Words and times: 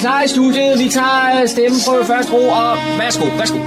Klar 0.00 0.22
i 0.22 0.28
studiet. 0.28 0.78
Vi 0.78 0.88
tager 0.88 1.46
stemmen 1.46 1.80
på 1.88 2.04
første 2.06 2.32
ro, 2.32 2.48
og 2.48 2.76
værsgo, 2.98 3.24
værsgo. 3.24 3.58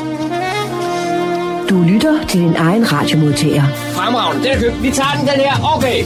Du 1.69 1.81
lytter 1.81 2.27
til 2.27 2.39
din 2.39 2.55
egen 2.55 2.91
radiomodtager. 2.91 3.63
Fremragende, 3.67 4.43
den 4.43 4.51
er 4.51 4.59
købt. 4.59 4.83
Vi 4.83 4.91
tager 4.91 5.13
den, 5.17 5.27
den 5.27 5.39
her. 5.45 5.75
Okay. 5.77 5.99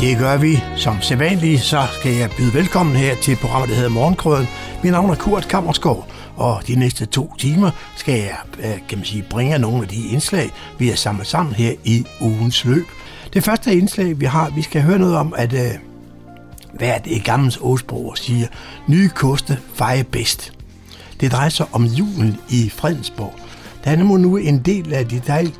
Det 0.00 0.18
gør 0.18 0.36
vi. 0.36 0.62
Som 0.76 1.02
sædvanligt, 1.02 1.60
så 1.60 1.82
skal 2.00 2.12
jeg 2.12 2.30
byde 2.36 2.54
velkommen 2.54 2.96
her 2.96 3.14
til 3.22 3.36
programmet, 3.36 3.68
der 3.68 3.74
hedder 3.74 3.90
Morgenkrøden. 3.90 4.48
Mit 4.82 4.92
navn 4.92 5.10
er 5.10 5.14
Kurt 5.14 5.48
Kammerskov, 5.48 6.06
og 6.36 6.62
de 6.66 6.74
næste 6.74 7.06
to 7.06 7.34
timer 7.38 7.70
skal 7.96 8.14
jeg 8.14 8.36
øh, 8.58 8.78
kan 8.88 8.98
man 8.98 9.04
sige, 9.04 9.24
bringe 9.30 9.58
nogle 9.58 9.82
af 9.82 9.88
de 9.88 10.08
indslag, 10.12 10.50
vi 10.78 10.88
har 10.88 10.96
samlet 10.96 11.26
sammen 11.26 11.54
her 11.54 11.72
i 11.84 12.04
ugens 12.20 12.64
løb. 12.64 12.84
Det 13.32 13.44
første 13.44 13.74
indslag, 13.74 14.20
vi 14.20 14.24
har, 14.24 14.50
vi 14.54 14.62
skal 14.62 14.82
høre 14.82 14.98
noget 14.98 15.16
om, 15.16 15.34
at 15.36 15.52
øh, 15.52 15.89
hvad 16.80 16.88
er 16.88 16.98
det 16.98 17.24
gamle 17.24 17.52
ordsprog 17.60 18.18
siger, 18.18 18.46
nye 18.86 19.08
koste 19.08 19.58
feje 19.74 20.04
bedst. 20.04 20.52
Det 21.20 21.32
drejer 21.32 21.48
sig 21.48 21.66
om 21.72 21.84
julen 21.84 22.36
i 22.48 22.70
Fredensborg. 22.70 23.34
Der 23.84 23.90
er 23.90 23.96
nemlig 23.96 24.18
nu 24.18 24.36
en 24.36 24.58
del 24.58 24.94
af 24.94 25.08
de 25.08 25.22
dejlige 25.26 25.54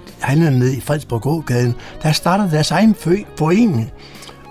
nede 0.51 0.77
i 0.77 0.81
Fredensborg 0.81 1.23
Gågaden, 1.23 1.75
der 2.03 2.13
starter 2.13 2.51
deres 2.51 2.71
egen 2.71 2.95
forening. 3.39 3.91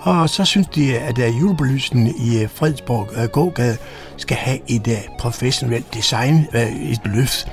Og 0.02 0.30
så 0.30 0.46
synes 0.46 0.68
de, 0.68 0.98
at 0.98 1.20
øh, 1.20 1.40
julebelysningen 1.40 2.16
i 2.20 2.44
øh, 2.44 2.50
Fredensborg 2.50 3.08
øh, 3.18 3.24
Gågade 3.24 3.78
skal 4.18 4.38
have 4.38 4.60
et 4.68 5.00
professionelt 5.20 5.94
design, 5.94 6.48
et 6.54 7.02
løft. 7.06 7.48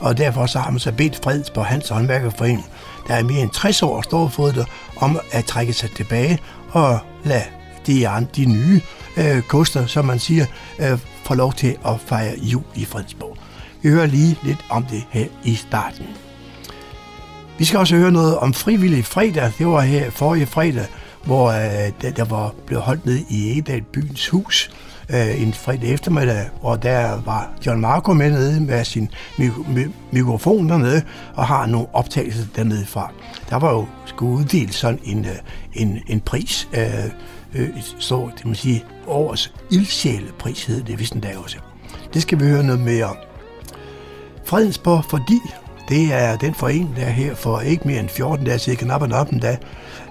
Og 0.00 0.18
derfor 0.18 0.46
så 0.46 0.58
har 0.58 0.70
man 0.70 0.80
så 0.80 0.92
bedt 0.92 1.20
Fredensborg 1.24 1.66
Hans 1.66 1.88
Håndværkerforening, 1.88 2.66
der 3.08 3.14
er 3.14 3.22
mere 3.22 3.40
end 3.42 3.50
60 3.50 3.82
år 3.82 4.02
står 4.02 4.28
fået 4.28 4.54
det, 4.54 4.66
om 4.96 5.20
at 5.32 5.44
trække 5.44 5.72
sig 5.72 5.90
tilbage 5.90 6.38
og 6.70 6.98
lade 7.24 7.44
de, 7.86 8.26
de 8.36 8.44
nye 8.44 8.80
øh, 9.16 9.42
koster, 9.42 9.86
som 9.86 10.04
man 10.04 10.18
siger, 10.18 10.46
øh, 10.78 10.98
får 11.24 11.34
lov 11.34 11.52
til 11.52 11.76
at 11.86 12.00
fejre 12.06 12.34
jul 12.38 12.62
i 12.74 12.84
Fredensborg. 12.84 13.36
Vi 13.82 13.88
hører 13.88 14.06
lige 14.06 14.38
lidt 14.42 14.64
om 14.68 14.84
det 14.84 15.04
her 15.10 15.26
i 15.44 15.54
starten. 15.54 16.06
Vi 17.58 17.64
skal 17.64 17.78
også 17.78 17.96
høre 17.96 18.12
noget 18.12 18.38
om 18.38 18.54
frivillig 18.54 19.04
fredag. 19.04 19.52
Det 19.58 19.66
var 19.66 19.80
her 19.80 20.10
forrige 20.10 20.46
fredag, 20.46 20.86
hvor 21.24 21.48
øh, 21.50 22.12
der 22.16 22.24
var 22.24 22.54
blevet 22.66 22.84
holdt 22.84 23.06
ned 23.06 23.18
i 23.28 23.50
Egedal 23.52 23.82
byens 23.82 24.28
hus 24.28 24.70
øh, 25.12 25.42
en 25.42 25.52
fredag 25.52 25.90
eftermiddag, 25.90 26.48
og 26.60 26.82
der 26.82 27.20
var 27.24 27.50
John 27.66 27.80
Marco 27.80 28.12
med 28.12 28.30
nede 28.30 28.60
med 28.60 28.84
sin 28.84 29.10
mikrofon 30.10 30.68
dernede, 30.68 31.02
og 31.34 31.46
har 31.46 31.66
nogle 31.66 31.86
optagelser 31.92 32.44
dernede 32.56 32.86
fra. 32.86 33.10
Der 33.50 33.56
var 33.56 33.72
jo 33.72 33.86
skulle 34.06 34.32
uddelt 34.32 34.74
sådan 34.74 35.00
en, 35.04 35.24
øh, 35.24 35.36
en, 35.72 35.98
en 36.06 36.20
pris, 36.20 36.68
øh, 36.74 37.10
øh, 37.54 37.68
så 37.98 38.30
det 38.38 38.46
må 38.46 38.54
sige, 38.54 38.84
årets 39.06 39.54
ildsjælepris 39.70 40.64
hed 40.64 40.82
det 40.82 40.98
vist 40.98 41.12
endda 41.12 41.38
også. 41.38 41.56
Det 42.14 42.22
skal 42.22 42.40
vi 42.40 42.44
høre 42.44 42.64
noget 42.64 42.80
mere 42.80 43.04
om. 43.04 43.16
Fredensborg, 44.44 45.04
fordi 45.04 45.40
det 45.88 46.12
er 46.12 46.36
den 46.36 46.54
forening, 46.54 46.96
der 46.96 47.04
her 47.04 47.34
for 47.34 47.60
ikke 47.60 47.88
mere 47.88 48.00
end 48.00 48.08
14 48.08 48.46
dage 48.46 48.58
cirka 48.58 48.84
knap 48.84 49.02
og 49.02 49.28
en 49.32 49.38
dag, 49.38 49.58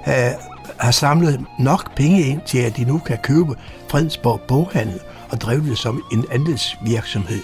øh, 0.07 0.31
har 0.79 0.91
samlet 0.91 1.45
nok 1.59 1.95
penge 1.95 2.21
ind 2.21 2.41
til, 2.47 2.57
at 2.57 2.77
de 2.77 2.83
nu 2.83 2.97
kan 2.97 3.17
købe 3.23 3.55
Fredensborg 3.89 4.41
Boghandel 4.47 4.99
og 5.29 5.41
drive 5.41 5.69
det 5.69 5.77
som 5.77 6.03
en 6.11 6.25
andelsvirksomhed. 6.31 7.41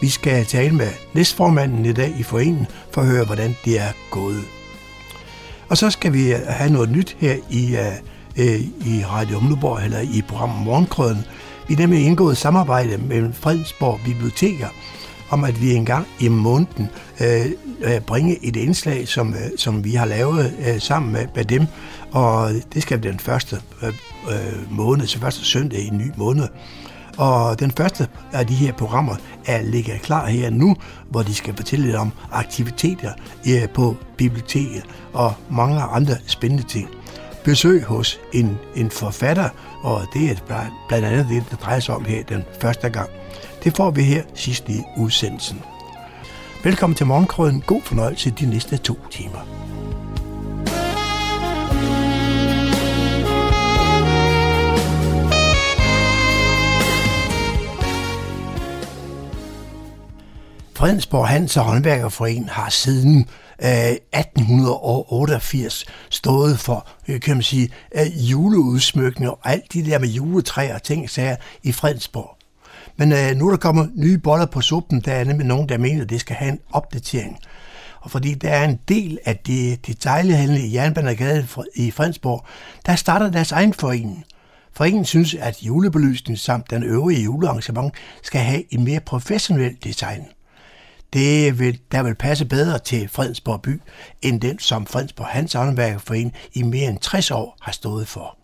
Vi 0.00 0.08
skal 0.08 0.44
tale 0.44 0.74
med 0.74 0.88
næstformanden 1.14 1.86
i 1.86 1.92
dag 1.92 2.14
i 2.18 2.22
foreningen 2.22 2.66
for 2.90 3.00
at 3.00 3.06
høre, 3.06 3.24
hvordan 3.24 3.56
det 3.64 3.80
er 3.80 3.92
gået. 4.10 4.44
Og 5.68 5.76
så 5.76 5.90
skal 5.90 6.12
vi 6.12 6.34
have 6.48 6.72
noget 6.72 6.90
nyt 6.90 7.16
her 7.20 7.36
i, 7.50 7.72
uh, 7.72 8.15
Øh, 8.38 8.60
i 8.60 9.04
Radio 9.04 9.36
Umleborg, 9.36 9.84
eller 9.84 10.00
i 10.00 10.22
programmet 10.28 10.64
Morgenkrøden. 10.64 11.24
Vi 11.68 11.74
er 11.74 11.78
nemlig 11.78 12.06
indgået 12.06 12.32
et 12.32 12.38
samarbejde 12.38 12.98
med 12.98 13.32
Fredsborg 13.32 14.00
Biblioteker 14.04 14.68
om, 15.30 15.44
at 15.44 15.62
vi 15.62 15.74
engang 15.74 16.06
i 16.20 16.28
måneden 16.28 16.88
øh, 17.20 17.46
øh, 17.80 18.00
bringe 18.00 18.44
et 18.44 18.56
indslag, 18.56 19.08
som, 19.08 19.34
øh, 19.34 19.40
som 19.56 19.84
vi 19.84 19.90
har 19.90 20.06
lavet 20.06 20.54
øh, 20.66 20.80
sammen 20.80 21.12
med, 21.12 21.26
med 21.34 21.44
dem. 21.44 21.66
Og 22.12 22.50
det 22.74 22.82
skal 22.82 23.02
den 23.02 23.18
første 23.18 23.60
øh, 23.82 23.88
øh, 24.30 24.72
måned, 24.72 25.06
så 25.06 25.18
første 25.18 25.44
søndag 25.44 25.80
i 25.80 25.86
en 25.86 25.98
ny 25.98 26.10
måned. 26.16 26.48
Og 27.16 27.60
den 27.60 27.70
første 27.70 28.08
af 28.32 28.46
de 28.46 28.54
her 28.54 28.72
programmer 28.72 29.14
er 29.46 29.62
ligger 29.62 29.98
klar 29.98 30.26
her 30.26 30.50
nu, 30.50 30.76
hvor 31.10 31.22
de 31.22 31.34
skal 31.34 31.56
fortælle 31.56 31.84
lidt 31.84 31.96
om 31.96 32.12
aktiviteter 32.32 33.12
øh, 33.48 33.68
på 33.68 33.96
biblioteket 34.16 34.82
og 35.12 35.34
mange 35.50 35.80
andre 35.80 36.14
spændende 36.26 36.64
ting. 36.64 36.88
Besøg 37.46 37.84
hos 37.84 38.20
en, 38.32 38.58
en 38.74 38.90
forfatter, 38.90 39.48
og 39.82 40.02
det 40.14 40.30
er 40.30 40.66
blandt 40.88 41.06
andet 41.06 41.26
det, 41.28 41.44
der 41.50 41.56
drejer 41.56 41.80
sig 41.80 41.94
om 41.94 42.04
her 42.04 42.22
den 42.22 42.44
første 42.60 42.88
gang. 42.88 43.10
Det 43.64 43.76
får 43.76 43.90
vi 43.90 44.02
her 44.02 44.22
sidst 44.34 44.68
i 44.68 44.82
udsendelsen. 44.96 45.62
Velkommen 46.64 46.96
til 46.96 47.06
Morgenkrøden. 47.06 47.60
God 47.60 47.82
fornøjelse 47.82 48.30
de 48.30 48.46
næste 48.50 48.76
to 48.76 48.98
timer. 49.10 49.55
Fredensborg 60.76 61.28
Hans 61.28 61.56
og 61.56 61.64
Håndværkerforening 61.64 62.50
har 62.50 62.70
siden 62.70 63.28
øh, 63.62 63.90
1888 63.90 65.84
stået 66.10 66.58
for, 66.58 66.88
øh, 67.08 67.20
kan 67.20 67.36
man 67.36 67.42
sige, 67.42 67.68
øh, 67.94 68.30
juleudsmykning 68.30 69.30
og 69.30 69.38
alt 69.44 69.72
de 69.72 69.86
der 69.86 69.98
med 69.98 70.08
juletræer 70.08 70.74
og 70.74 70.82
ting 70.82 71.10
sager 71.10 71.36
i 71.62 71.72
Fredensborg. 71.72 72.36
Men 72.96 73.12
øh, 73.12 73.36
nu 73.36 73.46
er 73.46 73.50
der 73.50 73.56
kommet 73.56 73.92
nye 73.94 74.18
boller 74.18 74.46
på 74.46 74.60
suppen. 74.60 75.00
Der 75.00 75.12
er 75.12 75.24
nemlig 75.24 75.46
nogen, 75.46 75.68
der 75.68 75.78
mener, 75.78 76.02
at 76.02 76.10
det 76.10 76.20
skal 76.20 76.36
have 76.36 76.52
en 76.52 76.60
opdatering. 76.72 77.38
Og 78.00 78.10
fordi 78.10 78.34
der 78.34 78.50
er 78.50 78.64
en 78.64 78.80
del 78.88 79.18
af 79.24 79.36
det 79.36 79.86
detaljhandel 79.86 80.64
i 80.64 80.74
Jernbanegade 80.74 81.46
i 81.74 81.90
Fredensborg, 81.90 82.44
der 82.86 82.96
starter 82.96 83.30
deres 83.30 83.52
egen 83.52 83.74
forening. 83.74 84.24
Foreningen 84.72 85.04
synes, 85.04 85.34
at 85.34 85.62
julebelysningen 85.62 86.38
samt 86.38 86.70
den 86.70 86.82
øvrige 86.82 87.22
julearrangement 87.22 87.94
skal 88.22 88.40
have 88.40 88.74
en 88.74 88.84
mere 88.84 89.00
professionel 89.00 89.76
design. 89.84 90.26
Det 91.16 91.58
vil, 91.58 91.78
der 91.92 92.02
vil 92.02 92.14
passe 92.14 92.44
bedre 92.44 92.78
til 92.78 93.08
Fredensborg 93.08 93.62
by, 93.62 93.80
end 94.22 94.40
den, 94.40 94.58
som 94.58 94.86
Fredensborg 94.86 95.26
Hans 95.26 95.52
Håndværkerforening 95.52 96.34
i 96.52 96.62
mere 96.62 96.90
end 96.90 96.98
60 96.98 97.30
år 97.30 97.56
har 97.60 97.72
stået 97.72 98.08
for. 98.08 98.38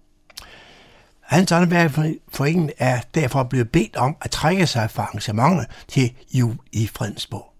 Hans 1.21 1.51
Håndværkerforening 1.51 2.71
er 2.79 3.01
derfor 3.15 3.43
blevet 3.43 3.71
bedt 3.71 3.97
om 3.97 4.17
at 4.21 4.31
trække 4.31 4.67
sig 4.67 4.91
fra 4.91 5.03
arrangementet 5.03 5.67
til 5.89 6.13
jul 6.35 6.57
i 6.73 6.87
Fredensborg. 6.87 7.53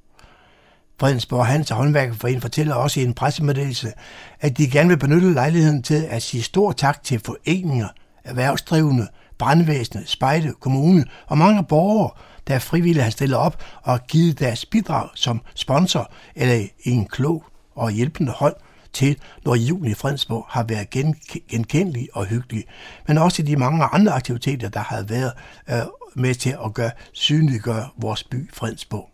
Fredensborg 1.01 1.47
Hans 1.47 1.71
Håndværkerforening 1.71 2.43
fortæller 2.43 2.75
også 2.75 3.01
i 3.01 3.05
en 3.05 3.15
pressemeddelelse, 3.15 3.93
at 4.41 4.59
de 4.59 4.71
gerne 4.71 4.89
vil 4.89 4.99
benytte 4.99 5.33
lejligheden 5.33 5.83
til 5.83 6.07
at 6.11 6.23
sige 6.23 6.43
stor 6.43 6.73
tak 6.73 7.03
til 7.03 7.21
foreninger, 7.25 7.89
erhvervsdrivende, 8.25 9.09
brandvæsenet, 9.39 10.09
spejde, 10.09 10.53
kommune 10.61 11.05
og 11.27 11.39
mange 11.39 11.65
borgere, 11.65 12.11
der 12.49 12.59
frivilligt 12.59 13.05
har 13.05 13.11
stillet 13.11 13.39
op 13.39 13.65
og 13.83 14.07
givet 14.07 14.39
deres 14.39 14.67
bidrag 14.67 15.09
som 15.15 15.41
sponsor 15.55 16.13
eller 16.35 16.67
en 16.85 17.07
klog 17.07 17.45
og 17.75 17.91
hjælpende 17.91 18.33
hånd 18.33 18.55
til, 18.93 19.17
når 19.45 19.55
julen 19.55 19.91
i 19.91 19.95
Fredensborg 19.95 20.47
har 20.49 20.63
været 20.63 20.91
gen, 20.91 21.17
genkendelig 21.51 22.09
og 22.13 22.27
hyggelig, 22.27 22.65
men 23.09 23.19
også 23.19 23.43
de 23.43 23.57
mange 23.57 23.85
andre 23.85 24.13
aktiviteter, 24.13 24.69
der 24.69 24.81
har 24.81 25.03
været 25.03 25.33
øh, 25.71 25.77
med 26.15 26.35
til 26.35 26.57
at 26.65 26.75
gøre, 26.75 26.91
synliggøre 27.13 27.89
vores 27.97 28.25
by 28.25 28.51
Fredensborg. 28.53 29.09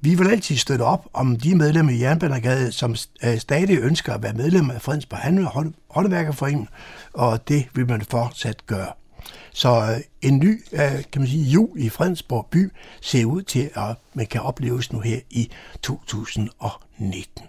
Vi 0.00 0.14
vil 0.14 0.30
altid 0.30 0.56
støtte 0.56 0.82
op 0.82 1.08
om 1.12 1.36
de 1.36 1.54
medlemmer 1.54 1.92
i 1.92 2.00
Jernbanegade, 2.00 2.72
som 2.72 2.96
øh, 3.24 3.38
stadig 3.38 3.78
ønsker 3.78 4.14
at 4.14 4.22
være 4.22 4.32
medlemmer 4.32 4.74
af 4.74 4.82
Fredensborg 4.82 5.20
Handel 5.20 5.46
og 5.46 5.72
Håndværkerforeningen, 5.90 6.68
og 7.12 7.48
det 7.48 7.66
vil 7.74 7.88
man 7.88 8.02
fortsat 8.02 8.66
gøre. 8.66 8.92
Så 9.52 9.80
øh, 9.80 10.30
en 10.30 10.38
ny 10.38 10.64
øh, 10.72 10.80
kan 11.12 11.20
man 11.20 11.28
sige, 11.28 11.44
jul 11.44 11.70
i 11.76 11.88
Fredensborg 11.88 12.46
by 12.50 12.72
ser 13.00 13.24
ud 13.24 13.42
til, 13.42 13.70
at 13.74 13.96
man 14.14 14.26
kan 14.26 14.40
opleves 14.40 14.92
nu 14.92 15.00
her 15.00 15.18
i 15.30 15.50
2019. 15.82 17.44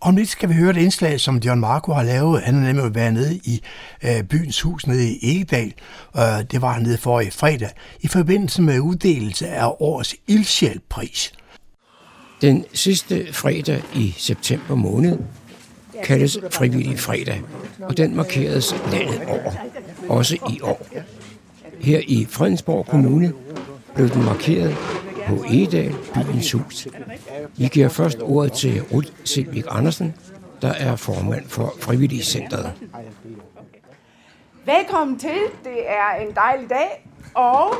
Om 0.00 0.16
lidt 0.16 0.28
skal 0.28 0.48
vi 0.48 0.54
høre 0.54 0.70
et 0.70 0.76
indslag, 0.76 1.20
som 1.20 1.36
John 1.36 1.60
Marco 1.60 1.92
har 1.92 2.02
lavet. 2.02 2.42
Han 2.42 2.54
har 2.54 2.72
nemlig 2.72 2.94
været 2.94 3.12
nede 3.14 3.36
i 3.36 3.62
øh, 4.02 4.22
byens 4.22 4.60
hus 4.60 4.86
nede 4.86 5.10
i 5.10 5.18
Egedal. 5.22 5.72
Øh, 6.16 6.22
det 6.50 6.62
var 6.62 6.72
han 6.72 6.82
nede 6.82 6.98
for 6.98 7.20
i 7.20 7.30
fredag, 7.30 7.70
i 8.00 8.08
forbindelse 8.08 8.62
med 8.62 8.80
uddelelse 8.80 9.48
af 9.48 9.72
årets 9.80 10.14
ildsjælpris. 10.26 11.32
Den 12.40 12.64
sidste 12.74 13.32
fredag 13.32 13.82
i 13.94 14.14
september 14.18 14.74
måned 14.74 15.18
kaldes 16.04 16.38
frivillig 16.50 16.98
fredag, 16.98 17.42
og 17.82 17.96
den 17.96 18.16
markeres 18.16 18.74
landet 18.92 19.22
over, 19.26 19.52
også 20.08 20.36
i 20.50 20.60
år. 20.62 20.86
Her 21.80 22.00
i 22.06 22.26
Fredensborg 22.30 22.86
Kommune 22.86 23.32
blev 23.94 24.08
den 24.08 24.24
markeret 24.24 24.76
på 25.26 25.44
Egedal, 25.48 25.94
byens 26.14 26.52
hus. 26.52 26.88
Vi 27.56 27.68
giver 27.68 27.88
først 27.88 28.18
ordet 28.22 28.52
til 28.52 28.82
Ruth 28.82 29.08
Silvik 29.24 29.64
Andersen, 29.68 30.14
der 30.62 30.72
er 30.72 30.96
formand 30.96 31.48
for 31.48 31.74
Frivillige 31.80 32.22
Centeret. 32.22 32.72
Velkommen 34.64 35.18
til. 35.18 35.38
Det 35.64 35.90
er 35.90 36.26
en 36.28 36.34
dejlig 36.34 36.70
dag, 36.70 37.08
og 37.34 37.74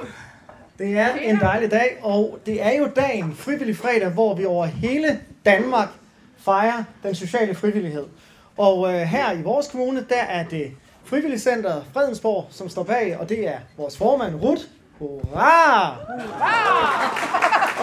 Det 0.78 0.98
er 0.98 1.14
en 1.14 1.40
dejlig 1.40 1.70
dag, 1.70 1.98
og 2.02 2.38
det 2.46 2.62
er 2.62 2.78
jo 2.78 2.88
dagen 2.96 3.34
Frivillig 3.34 3.76
Fredag, 3.76 4.08
hvor 4.08 4.34
vi 4.34 4.44
over 4.44 4.66
hele 4.66 5.20
Danmark 5.46 5.88
fejrer 6.38 6.84
den 7.02 7.14
sociale 7.14 7.54
frivillighed. 7.54 8.04
Og 8.56 8.94
øh, 8.94 9.00
her 9.00 9.32
i 9.32 9.42
vores 9.42 9.68
kommune, 9.68 10.06
der 10.08 10.22
er 10.22 10.44
det 10.48 10.72
Frivilligcenter 11.04 11.82
Fredensborg, 11.92 12.46
som 12.50 12.68
står 12.68 12.82
bag, 12.82 13.16
og 13.20 13.28
det 13.28 13.48
er 13.48 13.58
vores 13.76 13.96
formand, 13.98 14.34
Rut. 14.34 14.68
Hurra! 14.98 15.96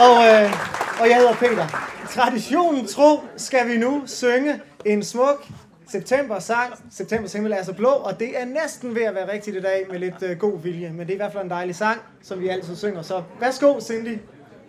Og, 0.06 0.28
øh, 0.28 0.54
og 1.02 1.10
jeg 1.10 1.18
hedder 1.18 1.34
Peter. 1.34 1.68
Traditionen 2.10 2.88
tro 2.88 3.20
skal 3.38 3.68
vi 3.68 3.78
nu 3.78 4.04
synge 4.06 4.62
en 4.86 5.04
smuk 5.04 5.46
september-sang. 5.92 6.74
Septembers 6.92 7.34
himmel 7.34 7.52
er 7.52 7.64
så 7.64 7.74
blå, 7.74 7.90
og 7.90 8.20
det 8.20 8.42
er 8.42 8.46
næsten 8.46 8.96
ved 8.96 9.02
at 9.02 9.16
være 9.16 9.32
rigtigt 9.32 9.58
i 9.58 9.62
dag 9.62 9.86
med 9.92 10.00
lidt 10.00 10.24
øh, 10.24 10.38
god 10.38 10.60
vilje. 10.60 10.90
Men 10.90 11.00
det 11.00 11.10
er 11.10 11.14
i 11.14 11.18
hvert 11.18 11.34
fald 11.34 11.44
en 11.44 11.50
dejlig 11.50 11.76
sang, 11.76 12.02
som 12.22 12.40
vi 12.42 12.48
altid 12.48 12.76
synger. 12.76 13.02
Så 13.02 13.24
værsgo, 13.40 13.80
Cindy 13.80 14.18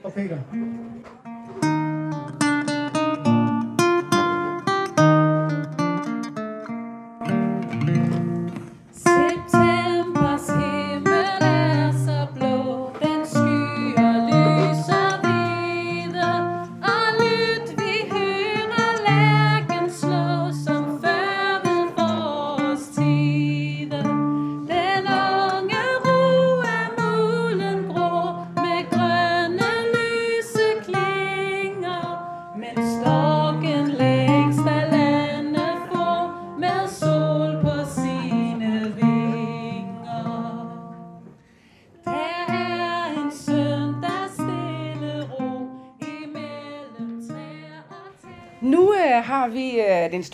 og 0.05 0.13
Peter. 0.13 0.39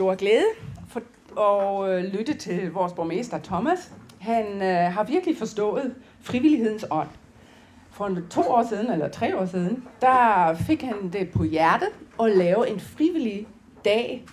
Stor 0.07 0.15
glæde 0.15 0.45
for 0.89 1.01
at 1.41 1.91
øh, 1.91 2.05
lytte 2.05 2.35
til 2.35 2.73
vores 2.73 2.93
borgmester 2.93 3.39
Thomas. 3.39 3.93
Han 4.21 4.63
øh, 4.63 4.93
har 4.93 5.05
virkelig 5.05 5.39
forstået 5.39 5.95
frivillighedens 6.21 6.87
ånd. 6.91 7.09
For 7.91 8.17
to 8.31 8.41
år 8.41 8.67
siden, 8.69 8.91
eller 8.93 9.09
tre 9.09 9.39
år 9.39 9.47
siden, 9.47 9.85
der 10.01 10.55
fik 10.67 10.83
han 10.83 11.11
det 11.13 11.29
på 11.31 11.45
hjertet 11.45 11.89
at 12.23 12.31
lave 12.37 12.69
en 12.69 12.81
frivillig 12.81 13.47
dag 13.85 14.25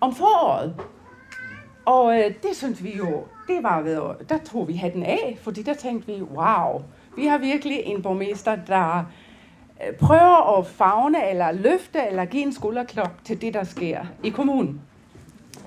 om 0.00 0.14
foråret. 0.14 0.74
Og 1.84 2.18
øh, 2.18 2.24
det 2.42 2.56
synes 2.56 2.84
vi 2.84 2.96
jo, 2.96 3.24
det 3.48 3.62
var 3.62 3.80
ved, 3.82 3.94
at- 4.20 4.28
der 4.28 4.38
tog 4.38 4.68
vi 4.68 4.72
hatten 4.72 5.02
af, 5.02 5.38
fordi 5.42 5.62
der 5.62 5.74
tænkte 5.74 6.06
vi, 6.12 6.22
wow, 6.22 6.82
vi 7.16 7.26
har 7.26 7.38
virkelig 7.38 7.78
en 7.84 8.02
borgmester, 8.02 8.56
der 8.66 9.04
øh, 9.86 9.94
prøver 9.96 10.58
at 10.58 10.66
fagne 10.66 11.30
eller 11.30 11.52
løfte 11.52 11.98
eller 12.10 12.24
give 12.24 12.42
en 12.42 12.52
skulderklop 12.52 13.12
til 13.24 13.40
det, 13.40 13.54
der 13.54 13.64
sker 13.64 14.00
i 14.22 14.28
kommunen. 14.30 14.80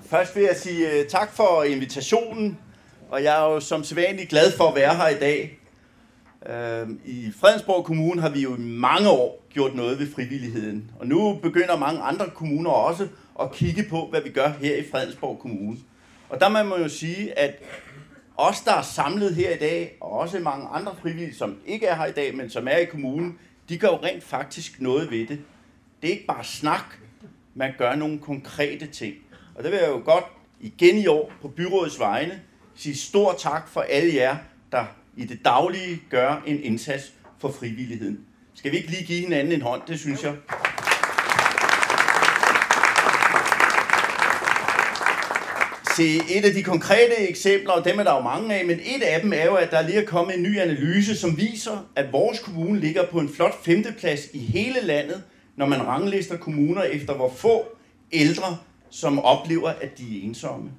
Først 0.10 0.36
vil 0.36 0.44
jeg 0.44 0.56
sige 0.56 0.88
uh, 0.88 1.08
tak 1.08 1.32
for 1.32 1.64
invitationen, 1.64 2.58
og 3.10 3.24
jeg 3.24 3.42
er 3.42 3.54
jo 3.54 3.60
som 3.60 3.84
sædvanligt 3.84 4.30
glad 4.30 4.52
for 4.52 4.64
at 4.70 4.76
være 4.76 4.96
her 4.96 5.08
i 5.08 5.20
dag. 5.20 5.60
Uh, 6.42 6.90
I 7.06 7.32
Fredensborg 7.40 7.86
Kommune 7.86 8.22
har 8.22 8.30
vi 8.30 8.42
jo 8.42 8.56
i 8.56 8.60
mange 8.60 9.10
år 9.10 9.46
gjort 9.50 9.76
noget 9.76 10.00
ved 10.00 10.12
frivilligheden, 10.14 10.92
og 11.00 11.08
nu 11.08 11.40
begynder 11.44 11.78
mange 11.78 12.02
andre 12.02 12.30
kommuner 12.30 12.72
også 12.72 13.08
at 13.42 13.52
kigge 13.52 13.86
på, 13.90 14.08
hvad 14.10 14.22
vi 14.22 14.30
gør 14.30 14.48
her 14.62 14.76
i 14.76 14.84
Fredensborg 14.92 15.40
Kommune. 15.40 15.78
Og 16.30 16.40
der 16.40 16.50
må 16.50 16.64
man 16.64 16.82
jo 16.82 16.90
sige, 16.90 17.40
at 17.40 17.64
os, 18.38 18.62
der 18.62 18.74
er 18.74 18.82
samlet 18.82 19.36
her 19.36 19.56
i 19.56 19.58
dag, 19.58 19.98
og 20.02 20.12
også 20.12 20.40
mange 20.40 20.68
andre 20.68 20.96
frivillige, 21.02 21.36
som 21.36 21.58
ikke 21.66 21.86
er 21.86 21.96
her 21.96 22.06
i 22.06 22.12
dag, 22.12 22.36
men 22.36 22.50
som 22.50 22.68
er 22.68 22.78
i 22.78 22.86
kommunen, 22.86 23.40
de 23.70 23.78
gør 23.78 23.88
jo 23.88 24.00
rent 24.04 24.24
faktisk 24.24 24.82
noget 24.82 25.12
ved 25.12 25.28
det. 25.28 25.40
Det 26.02 26.08
er 26.08 26.12
ikke 26.12 26.28
bare 26.28 26.44
snak, 26.44 26.98
man 27.56 27.74
gør 27.78 27.96
nogle 27.96 28.20
konkrete 28.20 28.88
ting. 28.88 29.16
Og 29.56 29.64
det 29.64 29.72
vil 29.72 29.80
jeg 29.80 29.90
jo 29.90 30.02
godt 30.06 30.26
igen 30.60 30.98
i 30.98 31.08
år 31.08 31.32
på 31.42 31.48
byrådets 31.48 32.00
vegne 32.00 32.42
sige 32.76 32.96
stor 32.96 33.36
tak 33.40 33.70
for 33.70 33.82
alle 33.82 34.16
jer, 34.16 34.38
der 34.72 34.86
i 35.18 35.26
det 35.26 35.46
daglige 35.46 36.02
gør 36.10 36.44
en 36.48 36.64
indsats 36.64 37.14
for 37.40 37.52
frivilligheden. 37.52 38.20
Skal 38.54 38.72
vi 38.72 38.78
ikke 38.78 38.90
lige 38.90 39.06
give 39.06 39.20
hinanden 39.20 39.54
en 39.54 39.62
hånd? 39.62 39.82
Det 39.88 40.00
synes 40.00 40.24
jeg. 40.24 40.36
Se, 45.96 46.16
et 46.38 46.46
af 46.46 46.54
de 46.54 46.64
konkrete 46.64 47.18
eksempler, 47.30 47.72
og 47.72 47.86
dem 47.86 48.00
er 48.00 48.04
der 48.04 48.14
jo 48.14 48.22
mange 48.22 48.56
af, 48.56 48.66
men 48.66 48.80
et 48.80 49.04
af 49.04 49.22
dem 49.22 49.34
er 49.34 49.46
jo, 49.46 49.56
at 49.56 49.72
der 49.72 49.82
lige 49.82 50.02
er 50.02 50.06
kommet 50.06 50.36
en 50.36 50.44
ny 50.44 50.60
analyse, 50.60 51.16
som 51.16 51.38
viser, 51.38 51.90
at 51.96 52.14
vores 52.14 52.40
kommune 52.40 52.80
ligger 52.80 53.06
på 53.06 53.20
en 53.20 53.30
flot 53.30 53.64
femteplads 53.64 54.22
i 54.34 54.40
hele 54.40 54.82
landet, 54.82 55.24
når 55.56 55.66
man 55.66 55.88
ranglister 55.88 56.38
kommuner 56.38 56.84
efter, 56.84 57.14
hvor 57.14 57.34
få 57.38 57.66
ældre, 58.12 58.58
som 58.96 59.20
oplever, 59.20 59.70
at 59.70 59.98
de 59.98 60.04
er 60.04 60.24
ensomme. 60.24 60.72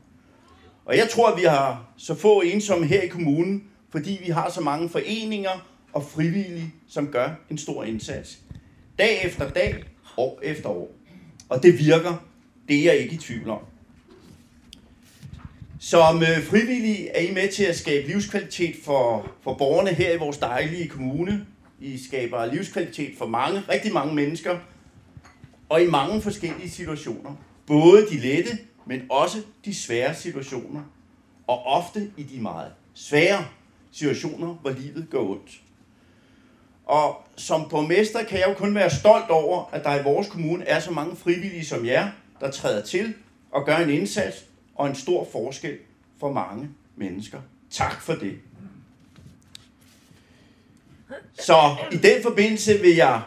Og 0.85 0.97
jeg 0.97 1.09
tror, 1.11 1.31
at 1.31 1.39
vi 1.39 1.45
har 1.45 1.85
så 1.97 2.15
få 2.15 2.41
ensomme 2.41 2.87
her 2.87 3.03
i 3.03 3.07
kommunen, 3.07 3.65
fordi 3.91 4.21
vi 4.27 4.31
har 4.31 4.51
så 4.51 4.61
mange 4.61 4.89
foreninger 4.89 5.67
og 5.93 6.05
frivillige, 6.05 6.75
som 6.89 7.09
gør 7.09 7.29
en 7.51 7.59
stor 7.59 7.85
indsats. 7.85 8.39
Dag 8.99 9.25
efter 9.25 9.51
dag, 9.51 9.85
år 10.17 10.41
efter 10.43 10.69
år. 10.69 10.91
Og 11.49 11.63
det 11.63 11.79
virker. 11.79 12.25
Det 12.69 12.79
er 12.79 12.85
jeg 12.85 12.97
ikke 12.97 13.15
i 13.15 13.19
tvivl 13.19 13.51
om. 13.51 13.61
Som 15.81 16.23
øh, 16.23 16.43
frivillige 16.43 17.09
er 17.09 17.21
I 17.21 17.35
med 17.35 17.53
til 17.53 17.65
at 17.65 17.77
skabe 17.77 18.09
livskvalitet 18.09 18.77
for, 18.85 19.31
for 19.43 19.55
borgerne 19.55 19.91
her 19.91 20.13
i 20.13 20.19
vores 20.19 20.39
dejlige 20.39 20.89
kommune. 20.89 21.47
I 21.81 21.99
skaber 21.99 22.47
livskvalitet 22.47 23.19
for 23.19 23.27
mange, 23.27 23.63
rigtig 23.69 23.93
mange 23.93 24.15
mennesker, 24.15 24.59
og 25.69 25.83
i 25.83 25.87
mange 25.87 26.23
forskellige 26.23 26.71
situationer. 26.71 27.37
Både 27.67 28.07
de 28.11 28.19
lette, 28.19 28.59
men 28.87 29.03
også 29.11 29.43
de 29.65 29.75
svære 29.75 30.15
situationer. 30.15 30.83
Og 31.47 31.67
ofte 31.67 32.11
i 32.17 32.23
de 32.23 32.41
meget 32.41 32.73
svære 32.95 33.47
situationer, 33.93 34.55
hvor 34.55 34.71
livet 34.71 35.07
går 35.11 35.31
ondt. 35.31 35.61
Og 36.87 37.25
som 37.37 37.69
borgmester 37.69 38.25
kan 38.25 38.39
jeg 38.39 38.49
jo 38.49 38.55
kun 38.55 38.75
være 38.75 38.91
stolt 38.91 39.31
over, 39.31 39.65
at 39.73 39.85
der 39.85 40.01
i 40.01 40.03
vores 40.03 40.29
kommune 40.29 40.65
er 40.65 40.81
så 40.81 40.91
mange 40.91 41.17
frivillige 41.17 41.65
som 41.65 41.87
jer, 41.87 42.11
der 42.41 42.51
træder 42.51 42.85
til 42.85 43.15
og 43.51 43.67
gør 43.67 43.77
en 43.77 43.91
indsats 43.91 44.45
og 44.75 44.89
en 44.89 44.95
stor 44.95 45.29
forskel 45.33 45.79
for 46.21 46.33
mange 46.33 46.69
mennesker. 46.97 47.41
Tak 47.71 48.03
for 48.03 48.13
det. 48.13 48.39
Så 51.41 51.77
i 51.93 51.97
den 51.97 52.23
forbindelse 52.23 52.81
vil 52.81 52.95
jeg 52.95 53.23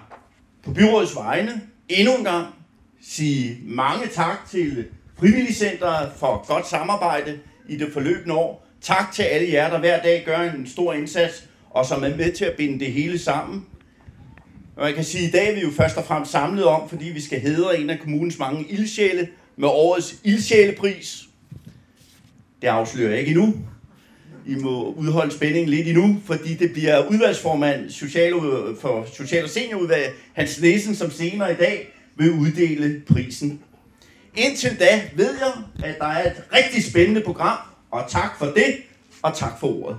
på 0.63 0.71
byrådets 0.73 1.15
vegne 1.15 1.61
endnu 1.89 2.15
en 2.17 2.23
gang 2.23 2.58
sige 3.01 3.57
mange 3.63 4.07
tak 4.07 4.49
til 4.51 4.85
Frivilligcenteret 5.19 6.11
for 6.17 6.45
godt 6.47 6.67
samarbejde 6.67 7.39
i 7.69 7.77
det 7.77 7.93
forløbende 7.93 8.35
år. 8.35 8.67
Tak 8.81 9.11
til 9.13 9.23
alle 9.23 9.53
jer, 9.53 9.69
der 9.69 9.79
hver 9.79 10.01
dag 10.01 10.23
gør 10.25 10.39
en 10.39 10.67
stor 10.67 10.93
indsats, 10.93 11.43
og 11.69 11.85
som 11.85 12.03
er 12.03 12.15
med 12.15 12.31
til 12.31 12.45
at 12.45 12.53
binde 12.57 12.79
det 12.79 12.93
hele 12.93 13.19
sammen. 13.19 13.65
Og 14.75 14.87
jeg 14.87 14.95
kan 14.95 15.03
sige, 15.03 15.23
at 15.23 15.29
i 15.29 15.31
dag 15.31 15.49
er 15.49 15.55
vi 15.55 15.61
jo 15.61 15.71
først 15.71 15.97
og 15.97 16.05
fremmest 16.05 16.31
samlet 16.31 16.65
om, 16.65 16.89
fordi 16.89 17.05
vi 17.05 17.21
skal 17.21 17.39
hedre 17.39 17.79
en 17.79 17.89
af 17.89 17.99
kommunens 17.99 18.39
mange 18.39 18.65
ildsjæle 18.69 19.27
med 19.57 19.67
årets 19.67 20.15
ildsjælepris. 20.23 21.23
Det 22.61 22.67
afslører 22.67 23.09
jeg 23.09 23.19
ikke 23.19 23.31
endnu. 23.31 23.53
I 24.47 24.55
må 24.55 24.93
udholde 24.93 25.31
spændingen 25.31 25.69
lidt 25.69 25.87
endnu, 25.87 26.17
fordi 26.25 26.53
det 26.53 26.73
bliver 26.73 27.07
udvalgsformand 27.07 27.89
social, 27.89 28.33
for 28.81 29.07
Social- 29.13 29.43
og 29.43 29.49
Seniorudvalget, 29.49 30.11
Hans 30.33 30.61
Nielsen, 30.61 30.95
som 30.95 31.11
senere 31.11 31.51
i 31.51 31.55
dag 31.55 31.93
vil 32.19 32.31
uddele 32.31 33.01
prisen. 33.07 33.59
Indtil 34.35 34.79
da 34.79 35.01
ved 35.15 35.33
jeg, 35.39 35.53
at 35.89 35.95
der 35.99 36.05
er 36.05 36.31
et 36.31 36.43
rigtig 36.53 36.83
spændende 36.83 37.21
program, 37.21 37.57
og 37.91 38.03
tak 38.09 38.37
for 38.37 38.45
det, 38.45 38.75
og 39.21 39.37
tak 39.37 39.59
for 39.59 39.83
ordet. 39.83 39.97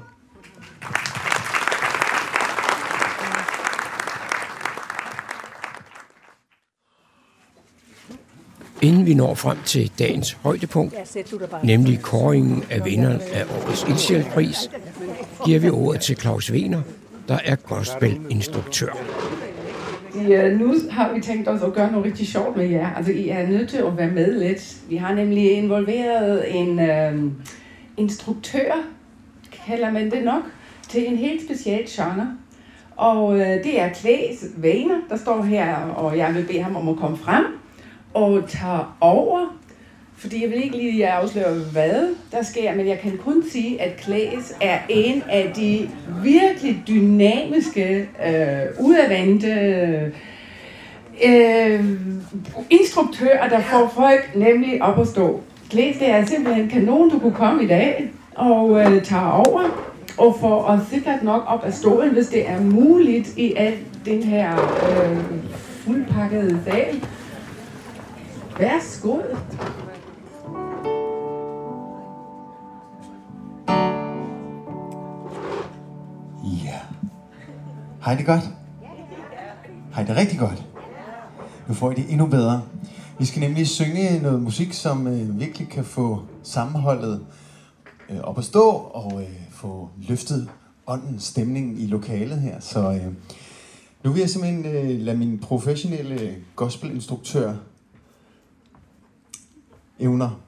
Inden 8.83 9.07
vi 9.07 9.15
når 9.15 9.35
frem 9.35 9.59
til 9.67 9.93
dagens 9.99 10.33
højdepunkt, 10.33 10.95
nemlig 11.65 12.03
kåringen 12.03 12.65
af 12.71 12.85
vinderen 12.85 13.21
af 13.21 13.45
årets 13.45 13.85
ildsjælpris, 13.89 14.71
giver 15.45 15.59
vi 15.59 15.71
ordet 15.71 16.01
til 16.01 16.17
Claus 16.17 16.53
Wiener, 16.53 16.83
der 17.29 17.39
er 17.45 17.57
gospelinstruktør. 17.57 18.93
Ja, 20.15 20.49
øh, 20.49 20.59
nu 20.61 20.75
har 20.91 21.15
vi 21.15 21.21
tænkt 21.21 21.49
os 21.49 21.63
at 21.63 21.73
gøre 21.73 21.91
noget 21.91 22.07
rigtig 22.07 22.27
sjovt 22.27 22.57
med 22.57 22.67
jer. 22.67 22.95
Altså, 22.95 23.13
I 23.13 23.29
er 23.29 23.49
nødt 23.49 23.69
til 23.69 23.77
at 23.77 23.97
være 23.97 24.11
med 24.11 24.39
lidt. 24.39 24.77
Vi 24.89 24.97
har 24.97 25.15
nemlig 25.15 25.53
involveret 25.53 26.57
en 26.57 26.81
øh, 26.81 27.33
instruktør 27.97 28.73
kalder 29.67 29.91
man 29.91 30.11
det 30.11 30.25
nok 30.25 30.43
til 30.89 31.09
en 31.09 31.17
helt 31.17 31.43
speciel 31.43 31.85
genre. 31.89 32.37
Og 32.97 33.41
øh, 33.41 33.47
det 33.47 33.81
er 33.81 33.89
Klaas 33.89 34.45
Vaner, 34.57 35.01
der 35.09 35.17
står 35.17 35.43
her, 35.43 35.77
og 35.77 36.17
jeg 36.17 36.35
vil 36.35 36.45
bede 36.47 36.63
ham 36.63 36.77
om 36.77 36.89
at 36.89 36.97
komme 36.97 37.17
frem 37.17 37.45
og 38.15 38.43
tage 38.49 38.81
over. 39.01 39.57
Fordi 40.21 40.43
jeg 40.43 40.51
vil 40.51 40.65
ikke 40.65 40.77
lige 40.77 41.09
afsløre, 41.09 41.55
hvad 41.73 42.15
der 42.33 42.43
sker, 42.43 42.75
men 42.75 42.89
jeg 42.89 42.99
kan 42.99 43.19
kun 43.25 43.45
sige, 43.51 43.83
at 43.83 43.97
Klaes 43.97 44.55
er 44.61 44.79
en 44.89 45.23
af 45.31 45.53
de 45.57 45.91
virkelig 46.23 46.83
dynamiske, 46.89 48.09
øh, 48.27 48.85
udadvendte 48.85 49.53
øh, 51.25 51.85
instruktører, 52.71 53.49
der 53.49 53.61
får 53.61 53.93
folk 53.95 54.31
nemlig 54.35 54.83
op 54.83 55.01
at 55.01 55.07
stå. 55.09 55.41
Klaes, 55.71 55.97
det 55.97 56.11
er 56.11 56.27
simpelthen 56.27 56.69
kanon, 56.69 57.11
du 57.11 57.19
kunne 57.19 57.35
komme 57.35 57.65
i 57.65 57.67
dag 57.67 58.11
og 58.35 58.81
øh, 58.81 59.03
tage 59.03 59.33
over 59.33 59.91
og 60.19 60.37
få 60.41 60.55
os 60.55 60.81
sikkert 60.91 61.23
nok 61.23 61.43
op 61.47 61.65
af 61.65 61.73
stolen, 61.73 62.11
hvis 62.11 62.27
det 62.29 62.49
er 62.49 62.61
muligt 62.61 63.29
i 63.37 63.55
al 63.57 63.75
den 64.05 64.23
her 64.23 64.53
øh, 64.91 65.19
fuldpakkede 65.85 66.61
sal. 66.65 67.05
Værsgo. 68.59 69.19
Hej 78.05 78.15
det 78.15 78.27
godt? 78.27 78.41
Hej 79.95 80.05
det 80.05 80.17
rigtig 80.17 80.39
godt? 80.39 80.67
Nu 81.69 81.75
får 81.75 81.91
I 81.91 81.95
det 81.95 82.11
endnu 82.11 82.27
bedre. 82.27 82.63
Vi 83.19 83.25
skal 83.25 83.41
nemlig 83.41 83.69
synge 83.69 84.21
noget 84.23 84.43
musik, 84.43 84.73
som 84.73 85.07
øh, 85.07 85.41
virkelig 85.41 85.69
kan 85.69 85.85
få 85.85 86.23
sammenholdet 86.43 87.27
øh, 88.11 88.21
op 88.21 88.39
at 88.39 88.45
stå 88.45 88.69
og 88.71 89.23
øh, 89.23 89.29
få 89.51 89.89
løftet 90.09 90.49
åndens 90.87 91.25
stemningen 91.25 91.79
i 91.79 91.87
lokalet 91.87 92.41
her. 92.41 92.61
Så 92.61 92.93
øh, 92.93 93.13
nu 94.05 94.13
vil 94.13 94.21
jeg 94.21 94.31
simpelthen 94.31 94.67
øh, 94.67 95.01
lade 95.01 95.17
min 95.17 95.39
professionelle 95.39 96.37
gospelinstruktør 96.57 97.55
evner 99.99 100.41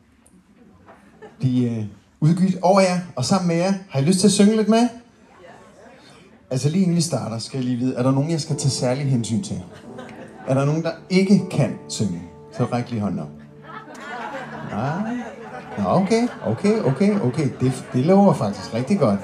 de 1.42 1.64
øh, 1.64 1.84
udgivet 2.20 2.58
over 2.62 2.80
jer 2.80 3.00
og 3.16 3.24
sammen 3.24 3.48
med 3.48 3.56
jer. 3.56 3.74
Har 3.88 4.00
I 4.00 4.04
lyst 4.04 4.20
til 4.20 4.26
at 4.26 4.32
synge 4.32 4.56
lidt 4.56 4.68
med? 4.68 5.01
Altså 6.52 6.68
lige 6.68 6.82
inden 6.82 6.96
vi 6.96 7.00
starter, 7.00 7.38
skal 7.38 7.58
jeg 7.58 7.64
lige 7.64 7.76
vide, 7.76 7.94
er 7.96 8.02
der 8.02 8.10
nogen, 8.10 8.30
jeg 8.30 8.40
skal 8.40 8.56
tage 8.56 8.70
særlig 8.70 9.10
hensyn 9.10 9.42
til? 9.42 9.62
Er 10.48 10.54
der 10.54 10.64
nogen, 10.64 10.82
der 10.82 10.90
ikke 11.10 11.42
kan 11.50 11.78
synge? 11.88 12.22
Så 12.52 12.64
ræk 12.64 12.90
lige 12.90 13.00
hånden 13.00 13.20
op. 13.20 13.28
Nej. 14.70 15.16
Nå, 15.78 15.84
okay, 15.84 16.28
okay, 16.46 16.78
okay, 16.78 17.20
okay. 17.20 17.48
Det, 17.60 17.84
det 17.92 18.06
lover 18.06 18.32
faktisk 18.32 18.74
rigtig 18.74 18.98
godt. 18.98 19.20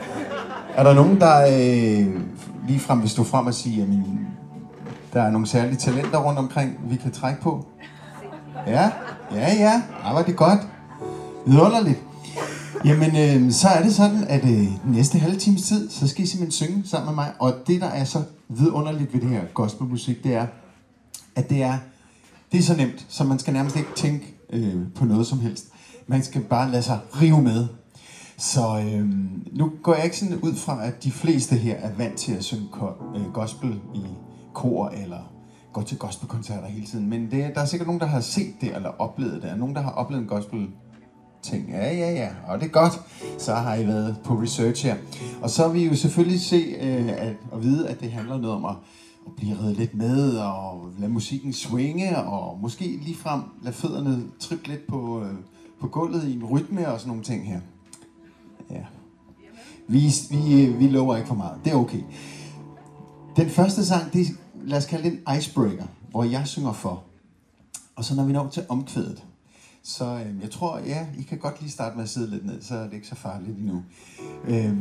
Er 0.75 0.83
der 0.83 0.95
nogen, 0.95 1.21
der 1.21 1.41
øh, 1.41 2.21
lige 2.69 2.81
frem 2.81 3.03
vil 3.03 3.11
stå 3.11 3.25
frem 3.25 3.47
og 3.47 3.55
sige, 3.55 3.83
at 3.83 3.89
der 5.13 5.23
er 5.23 5.31
nogle 5.31 5.47
særlige 5.47 5.77
talenter 5.77 6.19
rundt 6.19 6.39
omkring, 6.39 6.81
vi 6.85 6.97
kan 6.97 7.13
trække 7.13 7.41
på? 7.41 7.67
Ja, 8.67 8.91
ja, 9.35 9.55
ja. 9.55 9.83
Ja, 10.05 10.13
var 10.13 10.23
det 10.23 10.37
godt. 10.37 10.61
Vidunderligt. 11.47 12.08
Jamen, 12.85 13.17
øh, 13.17 13.53
så 13.53 13.69
er 13.69 13.83
det 13.83 13.95
sådan, 13.95 14.25
at 14.25 14.45
øh, 14.45 14.93
næste 14.95 15.19
halve 15.19 15.37
times 15.37 15.63
tid, 15.63 15.91
så 15.91 16.09
skal 16.09 16.25
I 16.25 16.27
simpelthen 16.27 16.53
synge 16.67 16.83
sammen 16.85 17.07
med 17.07 17.15
mig. 17.15 17.33
Og 17.39 17.55
det, 17.67 17.81
der 17.81 17.87
er 17.87 18.05
så 18.05 18.23
vidunderligt 18.49 19.15
ved 19.15 19.21
det 19.21 19.29
her 19.29 19.45
gospelmusik, 19.55 20.25
det 20.25 20.35
er, 20.35 20.47
at 21.37 21.51
det 21.51 21.63
er, 21.63 21.79
det 22.53 22.59
er 22.59 22.63
så 22.63 22.77
nemt, 22.77 23.07
så 23.09 23.25
man 23.25 23.39
skal 23.39 23.53
nærmest 23.53 23.77
ikke 23.77 23.89
tænke 23.97 24.35
øh, 24.53 24.75
på 24.95 25.05
noget 25.05 25.27
som 25.27 25.41
helst. 25.41 25.67
Man 26.07 26.23
skal 26.23 26.41
bare 26.41 26.71
lade 26.71 26.83
sig 26.83 26.99
rive 27.21 27.43
med. 27.43 27.67
Så 28.39 28.79
øh, 28.79 29.09
nu 29.53 29.73
går 29.83 29.95
jeg 29.95 30.05
ikke 30.05 30.19
sådan 30.19 30.37
ud 30.37 30.55
fra, 30.55 30.87
at 30.87 31.05
de 31.05 31.11
fleste 31.11 31.57
her 31.57 31.75
er 31.77 31.91
vant 31.99 32.17
til 32.17 32.33
at 32.33 32.45
synge 32.45 32.69
ko- 32.73 33.17
øh, 33.17 33.33
gospel 33.33 33.81
i 33.95 34.03
kor 34.55 34.89
eller 34.89 35.33
går 35.73 35.83
til 35.83 35.99
gospelkoncerter 35.99 36.67
hele 36.67 36.87
tiden. 36.87 37.11
Men 37.11 37.31
det, 37.31 37.55
der 37.55 37.61
er 37.61 37.65
sikkert 37.65 37.87
nogen, 37.87 38.01
der 38.01 38.07
har 38.07 38.21
set 38.21 38.55
det 38.61 38.77
eller 38.77 38.91
oplevet 38.99 39.43
det. 39.43 39.51
Og 39.51 39.59
nogen, 39.59 39.75
der 39.75 39.83
har 39.83 39.91
oplevet 39.91 40.23
en 40.23 40.29
gospel 40.29 40.69
ting. 41.43 41.69
Ja, 41.69 41.93
ja, 41.93 42.11
ja. 42.11 42.29
Og 42.47 42.61
det 42.61 42.67
er 42.67 42.71
godt. 42.71 43.01
Så 43.39 43.55
har 43.55 43.75
I 43.75 43.87
været 43.87 44.17
på 44.25 44.35
research 44.35 44.87
her. 44.87 44.97
Og 45.43 45.51
så 45.51 45.69
vil 45.69 45.83
I 45.83 45.87
jo 45.87 45.97
selvfølgelig 45.97 46.41
se 46.41 46.57
øh, 46.57 47.09
at, 47.09 47.33
og 47.51 47.63
vide, 47.63 47.89
at 47.89 48.01
det 48.01 48.13
handler 48.13 48.39
noget 48.39 48.57
om 48.57 48.65
at, 48.65 48.75
at 49.27 49.33
blive 49.37 49.59
reddet 49.59 49.77
lidt 49.77 49.95
med, 49.95 50.37
og 50.37 50.91
lade 50.99 51.13
musikken 51.13 51.53
swinge, 51.53 52.19
og 52.19 52.59
måske 52.61 52.99
ligefrem 53.03 53.43
lade 53.63 53.75
fødderne 53.75 54.23
trippe 54.41 54.69
lidt 54.69 54.87
på, 54.87 55.23
øh, 55.23 55.35
på 55.81 55.89
gulvet 55.89 56.25
i 56.29 56.33
en 56.33 56.45
rytme 56.45 56.89
og 56.89 57.01
sådan 57.01 57.09
nogle 57.09 57.25
ting 57.25 57.47
her. 57.47 57.61
Ja. 58.71 58.85
Vi, 59.89 60.13
vi, 60.31 60.67
vi 60.67 60.89
lover 60.89 61.17
ikke 61.17 61.29
for 61.29 61.35
meget. 61.35 61.61
Det 61.65 61.73
er 61.73 61.77
okay. 61.77 62.03
Den 63.37 63.51
første 63.51 63.87
sang, 63.87 64.13
det 64.13 64.21
er, 64.21 64.31
lad 64.65 64.79
os 64.79 64.87
kalde 64.87 65.11
det 65.11 65.13
en 65.13 65.37
icebreaker, 65.39 65.85
hvor 66.11 66.25
jeg 66.25 66.47
synger 66.47 66.73
for. 66.73 67.03
Og 67.97 68.05
så 68.05 68.15
når 68.15 68.25
vi 68.25 68.33
når 68.33 68.49
til 68.49 68.65
omkvædet, 68.69 69.25
så 69.89 70.05
øh, 70.05 70.43
jeg 70.43 70.51
tror, 70.51 70.79
ja, 70.79 71.07
I 71.19 71.23
kan 71.23 71.39
godt 71.39 71.61
lige 71.61 71.71
starte 71.71 71.97
med 71.97 72.05
at 72.05 72.11
sidde 72.11 72.31
lidt 72.31 72.47
ned, 72.47 72.63
så 72.63 72.75
er 72.75 72.85
det 72.85 72.93
ikke 72.93 73.07
så 73.07 73.15
farligt 73.15 73.59
endnu. 73.59 73.83
Øh, 74.45 74.77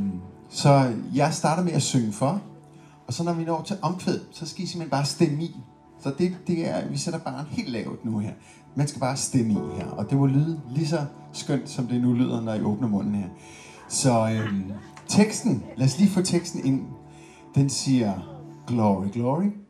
så 0.49 0.93
jeg 1.15 1.33
starter 1.33 1.63
med 1.63 1.71
at 1.71 1.81
synge 1.81 2.11
for, 2.11 2.41
og 3.07 3.13
så 3.13 3.23
når 3.23 3.33
vi 3.33 3.43
når 3.43 3.61
til 3.61 3.77
omkvæd, 3.81 4.19
så 4.31 4.45
skal 4.45 4.63
I 4.63 4.67
simpelthen 4.67 4.89
bare 4.89 5.05
stemme 5.05 5.43
i. 5.43 5.55
Så 6.03 6.13
det, 6.17 6.37
det 6.47 6.69
er, 6.69 6.87
vi 6.87 6.97
sætter 6.97 7.19
bare 7.19 7.45
helt 7.49 7.69
lavt 7.69 8.05
nu 8.05 8.19
her. 8.19 8.33
Man 8.75 8.87
skal 8.87 8.99
bare 8.99 9.17
stemme 9.17 9.53
i 9.53 9.77
her, 9.77 9.87
og 9.87 10.09
det 10.09 10.17
må 10.17 10.25
lyde 10.25 10.61
lige 10.71 10.87
så 10.87 11.05
skønt, 11.33 11.69
som 11.69 11.87
det 11.87 12.01
nu 12.01 12.13
lyder, 12.13 12.41
når 12.41 12.53
I 12.53 12.61
åbner 12.61 12.87
munden 12.87 13.15
her. 13.15 13.27
Så 13.89 14.29
øh, 14.29 14.71
teksten, 15.07 15.63
lad 15.77 15.87
os 15.87 15.99
lige 15.99 16.09
få 16.09 16.21
teksten 16.21 16.65
ind. 16.65 16.85
Den 17.55 17.69
siger, 17.69 18.13
glory, 18.67 19.05
glory. 19.13 19.66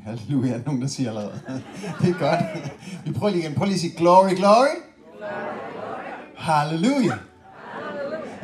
Mm, 0.00 0.06
halleluja, 0.06 0.60
nogen 0.66 0.82
der 0.82 0.88
siger 0.88 1.08
allerede. 1.08 1.40
det 2.00 2.10
er 2.10 2.18
godt. 2.18 2.40
Vi 3.04 3.12
prøver 3.12 3.32
lige 3.32 3.42
igen. 3.42 3.54
Prøv 3.54 3.64
lige 3.64 3.74
at 3.74 3.80
sige, 3.80 3.96
glory, 3.96 4.34
glory. 4.36 4.66
Halleluja. 6.36 7.18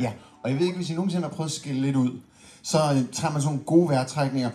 Ja, 0.00 0.12
og 0.42 0.50
jeg 0.50 0.58
ved 0.58 0.66
ikke, 0.66 0.76
hvis 0.76 0.90
I 0.90 0.94
nogensinde 0.94 1.22
har 1.28 1.34
prøvet 1.34 1.50
at 1.50 1.54
skille 1.56 1.80
lidt 1.80 1.96
ud, 1.96 2.20
så 2.62 2.78
øh, 2.78 3.12
tager 3.12 3.32
man 3.32 3.42
sådan 3.42 3.44
nogle 3.44 3.60
gode 3.64 3.88
vejrtrækninger. 3.88 4.50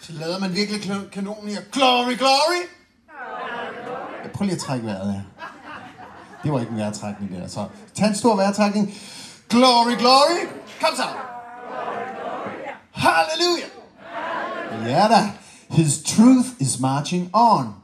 Så 0.00 0.12
lader 0.12 0.38
man 0.38 0.54
virkelig 0.54 0.82
kanonen 1.12 1.48
her. 1.48 1.60
Glory, 1.72 2.16
glory. 2.18 2.60
Jeg 4.22 4.30
prøver 4.32 4.44
lige 4.44 4.54
at 4.54 4.60
trække 4.60 4.86
vejret 4.86 5.12
her. 5.12 5.20
Det 6.42 6.52
var 6.52 6.60
ikke 6.60 6.72
en 6.72 6.78
vejrtrækning 6.78 7.32
der. 7.32 7.48
Så 7.48 7.66
tag 7.94 8.08
en 8.08 8.14
stor 8.14 8.36
vejrtrækning. 8.36 8.94
Glory, 9.48 9.98
glory. 9.98 10.46
Kom 10.80 10.96
så. 10.96 11.02
Halleluja. 12.92 13.66
Ja 14.86 15.08
da. 15.08 15.41
His 15.72 16.02
truth 16.02 16.48
is 16.60 16.80
marching 16.80 17.30
on. 17.32 17.74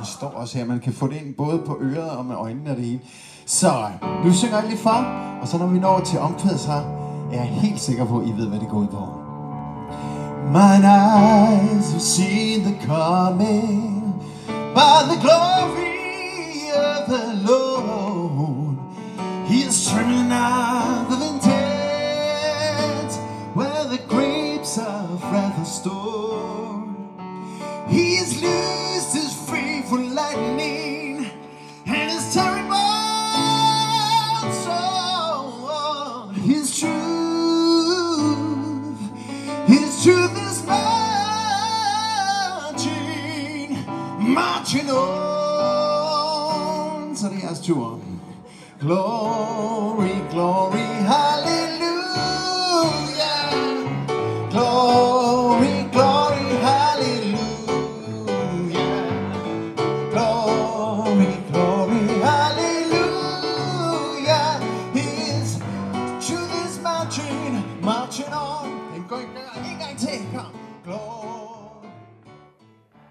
Det 0.00 0.08
står 0.08 0.28
også 0.28 0.58
her, 0.58 0.64
man 0.64 0.80
kan 0.80 0.92
få 0.92 1.06
det 1.06 1.16
ind 1.16 1.34
både 1.34 1.58
på 1.66 1.78
øret 1.80 2.10
og 2.10 2.24
med 2.24 2.36
øjnene 2.36 2.70
og 2.70 2.76
det 2.76 2.84
hele. 2.84 3.00
Så 3.46 3.90
nu 4.24 4.32
synger 4.32 4.58
jeg 4.58 4.68
lige 4.68 4.78
for, 4.78 5.04
og 5.42 5.48
så 5.48 5.58
når 5.58 5.66
vi 5.66 5.78
når 5.78 6.00
til 6.00 6.18
omkvædet, 6.18 6.60
så 6.60 6.72
er 7.32 7.36
jeg 7.36 7.44
helt 7.44 7.80
sikker 7.80 8.04
på, 8.04 8.18
at 8.18 8.26
I 8.26 8.30
ved, 8.30 8.48
hvad 8.48 8.60
det 8.60 8.68
går 8.68 8.78
ud 8.78 8.86
på. 8.86 9.08
Mine 10.46 10.86
eyes 10.86 11.90
have 11.90 12.00
seen 12.00 12.60
the 12.62 12.76
coming 12.86 14.14
by 14.74 14.96
the 15.10 15.20
glory 15.20 15.90
of 16.74 17.08
the 17.08 17.46
Lord. 17.46 18.76
He 19.46 19.56
is 19.68 19.86
trimming 19.90 20.32
out 20.32 20.99
grapes 24.60 24.76
of 24.78 25.22
wrath 25.32 25.66
stored. 25.66 26.84
He 27.88 28.16
is 28.16 28.42
loosed 28.42 29.14
his 29.14 29.32
free 29.48 29.82
for 29.88 29.98
lightning 29.98 31.30
and 31.86 32.10
his 32.10 32.34
terrible 32.34 32.76
soul. 34.64 36.28
His 36.28 36.78
truth, 36.78 36.90
his 39.66 40.02
truth 40.02 40.36
is 40.50 40.66
marching, 40.66 40.98
marching 44.18 44.90
on. 44.90 46.20
Så 47.16 47.28
det 47.28 47.36
er 47.36 47.40
jeres 47.40 47.60
tur. 47.60 48.00
Glory, 48.80 49.19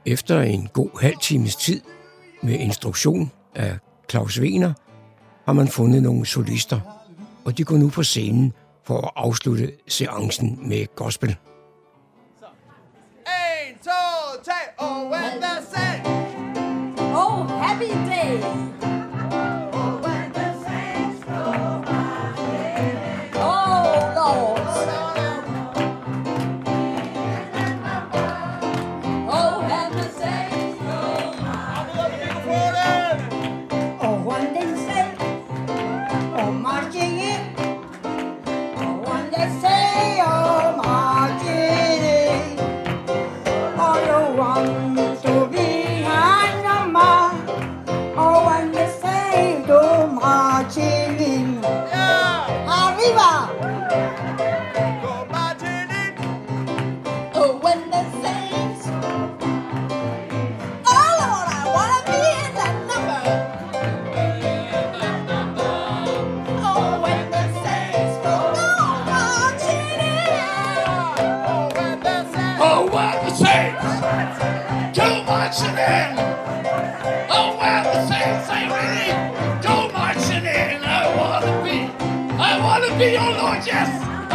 Efter 0.09 0.41
en 0.41 0.67
god 0.73 1.01
halv 1.01 1.17
times 1.17 1.55
tid 1.55 1.81
med 2.41 2.59
instruktion 2.59 3.31
af 3.55 3.77
Claus 4.09 4.39
Wener, 4.39 4.73
har 5.45 5.53
man 5.53 5.67
fundet 5.67 6.03
nogle 6.03 6.25
solister, 6.25 6.79
og 7.45 7.57
de 7.57 7.63
går 7.63 7.77
nu 7.77 7.89
på 7.89 8.03
scenen 8.03 8.53
for 8.83 9.01
at 9.01 9.11
afslutte 9.15 9.71
seancen 9.87 10.59
med 10.69 10.95
gospel. 10.95 11.29
En, 11.29 11.35
to, 13.83 14.43
tre, 14.43 14.85
og 14.85 15.11
when 15.11 15.41
the 15.41 15.65
saints 15.75 16.09
Oh, 16.99 17.47
happy 17.47 17.91
day. 17.91 18.98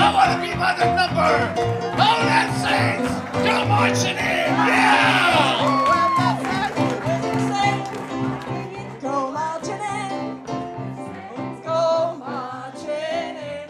I 0.04 0.12
want 0.12 0.30
to 0.32 0.38
be 0.46 0.54
mother 0.54 0.84
number. 1.00 1.32
Oh, 2.06 2.18
that 2.30 2.48
saints 2.62 3.12
go 3.48 3.64
marching 3.64 4.18
in. 4.18 4.48
Yeah. 4.68 5.54
In. 7.64 7.78
Go 9.00 9.16
in. 9.30 10.14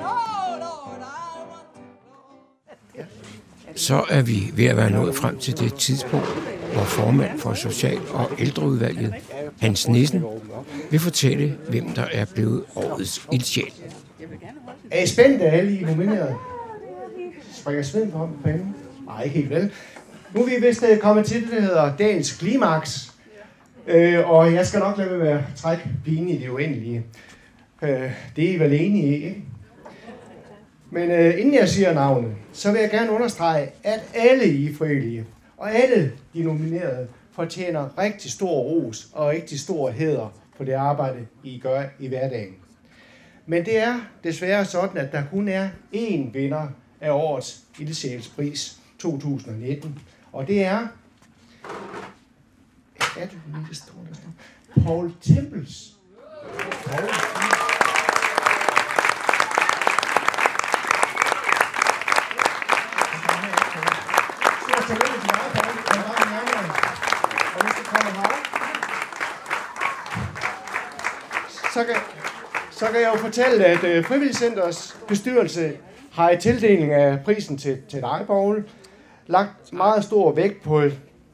Oh, 0.00 0.24
Så 3.76 4.04
er 4.10 4.22
vi 4.22 4.50
ved 4.54 4.64
at 4.66 4.76
være 4.76 4.90
nået 4.90 5.16
frem 5.16 5.38
til 5.38 5.58
det 5.58 5.74
tidspunkt, 5.74 6.26
hvor 6.72 6.84
formand 6.84 7.38
for 7.40 7.54
Social- 7.54 8.08
og 8.10 8.30
Ældreudvalget, 8.38 9.14
Hans 9.60 9.88
Nissen, 9.88 10.24
vil 10.90 11.00
fortælle, 11.00 11.58
hvem 11.68 11.88
der 11.88 12.06
er 12.12 12.24
blevet 12.24 12.64
årets 12.76 13.26
ildsjæl. 13.32 13.72
Er 14.90 15.02
I 15.02 15.06
spændte, 15.06 15.44
alle 15.44 15.78
I 15.78 15.84
nomineret? 15.84 16.36
Springer 17.52 17.82
sveden 17.82 18.10
på 18.10 18.28
panden? 18.44 18.76
Nej, 19.06 19.22
ikke 19.22 19.36
helt 19.36 19.50
vel. 19.50 19.72
Nu 20.34 20.40
er 20.40 20.46
vi 20.46 20.66
vist 20.66 20.84
øh, 20.90 20.98
kommet 20.98 21.26
til 21.26 21.42
det, 21.42 21.52
der 21.52 21.60
hedder 21.60 21.96
dagens 21.96 22.36
klimaks. 22.36 23.14
Øh, 23.86 24.30
og 24.30 24.54
jeg 24.54 24.66
skal 24.66 24.80
nok 24.80 24.98
lade 24.98 25.10
være 25.10 25.18
med 25.18 25.28
at 25.28 25.40
trække 25.56 25.82
pigen 26.04 26.28
i 26.28 26.38
det 26.38 26.48
uendelige. 26.48 27.04
Øh, 27.82 28.12
det 28.36 28.50
er 28.50 28.54
I 28.54 28.58
vel 28.58 28.72
enige 28.72 29.18
i, 29.18 29.24
ikke? 29.24 29.44
Men 30.90 31.10
øh, 31.10 31.40
inden 31.40 31.54
jeg 31.54 31.68
siger 31.68 31.92
navnet, 31.92 32.32
så 32.52 32.72
vil 32.72 32.80
jeg 32.80 32.90
gerne 32.90 33.10
understrege, 33.10 33.70
at 33.82 34.00
alle 34.14 34.48
I 34.48 34.74
frivillige 34.74 35.24
og 35.56 35.74
alle 35.74 36.12
de 36.34 36.42
nominerede 36.42 37.08
fortjener 37.32 37.98
rigtig 37.98 38.30
stor 38.30 38.60
ros 38.60 39.08
og 39.12 39.28
rigtig 39.28 39.60
stor 39.60 39.90
hæder 39.90 40.34
for 40.56 40.64
det 40.64 40.72
arbejde, 40.72 41.26
I 41.44 41.58
gør 41.58 41.82
i 41.98 42.08
hverdagen. 42.08 42.54
Men 43.46 43.64
det 43.64 43.78
er 43.78 44.00
desværre 44.24 44.64
sådan, 44.64 44.96
at 44.96 45.12
der 45.12 45.22
kun 45.30 45.48
er 45.48 45.68
én 45.94 46.32
vinder 46.32 46.68
af 47.00 47.10
årets 47.10 47.60
Ildsjælspris 47.78 48.78
2019. 48.98 49.98
Og 50.32 50.46
det 50.46 50.64
er... 50.64 50.88
Er 53.18 53.26
det 53.26 53.38
lige, 53.46 53.66
det 53.68 53.76
står, 53.76 53.94
der? 54.74 54.82
Paul 54.82 55.12
Tempels. 55.20 55.94
Paul. 56.86 57.08
Så 71.74 71.84
kan, 71.84 71.96
så 72.76 72.86
kan 72.86 73.00
jeg 73.00 73.10
jo 73.14 73.18
fortælle, 73.18 73.64
at 73.64 73.84
øh, 73.84 74.04
Frivilligcenters 74.04 74.96
bestyrelse 75.08 75.72
har 76.12 76.30
i 76.30 76.40
tildeling 76.40 76.92
af 76.92 77.24
prisen 77.24 77.58
til, 77.58 77.82
til 77.88 78.00
dig, 78.00 78.24
Borgel, 78.26 78.64
lagt 79.26 79.72
meget 79.72 80.04
stor 80.04 80.32
vægt 80.32 80.62
på 80.62 80.82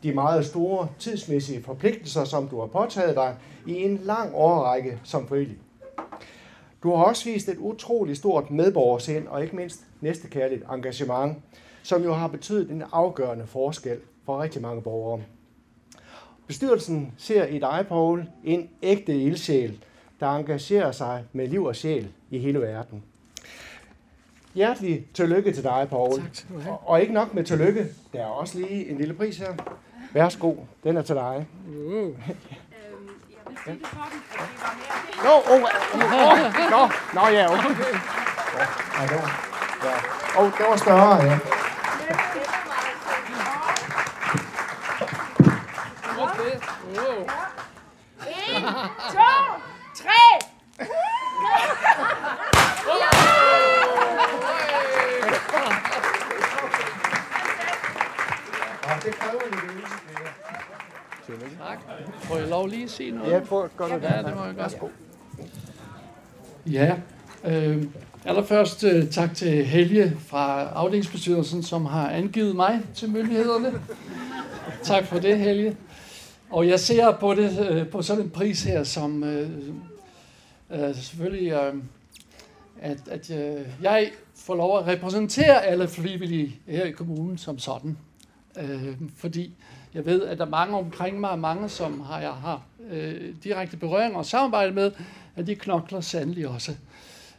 de 0.03 0.13
meget 0.13 0.47
store 0.47 0.89
tidsmæssige 0.99 1.63
forpligtelser, 1.63 2.25
som 2.25 2.49
du 2.49 2.61
har 2.61 2.67
påtaget 2.67 3.17
dig 3.17 3.37
i 3.67 3.75
en 3.83 4.01
lang 4.03 4.31
årrække 4.35 4.99
som 5.05 5.29
frivillig. 5.29 5.57
Du 6.83 6.95
har 6.95 7.05
også 7.05 7.25
vist 7.25 7.49
et 7.49 7.59
utroligt 7.59 8.19
stort 8.19 8.51
medborgersind 8.51 9.29
og 9.29 9.43
ikke 9.43 9.57
mindst 9.57 9.81
næstekærligt 10.01 10.63
engagement, 10.73 11.39
som 11.83 12.03
jo 12.03 12.13
har 12.13 12.29
betydet 12.29 12.71
en 12.71 12.85
afgørende 12.93 13.47
forskel 13.47 13.99
for 14.27 14.43
rigtig 14.43 14.63
mange 14.63 14.83
borgere. 14.83 15.23
Bestyrelsen 16.47 17.13
ser 17.19 17.45
i 17.45 17.59
dig, 17.59 17.85
Poul, 17.89 18.29
en 18.45 18.69
ægte 18.83 19.23
ildsjæl, 19.23 19.79
der 20.21 20.37
engagerer 20.37 20.93
sig 20.93 21.25
med 21.33 21.49
liv 21.49 21.65
og 21.65 21.77
sjæl 21.77 22.09
i 22.31 22.39
hele 22.39 22.61
verden. 22.61 23.03
Hjertelig 24.55 25.07
tillykke 25.15 25.53
til 25.53 25.65
dig, 25.65 25.87
Paul. 25.91 26.21
Tak 26.21 26.29
skal 26.33 26.57
du 26.57 26.61
have. 26.61 26.73
Og, 26.73 26.89
og 26.89 27.01
ikke 27.01 27.13
nok 27.15 27.35
med 27.35 27.45
tillykke, 27.45 27.87
der 28.13 28.21
er 28.21 28.27
også 28.27 28.59
lige 28.59 28.91
en 28.91 28.99
lille 28.99 29.15
pris 29.15 29.39
her. 29.39 29.55
Værsgo, 30.13 30.55
den 30.85 30.97
er 30.97 31.03
til 31.03 31.15
dig. 31.15 31.47
Wow. 31.69 32.17
Nå, 35.25 35.31
oh, 35.31 35.53
oh, 35.53 35.63
oh, 35.95 36.39
nå, 36.71 36.91
nå, 37.15 37.29
ja, 37.29 37.53
okay. 37.53 37.69
Ja, 38.99 39.07
det 39.07 39.17
var, 39.23 39.31
ja. 39.85 40.41
Oh, 40.41 40.53
det 40.59 40.67
var 40.69 40.77
større, 40.77 41.17
ja. 41.25 41.39
Wow. 46.97 47.27
En, 48.27 48.63
to, 49.13 49.31
tre. 49.95 50.23
Ja, 58.87 58.95
det 59.05 59.15
kræver 59.15 59.41
lidt 59.45 59.65
øvelse, 59.65 59.95
det 61.37 61.49
her. 61.59 61.67
Tak. 61.67 61.79
Får 62.23 62.37
jeg 62.37 62.49
lov 62.49 62.69
lige 62.69 62.85
at 62.85 62.91
sige 62.91 63.11
noget? 63.11 63.33
Ja, 63.33 63.41
prøv 63.41 63.65
at 63.65 63.77
gøre 63.77 64.01
det. 64.01 64.03
Ja, 64.03 64.23
det 64.23 64.37
må 64.37 64.45
jeg 64.45 64.55
godt. 64.57 64.93
Ja, 66.67 66.97
øh, 67.45 67.85
allerførst 68.25 68.85
øh, 68.85 69.09
tak 69.11 69.35
til 69.35 69.65
Helge 69.65 70.17
fra 70.27 70.69
afdelingsbestyrelsen, 70.69 71.63
som 71.63 71.87
har 71.87 72.11
angivet 72.11 72.57
mig 72.57 72.81
til 72.95 73.11
myndighederne. 73.11 73.73
tak 74.83 75.05
for 75.05 75.19
det, 75.19 75.39
Helge. 75.39 75.77
Og 76.51 76.69
jeg 76.69 76.81
ser 76.81 77.13
på 77.13 77.35
det 77.35 77.71
øh, 77.71 77.89
på 77.89 78.03
sådan 78.03 78.25
en 78.25 78.31
pris 78.31 78.63
her, 78.65 78.85
som 78.85 79.25
øh, 79.25 79.51
øh, 80.71 80.95
selvfølgelig, 80.95 81.53
øh, 81.53 81.75
at, 82.81 83.09
at 83.09 83.31
øh, 83.31 83.67
jeg 83.83 84.11
får 84.35 84.55
lov 84.55 84.79
at 84.79 84.87
repræsentere 84.87 85.65
alle 85.65 85.89
frivillige 85.89 86.61
her 86.67 86.85
i 86.85 86.91
kommunen 86.91 87.39
som 87.39 87.59
sådan. 87.59 87.99
Øh, 88.61 88.97
fordi 89.17 89.55
jeg 89.95 90.07
ved, 90.07 90.23
at 90.23 90.39
der 90.39 90.45
er 90.45 90.49
mange 90.49 90.77
omkring 90.77 91.21
mig, 91.21 91.39
mange 91.39 91.69
som 91.69 92.01
har, 92.01 92.21
jeg 92.21 92.33
har 92.33 92.63
øh, 92.91 93.35
direkte 93.45 93.77
berøring 93.77 94.17
og 94.17 94.27
samarbejde 94.27 94.73
med, 94.73 94.93
at 95.37 95.47
de 95.47 95.55
knokler 95.55 96.01
sandelig 96.01 96.49
også. 96.49 96.73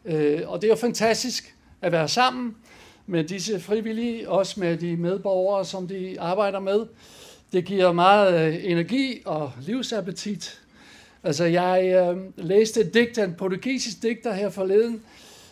Øh, 0.05 0.41
og 0.45 0.61
det 0.61 0.67
er 0.67 0.71
jo 0.71 0.75
fantastisk 0.75 1.55
at 1.81 1.91
være 1.91 2.07
sammen 2.07 2.55
med 3.07 3.23
disse 3.23 3.59
frivillige, 3.59 4.29
også 4.29 4.59
med 4.59 4.77
de 4.77 4.97
medborgere, 4.97 5.65
som 5.65 5.87
de 5.87 6.15
arbejder 6.19 6.59
med. 6.59 6.85
Det 7.53 7.65
giver 7.65 7.91
meget 7.91 8.47
øh, 8.47 8.71
energi 8.71 9.21
og 9.25 9.51
livsappetit. 9.61 10.61
Altså, 11.23 11.45
jeg 11.45 11.83
øh, 11.85 12.17
læste 12.37 12.81
et 12.81 12.93
digt 12.93 13.17
af 13.17 13.25
en 13.25 13.33
portugisisk 13.33 14.03
digter 14.03 14.33
her 14.33 14.49
forleden, 14.49 15.01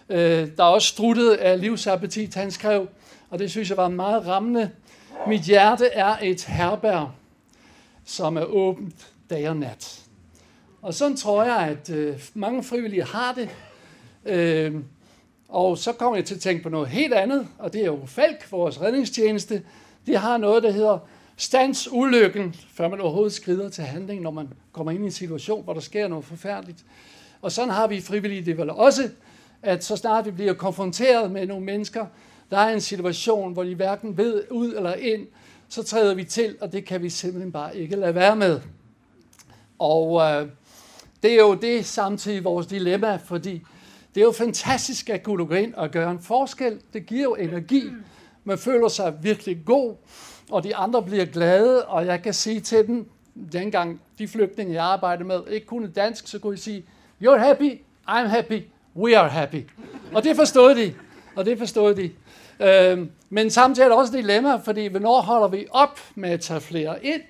øh, 0.09 0.47
der 0.57 0.63
også 0.63 0.87
struttede 0.87 1.37
af 1.37 1.61
livsappetit, 1.61 2.35
han 2.35 2.51
skrev, 2.51 2.87
og 3.29 3.39
det 3.39 3.51
synes 3.51 3.69
jeg 3.69 3.77
var 3.77 3.89
meget 3.89 4.27
rammende. 4.27 4.71
Mit 5.27 5.41
hjerte 5.41 5.85
er 5.85 6.17
et 6.21 6.43
herberg, 6.43 7.11
som 8.05 8.37
er 8.37 8.43
åbent 8.43 9.13
dag 9.29 9.49
og 9.49 9.57
nat. 9.57 10.01
Og 10.81 10.93
sådan 10.93 11.17
tror 11.17 11.43
jeg, 11.43 11.57
at 11.57 11.89
øh, 11.89 12.19
mange 12.33 12.63
frivillige 12.63 13.03
har 13.03 13.33
det. 13.33 13.49
Øh, 14.25 14.75
og 15.49 15.77
så 15.77 15.93
kommer 15.93 16.15
jeg 16.15 16.25
til 16.25 16.35
at 16.35 16.41
tænke 16.41 16.63
på 16.63 16.69
noget 16.69 16.87
helt 16.87 17.13
andet, 17.13 17.47
og 17.57 17.73
det 17.73 17.81
er 17.81 17.85
jo 17.85 17.99
Falk, 18.05 18.51
vores 18.51 18.81
redningstjeneste. 18.81 19.63
De 20.05 20.17
har 20.17 20.37
noget, 20.37 20.63
der 20.63 20.71
hedder 20.71 20.97
stands 21.37 21.87
ulykken, 21.91 22.55
før 22.73 22.87
man 22.87 23.01
overhovedet 23.01 23.33
skrider 23.33 23.69
til 23.69 23.83
handling, 23.83 24.21
når 24.21 24.31
man 24.31 24.47
kommer 24.71 24.91
ind 24.91 25.03
i 25.03 25.05
en 25.05 25.11
situation, 25.11 25.63
hvor 25.63 25.73
der 25.73 25.81
sker 25.81 26.07
noget 26.07 26.25
forfærdeligt. 26.25 26.85
Og 27.41 27.51
sådan 27.51 27.69
har 27.69 27.87
vi 27.87 28.01
frivillige 28.01 28.45
det 28.45 28.57
vel 28.57 28.69
også, 28.69 29.09
at 29.61 29.83
så 29.83 29.95
snart 29.95 30.25
vi 30.25 30.31
bliver 30.31 30.53
konfronteret 30.53 31.31
med 31.31 31.47
nogle 31.47 31.65
mennesker, 31.65 32.05
der 32.51 32.57
er 32.57 32.73
en 32.73 32.81
situation, 32.81 33.53
hvor 33.53 33.63
de 33.63 33.75
hverken 33.75 34.17
ved 34.17 34.43
ud 34.51 34.73
eller 34.73 34.93
ind, 34.93 35.27
så 35.69 35.83
træder 35.83 36.15
vi 36.15 36.23
til, 36.23 36.57
og 36.61 36.71
det 36.71 36.85
kan 36.85 37.01
vi 37.01 37.09
simpelthen 37.09 37.51
bare 37.51 37.77
ikke 37.77 37.95
lade 37.95 38.15
være 38.15 38.35
med. 38.35 38.61
Og 39.79 40.21
øh, 40.21 40.47
det 41.23 41.31
er 41.31 41.39
jo 41.39 41.53
det 41.53 41.85
samtidig 41.85 42.43
vores 42.43 42.67
dilemma, 42.67 43.15
fordi 43.15 43.61
det 44.15 44.21
er 44.21 44.25
jo 44.25 44.31
fantastisk 44.31 45.09
at 45.09 45.23
kunne 45.23 45.45
gå 45.45 45.53
ind 45.53 45.73
og 45.73 45.91
gøre 45.91 46.11
en 46.11 46.19
forskel. 46.19 46.79
Det 46.93 47.05
giver 47.05 47.23
jo 47.23 47.35
energi. 47.35 47.83
Man 48.43 48.57
føler 48.57 48.87
sig 48.87 49.13
virkelig 49.21 49.57
god, 49.65 49.95
og 50.51 50.63
de 50.63 50.75
andre 50.75 51.03
bliver 51.03 51.25
glade, 51.25 51.85
og 51.85 52.05
jeg 52.05 52.21
kan 52.21 52.33
sige 52.33 52.59
til 52.59 52.87
dem, 52.87 53.09
dengang 53.51 54.01
de 54.19 54.27
flygtninge, 54.27 54.73
jeg 54.73 54.83
arbejdede 54.83 55.27
med, 55.27 55.39
ikke 55.49 55.67
kunne 55.67 55.87
dansk, 55.87 56.27
så 56.27 56.39
kunne 56.39 56.53
jeg 56.53 56.59
sige, 56.59 56.85
you're 57.23 57.37
happy, 57.37 57.81
I'm 58.09 58.27
happy, 58.27 58.61
we 58.95 59.17
are 59.17 59.29
happy. 59.29 59.69
Og 60.13 60.23
det 60.23 60.35
forstod 60.35 60.75
de, 60.75 60.93
og 61.35 61.45
det 61.45 61.57
forstod 61.57 61.95
de. 61.95 62.11
Øh, 62.59 63.07
men 63.29 63.49
samtidig 63.49 63.85
er 63.85 63.89
der 63.89 63.95
også 63.95 64.17
et 64.17 64.23
dilemma, 64.23 64.55
fordi 64.55 64.87
hvornår 64.87 65.21
holder 65.21 65.47
vi 65.47 65.65
op 65.71 65.99
med 66.15 66.29
at 66.29 66.41
tage 66.41 66.61
flere 66.61 67.05
ind? 67.05 67.21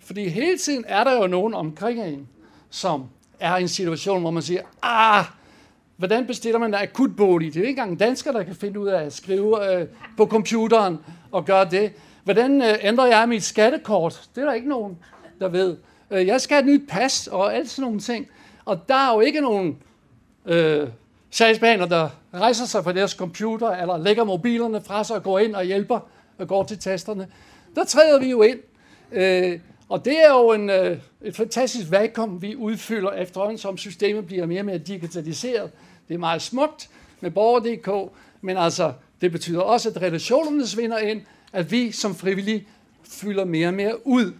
Fordi 0.00 0.28
hele 0.28 0.58
tiden 0.58 0.84
er 0.88 1.04
der 1.04 1.20
jo 1.20 1.26
nogen 1.26 1.54
omkring 1.54 2.00
en, 2.00 2.28
som 2.70 3.04
er 3.40 3.56
i 3.56 3.62
en 3.62 3.68
situation, 3.68 4.20
hvor 4.20 4.30
man 4.30 4.42
siger, 4.42 4.62
ah, 4.82 5.24
hvordan 5.96 6.26
bestiller 6.26 6.58
man 6.58 6.70
en 6.70 6.74
akutbolig? 6.74 7.54
Det 7.54 7.56
er 7.56 7.60
jo 7.60 7.68
ikke 7.68 7.80
engang 7.80 8.00
dansker, 8.00 8.32
der 8.32 8.42
kan 8.42 8.54
finde 8.54 8.80
ud 8.80 8.88
af 8.88 9.04
at 9.04 9.12
skrive 9.12 9.74
øh, 9.74 9.86
på 10.16 10.26
computeren 10.26 10.98
og 11.32 11.44
gøre 11.44 11.64
det. 11.64 11.92
Hvordan 12.24 12.62
øh, 12.62 12.78
ændrer 12.82 13.06
jeg 13.06 13.28
mit 13.28 13.44
skattekort? 13.44 14.28
Det 14.34 14.40
er 14.40 14.46
der 14.46 14.52
ikke 14.52 14.68
nogen, 14.68 14.98
der 15.40 15.48
ved. 15.48 15.76
Øh, 16.10 16.26
jeg 16.26 16.40
skal 16.40 16.54
have 16.54 16.72
et 16.72 16.80
nyt 16.80 16.88
pas 16.88 17.26
og 17.26 17.54
alt 17.54 17.70
sådan 17.70 17.82
nogle 17.82 18.00
ting. 18.00 18.26
Og 18.64 18.88
der 18.88 18.94
er 18.94 19.14
jo 19.14 19.20
ikke 19.20 19.40
nogen 19.40 19.78
øh, 20.46 20.88
sagsbehandler, 21.30 21.86
der 21.86 22.08
rejser 22.34 22.64
sig 22.64 22.84
fra 22.84 22.92
deres 22.92 23.10
computer, 23.10 23.70
eller 23.70 23.96
lægger 23.96 24.24
mobilerne 24.24 24.80
fra 24.80 25.04
sig 25.04 25.16
og 25.16 25.22
går 25.22 25.38
ind 25.38 25.54
og 25.54 25.64
hjælper 25.64 26.00
og 26.38 26.48
går 26.48 26.64
til 26.64 26.78
tasterne. 26.78 27.28
Der 27.76 27.84
træder 27.84 28.18
vi 28.18 28.30
jo 28.30 28.42
ind. 28.42 28.58
Øh, 29.12 29.60
og 29.88 30.04
det 30.04 30.24
er 30.24 30.30
jo 30.30 30.52
en, 30.52 30.70
øh, 30.70 30.98
et 31.22 31.36
fantastisk 31.36 31.90
vakuum, 31.90 32.42
vi 32.42 32.56
udfylder 32.56 33.12
efterhånden, 33.12 33.58
som 33.58 33.78
systemet 33.78 34.26
bliver 34.26 34.46
mere 34.46 34.60
og 34.60 34.64
mere 34.64 34.78
digitaliseret. 34.78 35.70
Det 36.08 36.14
er 36.14 36.18
meget 36.18 36.42
smukt 36.42 36.90
med 37.20 37.30
borger.dk, 37.30 38.12
men 38.40 38.56
altså, 38.56 38.92
det 39.20 39.32
betyder 39.32 39.60
også, 39.60 39.88
at 39.88 40.02
relationerne 40.02 40.66
svinder 40.66 40.98
ind, 40.98 41.22
at 41.52 41.70
vi 41.70 41.92
som 41.92 42.14
frivillige 42.14 42.66
fylder 43.04 43.44
mere 43.44 43.68
og 43.68 43.74
mere 43.74 44.06
ud. 44.06 44.32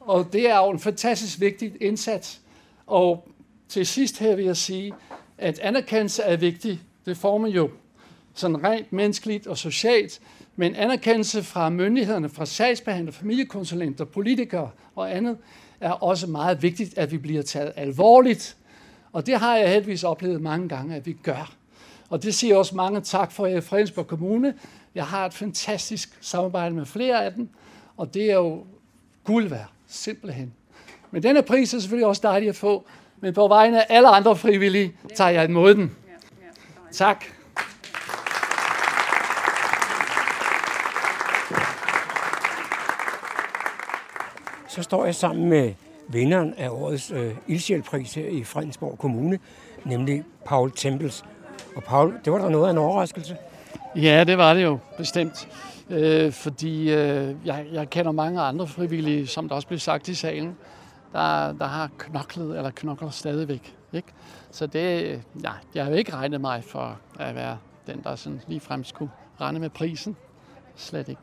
Og 0.00 0.32
det 0.32 0.50
er 0.50 0.56
jo 0.56 0.70
en 0.70 0.78
fantastisk 0.78 1.40
vigtig 1.40 1.72
indsats. 1.80 2.40
Og 2.86 3.28
til 3.68 3.86
sidst 3.86 4.18
her 4.18 4.36
vil 4.36 4.44
jeg 4.44 4.56
sige, 4.56 4.94
at 5.38 5.58
anerkendelse 5.58 6.22
er 6.22 6.36
vigtig. 6.36 6.80
Det 7.06 7.16
får 7.16 7.38
man 7.38 7.50
jo 7.50 7.70
sådan 8.34 8.64
rent 8.64 8.92
menneskeligt 8.92 9.46
og 9.46 9.58
socialt. 9.58 10.20
Men 10.56 10.74
anerkendelse 10.74 11.42
fra 11.42 11.68
myndighederne, 11.68 12.28
fra 12.28 12.46
sagsbehandlere, 12.46 13.12
familiekonsulenter, 13.12 14.04
politikere 14.04 14.70
og 14.94 15.16
andet, 15.16 15.36
er 15.80 15.90
også 15.90 16.26
meget 16.26 16.62
vigtigt, 16.62 16.98
at 16.98 17.12
vi 17.12 17.18
bliver 17.18 17.42
taget 17.42 17.72
alvorligt. 17.76 18.56
Og 19.12 19.26
det 19.26 19.38
har 19.38 19.56
jeg 19.56 19.70
heldigvis 19.70 20.04
oplevet 20.04 20.40
mange 20.40 20.68
gange, 20.68 20.96
at 20.96 21.06
vi 21.06 21.12
gør. 21.22 21.54
Og 22.10 22.22
det 22.22 22.34
siger 22.34 22.56
også 22.56 22.76
mange 22.76 23.00
tak 23.00 23.32
for 23.32 23.46
jer 23.46 23.56
i 23.56 23.60
Fredensborg 23.60 24.06
Kommune. 24.06 24.54
Jeg 24.94 25.04
har 25.04 25.26
et 25.26 25.34
fantastisk 25.34 26.18
samarbejde 26.20 26.74
med 26.74 26.86
flere 26.86 27.24
af 27.24 27.32
dem, 27.32 27.48
og 27.96 28.14
det 28.14 28.30
er 28.30 28.34
jo 28.34 28.64
guld 29.24 29.48
værd, 29.48 29.70
simpelthen. 29.86 30.54
Men 31.10 31.22
denne 31.22 31.42
pris 31.42 31.74
er 31.74 31.78
selvfølgelig 31.78 32.06
også 32.06 32.20
dejlig 32.24 32.48
at 32.48 32.56
få, 32.56 32.86
men 33.20 33.34
på 33.34 33.48
vegne 33.48 33.80
af 33.80 33.96
alle 33.96 34.08
andre 34.08 34.36
frivillige 34.36 34.96
tager 35.14 35.30
jeg 35.30 35.44
imod 35.44 35.74
den. 35.74 35.96
Tak. 36.94 37.24
Så 44.68 44.82
står 44.82 45.04
jeg 45.04 45.14
sammen 45.14 45.48
med 45.48 45.74
vinderen 46.08 46.54
af 46.54 46.68
årets 46.68 47.10
øh, 47.10 47.34
ildsjælpris 47.46 48.14
her 48.14 48.28
i 48.28 48.44
Fredensborg 48.44 48.98
Kommune, 48.98 49.38
nemlig 49.84 50.24
Paul 50.46 50.72
Tempels. 50.76 51.24
Og 51.76 51.82
Paul, 51.82 52.14
det 52.24 52.32
var 52.32 52.38
da 52.38 52.48
noget 52.48 52.66
af 52.66 52.70
en 52.70 52.78
overraskelse. 52.78 53.36
Ja, 53.96 54.24
det 54.24 54.38
var 54.38 54.54
det 54.54 54.62
jo 54.62 54.78
bestemt. 54.96 55.48
Øh, 55.90 56.32
fordi 56.32 56.92
øh, 56.92 57.34
jeg, 57.44 57.66
jeg 57.72 57.90
kender 57.90 58.12
mange 58.12 58.40
andre 58.40 58.66
frivillige, 58.66 59.26
som 59.26 59.48
der 59.48 59.54
også 59.54 59.68
blev 59.68 59.78
sagt 59.78 60.08
i 60.08 60.14
salen, 60.14 60.56
der, 61.12 61.52
der 61.52 61.66
har 61.66 61.90
knoklet 61.98 62.56
eller 62.56 62.70
knokler 62.70 63.10
stadigvæk. 63.10 63.74
Ikke? 63.94 64.08
Så 64.50 64.66
det, 64.66 65.22
ja, 65.42 65.50
jeg 65.74 65.84
har 65.84 65.90
jo 65.90 65.96
ikke 65.96 66.12
regnet 66.12 66.40
mig 66.40 66.64
for 66.64 67.00
at 67.18 67.34
være 67.34 67.58
den, 67.86 68.00
der 68.04 68.16
sådan 68.16 68.40
ligefrem 68.46 68.84
skulle 68.84 69.10
rende 69.40 69.60
med 69.60 69.70
prisen. 69.70 70.16
Slet 70.76 71.08
ikke. 71.08 71.22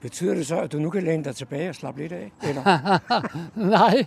Betyder 0.00 0.34
det 0.34 0.46
så, 0.46 0.60
at 0.60 0.72
du 0.72 0.78
nu 0.78 0.90
kan 0.90 1.02
læne 1.02 1.24
dig 1.24 1.36
tilbage 1.36 1.68
og 1.68 1.74
slappe 1.74 2.00
lidt 2.00 2.12
af? 2.12 2.32
Eller? 2.48 2.98
nej, 3.78 4.06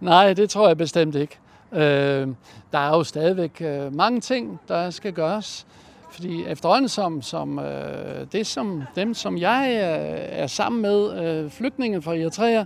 nej, 0.00 0.32
det 0.32 0.50
tror 0.50 0.66
jeg 0.68 0.76
bestemt 0.76 1.14
ikke. 1.14 1.38
Øh, 1.72 2.28
der 2.72 2.78
er 2.78 2.88
jo 2.88 3.04
stadigvæk 3.04 3.60
øh, 3.60 3.94
mange 3.94 4.20
ting, 4.20 4.60
der 4.68 4.90
skal 4.90 5.12
gøres. 5.12 5.66
Fordi 6.10 6.44
efterhånden 6.44 6.88
som, 6.88 7.22
som 7.22 7.58
øh, 7.58 8.26
det 8.32 8.46
som 8.46 8.82
dem, 8.96 9.14
som 9.14 9.38
jeg 9.38 9.68
øh, 9.70 10.40
er 10.42 10.46
sammen 10.46 10.82
med, 10.82 11.24
øh, 11.24 11.50
flygtninge 11.50 12.02
fra 12.02 12.16
Eritrea, 12.16 12.64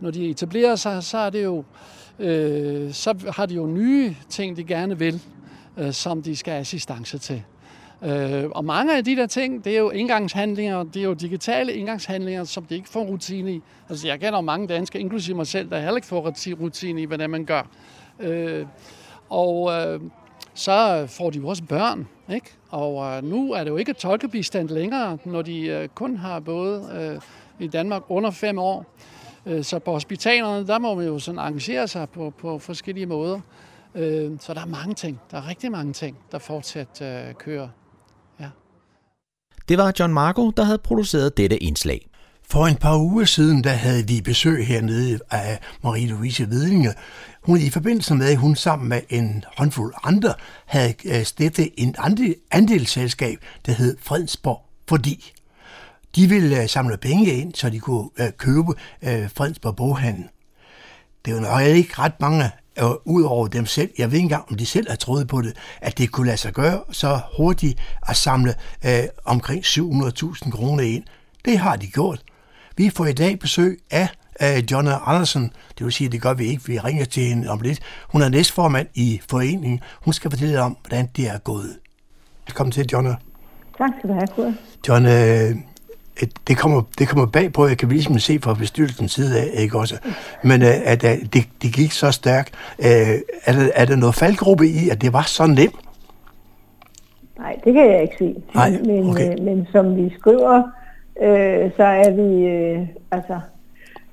når 0.00 0.10
de 0.10 0.30
etablerer 0.30 0.76
sig, 0.76 1.02
så 1.02 1.18
er 1.18 1.30
det 1.30 1.44
jo, 1.44 1.64
øh, 2.18 2.92
så 2.92 3.32
har 3.36 3.46
de 3.46 3.54
jo 3.54 3.66
nye 3.66 4.16
ting, 4.28 4.56
de 4.56 4.64
gerne 4.64 4.98
vil, 4.98 5.22
øh, 5.76 5.92
som 5.92 6.22
de 6.22 6.36
skal 6.36 6.52
have 6.52 6.60
assistance 6.60 7.18
til. 7.18 7.42
Øh, 8.04 8.44
og 8.50 8.64
mange 8.64 8.96
af 8.96 9.04
de 9.04 9.16
der 9.16 9.26
ting, 9.26 9.64
det 9.64 9.74
er 9.74 9.78
jo 9.78 9.90
indgangshandlinger, 9.90 10.82
det 10.82 10.96
er 10.96 11.04
jo 11.04 11.12
digitale 11.12 11.72
indgangshandlinger, 11.72 12.44
som 12.44 12.64
de 12.64 12.74
ikke 12.74 12.88
får 12.88 13.04
rutine 13.04 13.54
i. 13.54 13.62
Altså 13.88 14.06
jeg 14.08 14.20
kender 14.20 14.40
mange 14.40 14.66
danskere, 14.66 15.00
inklusive 15.00 15.36
mig 15.36 15.46
selv, 15.46 15.70
der 15.70 15.78
heller 15.78 15.96
ikke 15.96 16.06
får 16.06 16.34
rutine 16.60 17.02
i, 17.02 17.04
hvordan 17.04 17.30
man 17.30 17.44
gør. 17.44 17.62
Øh, 18.20 18.66
og 19.28 19.72
øh, 19.72 20.00
så 20.54 21.06
får 21.08 21.30
de 21.30 21.38
jo 21.38 21.48
også 21.48 21.62
børn, 21.62 22.08
ikke? 22.34 22.52
Og 22.70 23.16
øh, 23.16 23.24
nu 23.24 23.52
er 23.52 23.64
det 23.64 23.70
jo 23.70 23.76
ikke 23.76 23.92
tolkebistand 23.92 24.68
længere, 24.68 25.18
når 25.24 25.42
de 25.42 25.60
øh, 25.66 25.88
kun 25.88 26.16
har 26.16 26.40
både 26.40 26.88
øh, 26.94 27.20
i 27.66 27.68
Danmark 27.68 28.02
under 28.08 28.30
fem 28.30 28.58
år. 28.58 28.86
Øh, 29.46 29.64
så 29.64 29.78
på 29.78 29.92
hospitalerne, 29.92 30.66
der 30.66 30.78
må 30.78 30.94
man 30.94 31.06
jo 31.06 31.18
sådan 31.18 31.38
arrangere 31.38 31.88
sig 31.88 32.10
på, 32.10 32.32
på 32.38 32.58
forskellige 32.58 33.06
måder. 33.06 33.40
Øh, 33.94 34.30
så 34.40 34.54
der 34.54 34.60
er 34.60 34.66
mange 34.66 34.94
ting, 34.94 35.20
der 35.30 35.36
er 35.36 35.48
rigtig 35.48 35.72
mange 35.72 35.92
ting, 35.92 36.16
der 36.32 36.38
fortsat 36.38 37.02
øh, 37.02 37.34
kører. 37.34 37.68
Det 39.68 39.78
var 39.78 39.92
John 39.98 40.12
Marco, 40.12 40.50
der 40.50 40.64
havde 40.64 40.78
produceret 40.78 41.36
dette 41.36 41.62
indslag. 41.62 42.08
For 42.50 42.66
en 42.66 42.76
par 42.76 42.96
uger 42.98 43.24
siden, 43.24 43.64
der 43.64 43.70
havde 43.70 44.06
vi 44.08 44.20
besøg 44.20 44.66
hernede 44.66 45.18
af 45.30 45.60
Marie-Louise 45.84 46.50
Vedlinge. 46.50 46.94
Hun 47.42 47.58
i 47.58 47.70
forbindelse 47.70 48.14
med, 48.14 48.26
at 48.26 48.36
hun 48.36 48.56
sammen 48.56 48.88
med 48.88 49.00
en 49.08 49.44
håndfuld 49.56 49.94
andre 50.02 50.34
havde 50.66 51.24
stiftet 51.24 51.68
en 51.76 51.94
andel, 51.98 52.34
andelsselskab, 52.50 53.38
der 53.66 53.72
hed 53.72 53.96
Fredensborg 54.00 54.62
Fordi. 54.88 55.32
De 56.16 56.28
ville 56.28 56.62
øh, 56.62 56.68
samle 56.68 56.96
penge 56.96 57.26
ind, 57.26 57.54
så 57.54 57.70
de 57.70 57.78
kunne 57.78 58.08
øh, 58.18 58.30
købe 58.38 58.72
Fredensborg 59.02 59.76
Boghandel. 59.76 60.24
Det 61.24 61.34
var 61.34 61.40
nok 61.40 61.62
ikke 61.62 61.94
ret 61.98 62.20
mange 62.20 62.50
øh, 62.78 62.90
ud 63.04 63.22
over 63.22 63.48
dem 63.48 63.66
selv. 63.66 63.90
Jeg 63.98 64.10
ved 64.10 64.14
ikke 64.14 64.24
engang, 64.24 64.44
om 64.50 64.56
de 64.56 64.66
selv 64.66 64.88
har 64.88 64.96
troet 64.96 65.28
på 65.28 65.42
det, 65.42 65.56
at 65.80 65.98
det 65.98 66.10
kunne 66.12 66.26
lade 66.26 66.36
sig 66.36 66.52
gøre 66.52 66.80
så 66.90 67.20
hurtigt 67.36 67.78
at 68.08 68.16
samle 68.16 68.54
øh, 68.86 69.04
omkring 69.24 69.64
700.000 69.64 70.50
kroner 70.50 70.82
ind. 70.82 71.04
Det 71.44 71.58
har 71.58 71.76
de 71.76 71.86
gjort. 71.86 72.22
Vi 72.76 72.90
får 72.90 73.06
i 73.06 73.12
dag 73.12 73.38
besøg 73.38 73.80
af 73.90 74.08
øh, 74.42 74.72
Jonna 74.72 74.98
Andersen. 75.06 75.52
Det 75.78 75.84
vil 75.84 75.92
sige, 75.92 76.06
at 76.06 76.12
det 76.12 76.22
gør 76.22 76.34
vi 76.34 76.44
ikke. 76.46 76.66
Vi 76.66 76.78
ringer 76.78 77.04
til 77.04 77.22
hende 77.22 77.48
om 77.48 77.60
lidt. 77.60 77.80
Hun 78.08 78.22
er 78.22 78.28
næstformand 78.28 78.86
i 78.94 79.20
foreningen. 79.30 79.80
Hun 80.04 80.12
skal 80.12 80.30
fortælle 80.30 80.62
om, 80.62 80.76
hvordan 80.82 81.08
det 81.16 81.28
er 81.28 81.38
gået. 81.38 81.78
Velkommen 82.46 82.72
til, 82.72 82.86
Jonna. 82.92 83.16
Tak 83.78 83.90
skal 83.98 84.10
du 84.10 84.14
have, 84.14 84.26
Kurt. 84.26 84.54
John, 84.88 85.06
øh, 85.06 85.56
det 86.48 86.58
kommer, 86.58 86.82
det 86.98 87.08
kommer 87.08 87.26
bag 87.26 87.52
på, 87.52 87.66
jeg 87.66 87.78
kan 87.78 87.88
ligesom 87.88 88.18
se 88.18 88.38
fra 88.42 88.54
bestyrelsens 88.54 89.12
side 89.12 89.40
af, 89.40 89.50
ikke 89.62 89.78
også? 89.78 89.98
Men 90.42 90.62
øh, 90.62 90.68
at, 90.84 91.04
at 91.04 91.20
det, 91.32 91.44
det 91.62 91.72
gik 91.74 91.92
så 91.92 92.10
stærkt. 92.10 92.54
Øh, 92.78 92.86
er, 93.44 93.52
der, 93.52 93.68
er 93.74 93.84
der 93.84 93.96
noget 93.96 94.14
faldgruppe 94.14 94.66
i, 94.66 94.88
at 94.90 95.02
det 95.02 95.12
var 95.12 95.22
så 95.22 95.46
nemt? 95.46 95.74
Nej, 97.38 97.60
det 97.64 97.74
kan 97.74 97.90
jeg 97.90 98.02
ikke 98.02 98.16
se. 98.18 98.34
Nej, 98.54 98.70
men, 98.70 99.10
okay. 99.10 99.32
øh, 99.32 99.44
men 99.44 99.68
som 99.72 99.96
vi 99.96 100.14
skriver, 100.18 100.62
øh, 101.22 101.70
så 101.76 101.82
er 101.84 102.10
vi, 102.10 102.46
øh, 102.46 102.86
altså, 103.10 103.40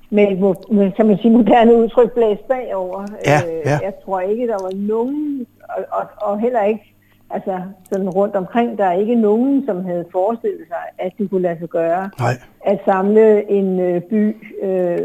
med, 0.10 0.56
med 0.72 0.92
kan 0.92 1.08
man 1.08 1.18
sige, 1.18 1.32
moderne 1.32 1.76
udtryk 1.76 2.12
blæst 2.14 2.48
bagover. 2.48 3.08
Ja, 3.26 3.42
Øh, 3.48 3.62
ja. 3.66 3.80
Jeg 3.84 3.94
tror 4.06 4.20
ikke, 4.20 4.48
der 4.48 4.64
var 4.64 4.72
nogen, 4.76 5.46
og, 5.70 5.86
og, 5.92 6.06
og 6.22 6.40
heller 6.40 6.64
ikke 6.64 6.93
altså 7.34 7.60
sådan 7.92 8.10
rundt 8.10 8.36
omkring, 8.36 8.78
der 8.78 8.86
er 8.86 8.94
ikke 8.94 9.16
nogen, 9.16 9.66
som 9.66 9.86
havde 9.86 10.06
forestillet 10.12 10.68
sig, 10.68 11.06
at 11.06 11.12
det 11.18 11.30
kunne 11.30 11.42
lade 11.42 11.60
sig 11.60 11.70
gøre 11.70 12.10
Nej. 12.20 12.34
at 12.66 12.80
samle 12.86 13.52
en 13.52 13.80
øh, 13.80 14.02
by 14.02 14.36
øh, 14.64 14.98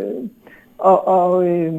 og, 0.78 1.08
og 1.08 1.48
øh, 1.48 1.74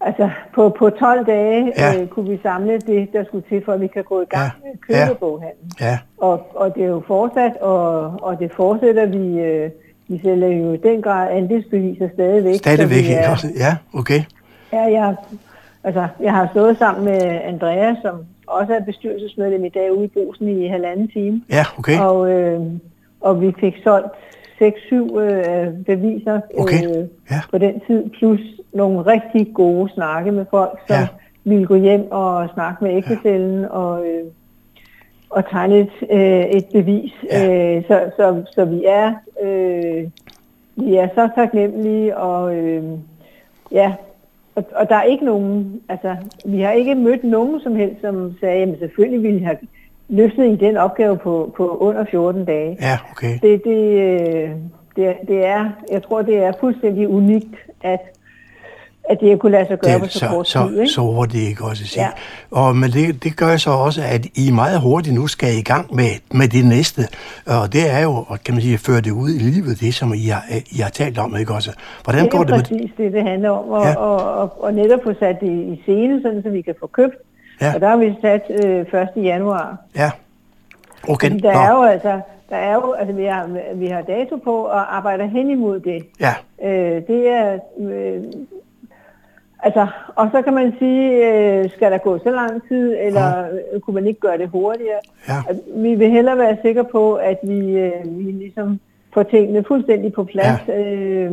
altså 0.00 0.30
på, 0.54 0.68
på 0.78 0.90
12 0.90 1.26
dage 1.26 1.72
Ja. 1.78 2.00
øh, 2.00 2.08
kunne 2.08 2.28
vi 2.30 2.38
samle 2.42 2.78
det, 2.78 3.12
der 3.12 3.24
skulle 3.24 3.44
til, 3.48 3.64
for 3.64 3.72
at 3.72 3.80
vi 3.80 3.86
kan 3.86 4.04
gå 4.04 4.20
i 4.20 4.24
gang 4.24 4.52
Ja. 4.64 4.68
med 4.68 4.78
købeboghandlen. 5.06 5.70
Ja, 5.80 5.98
Og, 6.18 6.46
og 6.54 6.74
det 6.74 6.82
er 6.84 6.88
jo 6.88 7.02
fortsat, 7.06 7.56
og, 7.56 8.00
og 8.22 8.38
det 8.38 8.52
fortsætter 8.52 9.06
vi. 9.06 9.40
Øh, 9.40 9.70
vi 10.08 10.20
sælger 10.24 10.48
jo 10.48 10.72
i 10.72 10.76
den 10.76 11.02
grad 11.02 11.30
andelsbeviser 11.30 12.08
stadigvæk. 12.14 12.54
stadigvæk. 12.54 13.04
er-? 13.10 13.46
Ja, 13.58 13.76
okay. 13.98 14.20
Ja, 14.72 14.82
jeg, 14.82 15.14
altså, 15.84 16.06
jeg 16.20 16.32
har 16.32 16.48
stået 16.50 16.78
sammen 16.78 17.04
med 17.04 17.20
Andrea, 17.22 17.94
som 18.02 18.14
også 18.60 18.74
er 18.74 18.80
bestyrelsesmedlem 18.80 19.64
i 19.64 19.68
dag 19.68 19.92
ude 19.92 20.04
i 20.04 20.08
Bosen 20.08 20.48
i 20.48 20.66
halvanden 20.68 21.08
time. 21.08 21.42
Ja, 21.50 21.64
okay. 21.78 21.98
Og, 22.00 22.30
øh, 22.30 22.60
og 23.20 23.40
vi 23.40 23.54
fik 23.60 23.74
solgt 23.84 24.12
6-7 24.62 25.18
øh, 25.18 25.72
beviser 25.86 26.40
Okay, 26.58 26.84
øh, 26.88 27.04
ja. 27.30 27.40
på 27.50 27.58
den 27.58 27.80
tid, 27.86 28.10
plus 28.10 28.40
nogle 28.72 29.02
rigtig 29.02 29.50
gode 29.54 29.90
snakke 29.94 30.32
med 30.32 30.44
folk, 30.50 30.78
som 30.86 30.96
Ja. 30.96 31.08
ville 31.44 31.66
gå 31.66 31.74
hjem 31.74 32.08
og 32.10 32.48
snakke 32.54 32.84
med 32.84 32.96
ægtefælden 32.96 33.64
og, 33.64 34.06
øh, 34.06 34.24
og 35.30 35.50
tegne 35.50 35.78
et, 35.78 35.92
øh, 36.10 36.44
et 36.44 36.64
bevis. 36.72 37.12
Ja. 37.30 37.76
Øh, 37.76 37.82
så, 37.86 38.10
så, 38.16 38.42
så 38.52 38.64
vi 38.64 38.84
er 38.86 39.14
øh, 39.42 40.04
vi 40.76 40.94
er 40.96 41.08
så 41.14 41.28
taknemmelige, 41.34 42.16
og 42.16 42.56
øh, 42.56 42.84
ja, 43.72 43.94
og, 44.54 44.64
og 44.74 44.88
der 44.88 44.96
er 44.96 45.02
ikke 45.02 45.24
nogen, 45.24 45.80
altså 45.88 46.16
vi 46.44 46.60
har 46.60 46.70
ikke 46.70 46.94
mødt 46.94 47.24
nogen 47.24 47.60
som 47.60 47.76
helst, 47.76 48.00
som 48.00 48.34
sagde, 48.40 48.58
jamen 48.58 48.78
selvfølgelig 48.78 49.22
ville 49.22 49.40
jeg 49.40 49.46
have 49.46 49.58
løftet 50.08 50.46
i 50.46 50.56
den 50.56 50.76
opgave 50.76 51.16
på, 51.16 51.54
på 51.56 51.76
under 51.76 52.04
14 52.10 52.44
dage. 52.44 52.76
Ja, 52.80 52.98
okay. 53.10 53.38
Det, 53.42 53.64
det, 53.64 54.00
øh, 54.00 54.50
det, 54.96 55.16
det 55.28 55.46
er, 55.46 55.70
jeg 55.90 56.02
tror, 56.02 56.22
det 56.22 56.36
er 56.36 56.52
fuldstændig 56.60 57.08
unikt, 57.08 57.54
at, 57.82 58.00
at 59.10 59.20
det 59.20 59.38
kunne 59.38 59.52
lade 59.52 59.66
sig 59.68 59.78
gøre 59.78 59.98
på 59.98 60.04
Det, 60.04 60.12
så, 60.12 60.18
så, 60.18 60.28
kort 60.28 60.48
så, 60.48 60.68
tid. 60.68 60.80
Ikke? 60.80 60.92
så 60.92 61.00
hurtigt 61.00 61.48
ikke 61.48 61.64
også 61.64 61.86
sige. 61.86 62.02
Ja. 62.02 62.10
Og, 62.50 62.76
men 62.76 62.90
det, 62.90 63.24
det 63.24 63.36
gør 63.36 63.56
så 63.56 63.70
også, 63.70 64.02
at 64.02 64.26
I 64.34 64.50
meget 64.50 64.80
hurtigt 64.80 65.14
nu 65.14 65.26
skal 65.26 65.58
i 65.58 65.62
gang 65.62 65.94
med, 65.94 66.10
med 66.30 66.48
det 66.48 66.66
næste. 66.66 67.02
Og 67.46 67.72
det 67.72 67.90
er 67.90 68.02
jo, 68.02 68.24
kan 68.44 68.54
man 68.54 68.62
sige, 68.62 68.74
at 68.74 68.80
føre 68.80 69.00
det 69.00 69.10
ud 69.10 69.30
i 69.30 69.38
livet, 69.38 69.80
det 69.80 69.94
som 69.94 70.14
I 70.14 70.26
har, 70.26 70.44
I 70.70 70.78
har 70.80 70.90
talt 70.90 71.18
om, 71.18 71.36
ikke 71.36 71.54
også? 71.54 71.72
Hvordan 72.04 72.24
det 72.24 72.26
er 72.26 72.36
går 72.36 72.44
det 72.44 72.50
med 72.50 72.62
præcis 72.62 72.90
det, 72.96 73.12
det 73.12 73.22
handler 73.22 73.50
om, 73.50 73.68
og, 73.68 73.84
ja. 73.84 73.94
og, 73.94 74.34
og, 74.40 74.62
og 74.62 74.74
netop 74.74 75.00
få 75.04 75.14
sat 75.18 75.40
det 75.40 75.50
i 75.50 75.80
scene, 75.82 76.22
sådan, 76.22 76.42
så 76.42 76.50
vi 76.50 76.62
kan 76.62 76.74
få 76.80 76.86
købt. 76.86 77.16
Ja. 77.60 77.74
Og 77.74 77.80
der 77.80 77.88
har 77.88 77.96
vi 77.96 78.14
sat 78.20 78.42
øh, 78.64 79.00
1. 79.16 79.24
januar. 79.24 79.76
Ja. 79.96 80.10
Okay. 81.08 81.30
Fordi 81.30 81.40
der 81.40 81.52
Nå. 81.52 81.58
er 81.58 81.70
jo 81.70 81.82
altså, 81.82 82.20
der 82.50 82.56
er 82.56 82.74
jo, 82.74 82.92
altså 82.92 83.14
vi 83.14 83.24
har, 83.24 83.48
vi 83.74 83.86
har 83.86 84.02
dato 84.02 84.36
på 84.36 84.56
og 84.56 84.96
arbejder 84.96 85.26
hen 85.26 85.50
imod 85.50 85.80
det. 85.80 86.06
Ja. 86.20 86.34
Øh, 86.64 87.02
det 87.06 87.28
er, 87.28 87.58
øh, 87.80 88.22
altså, 89.64 89.86
og 90.16 90.28
så 90.32 90.42
kan 90.42 90.54
man 90.54 90.74
sige, 90.78 91.28
øh, 91.28 91.70
skal 91.70 91.92
der 91.92 91.98
gå 91.98 92.18
så 92.18 92.30
lang 92.30 92.68
tid, 92.68 92.96
eller 93.00 93.44
øh, 93.72 93.80
kunne 93.80 93.94
man 93.94 94.06
ikke 94.06 94.20
gøre 94.20 94.38
det 94.38 94.48
hurtigere? 94.48 95.00
Ja. 95.28 95.38
At 95.48 95.56
Vi 95.74 95.94
vil 95.94 96.10
hellere 96.10 96.38
være 96.38 96.56
sikre 96.62 96.84
på, 96.84 97.14
at 97.14 97.38
vi, 97.42 97.58
øh, 97.78 97.92
vi 98.18 98.22
ligesom 98.22 98.80
får 99.14 99.22
tingene 99.22 99.64
fuldstændig 99.68 100.12
på 100.12 100.24
plads. 100.24 100.60
Ja. 100.68 100.80
Øh, 100.80 101.32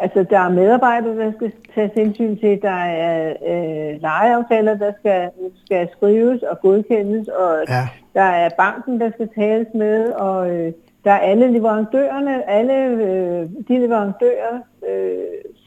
altså, 0.00 0.24
der 0.30 0.38
er 0.38 0.48
medarbejdere, 0.48 1.16
der 1.16 1.32
skal 1.36 1.52
tages 1.74 1.92
hensyn 1.94 2.36
til, 2.36 2.62
der 2.62 2.80
er 2.84 3.34
øh, 3.48 4.00
lejeaftaler, 4.00 4.74
der 4.74 4.92
skal, 4.98 5.30
skal 5.64 5.88
skrives 5.96 6.42
og 6.42 6.60
godkendes, 6.60 7.28
og 7.28 7.54
Ja. 7.68 7.88
der 8.14 8.22
er 8.22 8.48
banken, 8.58 9.00
der 9.00 9.10
skal 9.10 9.28
tales 9.38 9.66
med, 9.74 10.12
og 10.12 10.50
øh, 10.50 10.72
der 11.04 11.10
er 11.12 11.18
alle 11.18 11.52
leverandørerne, 11.52 12.50
alle 12.50 12.74
øh, 12.84 13.48
de 13.68 13.78
leverandører, 13.78 14.54
øh, 14.90 15.14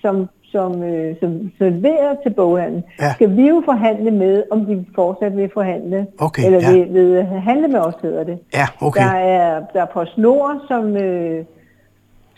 som, 0.01 0.29
som, 0.53 0.83
øh, 0.83 1.15
som 1.19 1.51
serverer 1.57 2.15
til 2.23 2.29
boghandlen, 2.33 2.83
Ja. 2.99 3.13
skal 3.13 3.29
vi 3.37 3.47
jo 3.47 3.61
forhandle 3.65 4.11
med, 4.11 4.43
om 4.51 4.65
de 4.65 4.85
fortsat 4.95 5.37
vil 5.37 5.49
forhandle, 5.53 6.07
Okay, 6.19 6.45
eller 6.45 6.59
ja. 6.61 6.71
vil, 6.71 6.93
vil 6.93 7.23
handle 7.23 7.67
med 7.67 7.79
os, 7.79 7.93
hedder 8.01 8.23
det. 8.23 8.37
Ja, 8.53 8.65
okay. 8.87 9.01
Der 9.03 9.15
er, 9.15 9.61
der 9.73 9.81
er 9.81 9.85
PostNord, 9.85 10.55
som, 10.67 10.97
øh, 10.97 11.45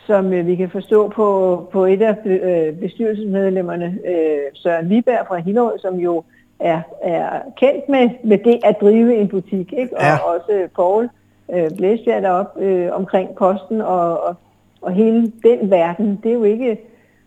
som 0.07 0.33
øh, 0.33 0.47
vi 0.47 0.55
kan 0.55 0.69
forstå 0.69 1.09
på, 1.09 1.27
på 1.71 1.85
et 1.85 2.01
af 2.01 2.15
øh, 2.25 2.73
bestyrelsesmedlemmerne, 2.73 3.97
øh, 4.07 4.37
Søren 4.53 4.89
Viberg 4.89 5.25
fra 5.27 5.37
Hillerød, 5.37 5.79
som 5.79 5.95
jo 5.95 6.23
er, 6.59 6.81
er 7.03 7.29
kendt 7.57 7.89
med, 7.89 8.09
med 8.23 8.37
det 8.37 8.59
at 8.63 8.75
drive 8.81 9.15
en 9.17 9.27
butik, 9.27 9.73
ikke? 9.77 9.95
Ja. 9.99 10.13
og 10.17 10.35
også 10.35 10.67
Paul 10.75 11.09
øh, 11.53 11.71
Blæsbjerg 11.77 12.23
derop 12.23 12.57
øh, 12.59 12.89
omkring 12.91 13.35
posten 13.35 13.81
og, 13.81 14.23
og, 14.23 14.35
og 14.81 14.91
hele 14.91 15.31
den 15.43 15.71
verden. 15.71 16.19
Det 16.23 16.29
er 16.29 16.33
jo 16.33 16.43
ikke, 16.43 16.77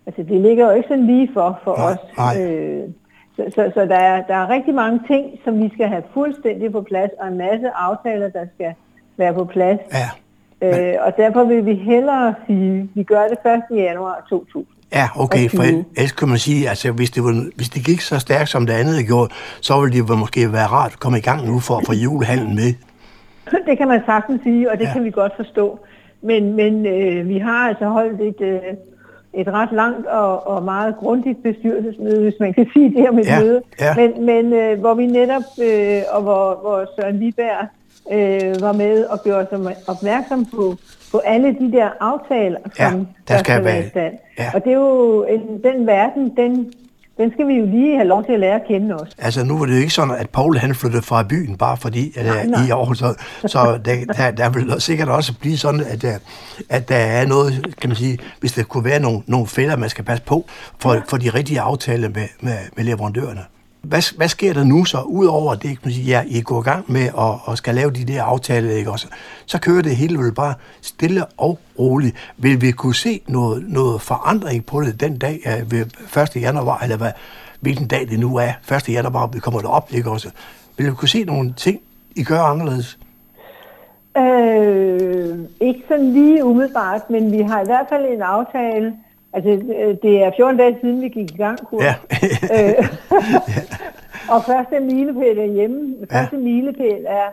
altså 0.08 0.22
det 0.22 0.40
ligger 0.40 0.64
jo 0.68 0.76
ikke 0.76 0.88
sådan 0.88 1.06
lige 1.06 1.30
for, 1.34 1.60
for 1.64 1.76
Nej, 1.76 1.92
os. 1.92 1.98
nej. 2.16 2.42
Øh, 2.42 2.88
så, 3.36 3.42
så, 3.54 3.70
så 3.74 3.80
der, 3.80 4.02
er, 4.12 4.22
der 4.22 4.34
er 4.34 4.48
rigtig 4.48 4.74
mange 4.74 5.00
ting, 5.06 5.24
som 5.44 5.62
vi 5.62 5.70
skal 5.74 5.88
have 5.88 6.02
fuldstændig 6.14 6.72
på 6.72 6.82
plads, 6.82 7.10
og 7.20 7.28
en 7.28 7.38
masse 7.38 7.70
aftaler, 7.70 8.28
der 8.28 8.44
skal 8.54 8.72
være 9.16 9.34
på 9.34 9.44
plads. 9.44 9.80
Ja. 9.92 10.08
Øh, 10.62 10.96
og 11.06 11.16
derfor 11.16 11.44
vil 11.44 11.66
vi 11.66 11.74
hellere 11.74 12.34
sige, 12.46 12.80
at 12.80 12.86
vi 12.94 13.02
gør 13.02 13.22
det 13.28 13.38
1. 13.70 13.76
januar 13.76 14.26
2000. 14.28 14.66
Ja, 14.94 15.08
okay, 15.16 15.48
for 15.48 15.62
ellers 15.96 16.12
kan 16.12 16.28
man 16.28 16.38
sige, 16.38 16.68
altså 16.68 16.92
hvis 16.92 17.10
det, 17.10 17.22
var, 17.24 17.56
hvis 17.56 17.68
det 17.68 17.84
gik 17.84 18.00
så 18.00 18.18
stærkt, 18.18 18.48
som 18.48 18.66
det 18.66 18.72
andet 18.72 19.06
gjort, 19.06 19.32
så 19.60 19.80
ville 19.80 20.06
det 20.08 20.18
måske 20.18 20.52
være 20.52 20.66
rart 20.66 20.92
at 20.92 20.98
komme 20.98 21.18
i 21.18 21.20
gang 21.20 21.46
nu 21.46 21.60
for 21.60 21.74
at 21.76 21.86
få 21.86 21.92
julehandlen 21.92 22.54
med. 22.54 22.74
Det 23.68 23.78
kan 23.78 23.88
man 23.88 24.02
sagtens 24.06 24.42
sige, 24.42 24.70
og 24.70 24.78
det 24.78 24.84
ja. 24.84 24.92
kan 24.92 25.04
vi 25.04 25.10
godt 25.10 25.32
forstå. 25.36 25.78
Men, 26.22 26.56
men 26.56 26.86
øh, 26.86 27.28
vi 27.28 27.38
har 27.38 27.68
altså 27.68 27.86
holdt 27.88 28.20
et, 28.20 28.40
øh, 28.40 28.60
et 29.34 29.48
ret 29.48 29.72
langt 29.72 30.06
og, 30.06 30.46
og 30.46 30.62
meget 30.62 30.96
grundigt 30.96 31.42
bestyrelsesmøde, 31.42 32.22
hvis 32.22 32.34
man 32.40 32.54
kan 32.54 32.66
sige 32.72 32.94
det 32.94 33.08
om 33.08 33.18
et 33.18 33.26
Ja, 33.26 33.40
møde. 33.40 33.62
ja. 33.80 33.94
Men, 33.96 34.26
men 34.26 34.52
øh, 34.52 34.80
hvor 34.80 34.94
vi 34.94 35.06
netop, 35.06 35.42
øh, 35.62 36.02
og 36.12 36.22
hvor, 36.22 36.58
hvor 36.60 36.84
Søren 36.96 37.20
Viberg 37.20 37.66
øh, 38.12 38.62
var 38.62 38.72
med 38.72 39.04
og 39.04 39.22
gjorde 39.24 39.46
os 39.52 39.76
opmærksom 39.88 40.44
på, 40.44 40.74
på 41.12 41.18
alle 41.18 41.48
de 41.60 41.72
der 41.72 41.88
aftaler, 42.00 42.58
Ja, 42.78 42.90
som 42.90 43.06
der 43.28 43.38
skal 43.38 43.64
være- 43.64 43.84
i 43.84 43.88
stand. 43.88 44.14
ja. 44.38 44.50
Og 44.54 44.64
det 44.64 44.72
er 44.72 44.76
jo 44.76 45.24
en, 45.28 45.40
den 45.64 45.86
verden, 45.86 46.32
den, 46.36 46.72
den 47.18 47.32
skal 47.32 47.46
vi 47.46 47.54
jo 47.54 47.66
lige 47.66 47.96
have 47.96 48.08
lov 48.08 48.24
til 48.24 48.32
at 48.32 48.40
lære 48.40 48.54
at 48.54 48.66
kende 48.68 48.96
også. 48.96 49.14
Altså 49.18 49.44
nu 49.44 49.58
var 49.58 49.66
det 49.66 49.72
jo 49.72 49.78
ikke 49.78 49.92
sådan, 49.92 50.14
at 50.14 50.30
Paul 50.30 50.56
han 50.56 50.74
flyttede 50.74 51.02
fra 51.02 51.22
byen, 51.22 51.56
bare 51.56 51.76
fordi 51.76 52.12
at, 52.16 52.26
Nej, 52.26 52.34
nej, 52.34 52.46
nej. 52.46 52.66
i 52.68 52.70
år, 52.70 52.92
så, 52.92 53.14
så 53.46 53.78
der, 53.84 54.04
der, 54.04 54.30
der 54.30 54.50
vil 54.50 54.80
sikkert 54.80 55.08
også 55.08 55.38
blive 55.40 55.56
sådan, 55.56 55.80
at 55.80 56.02
der, 56.02 56.18
at 56.68 56.88
der 56.88 56.96
er 56.96 57.26
noget, 57.26 57.74
kan 57.80 57.90
man 57.90 57.96
sige, 57.96 58.18
hvis 58.40 58.52
der 58.52 58.62
kunne 58.62 58.84
være 58.84 59.00
nogle, 59.00 59.22
nogle 59.26 59.46
fælder, 59.46 59.76
man 59.76 59.88
skal 59.88 60.04
passe 60.04 60.24
på, 60.24 60.46
for, 60.78 60.96
for 61.08 61.16
de 61.16 61.28
rigtige 61.30 61.60
aftaler 61.60 62.08
med, 62.08 62.28
med, 62.40 62.56
med 62.76 62.84
leverandørerne. 62.84 63.40
Hvad, 63.82 64.16
hvad 64.16 64.28
sker 64.28 64.52
der 64.52 64.64
nu 64.64 64.84
så, 64.84 65.00
udover 65.00 65.54
det, 65.54 65.62
kan 65.62 65.78
man 65.84 65.92
sige, 65.92 66.06
ja, 66.06 66.22
I 66.26 66.40
går 66.40 66.60
i 66.60 66.62
gang 66.62 66.84
med 66.92 67.04
at, 67.06 67.38
og 67.44 67.58
skal 67.58 67.74
lave 67.74 67.90
de 67.90 68.04
der 68.04 68.22
aftaler, 68.22 68.70
ikke 68.70 68.90
også? 68.90 69.06
Så 69.46 69.60
kører 69.60 69.82
det 69.82 69.96
hele 69.96 70.18
vel 70.18 70.32
bare 70.32 70.54
stille 70.80 71.24
og 71.36 71.58
roligt. 71.78 72.16
Vil 72.36 72.60
vi 72.60 72.70
kunne 72.70 72.94
se 72.94 73.20
noget, 73.28 73.64
noget 73.68 74.00
forandring 74.00 74.66
på 74.66 74.80
det 74.80 75.00
den 75.00 75.18
dag 75.18 75.40
øh, 75.46 75.72
ved 75.72 75.86
1. 76.36 76.42
januar, 76.42 76.82
eller 76.82 76.96
hvad, 76.96 77.12
hvilken 77.60 77.86
dag 77.86 78.08
det 78.10 78.20
nu 78.20 78.36
er, 78.36 78.52
1. 78.76 78.88
januar, 78.88 79.26
vi 79.26 79.38
kommer 79.38 79.60
derop, 79.60 79.88
ikke 79.92 80.10
også? 80.10 80.30
Vil 80.76 80.86
vi 80.86 80.92
kunne 80.92 81.08
se 81.08 81.24
nogle 81.24 81.54
ting, 81.56 81.80
I 82.16 82.24
gør 82.24 82.40
anderledes? 82.40 82.98
Øh, 84.16 85.38
ikke 85.60 85.82
sådan 85.88 86.12
lige 86.12 86.44
umiddelbart, 86.44 87.10
men 87.10 87.32
vi 87.32 87.42
har 87.42 87.60
i 87.60 87.64
hvert 87.64 87.86
fald 87.88 88.04
en 88.04 88.22
aftale. 88.22 88.92
Altså, 89.32 89.50
øh, 89.50 89.96
det 90.02 90.22
er 90.22 90.30
14 90.36 90.56
dage 90.58 90.76
siden, 90.80 91.02
vi 91.02 91.08
gik 91.08 91.30
i 91.30 91.36
gang, 91.36 91.66
Kurt. 91.66 91.84
Ja. 91.84 91.94
øh, 92.54 92.88
og 94.32 94.44
første 94.44 94.80
milepæl 94.80 95.38
er 95.38 95.44
hjemme. 95.52 95.94
Første 96.12 96.36
milepæl 96.36 97.04
er, 97.06 97.26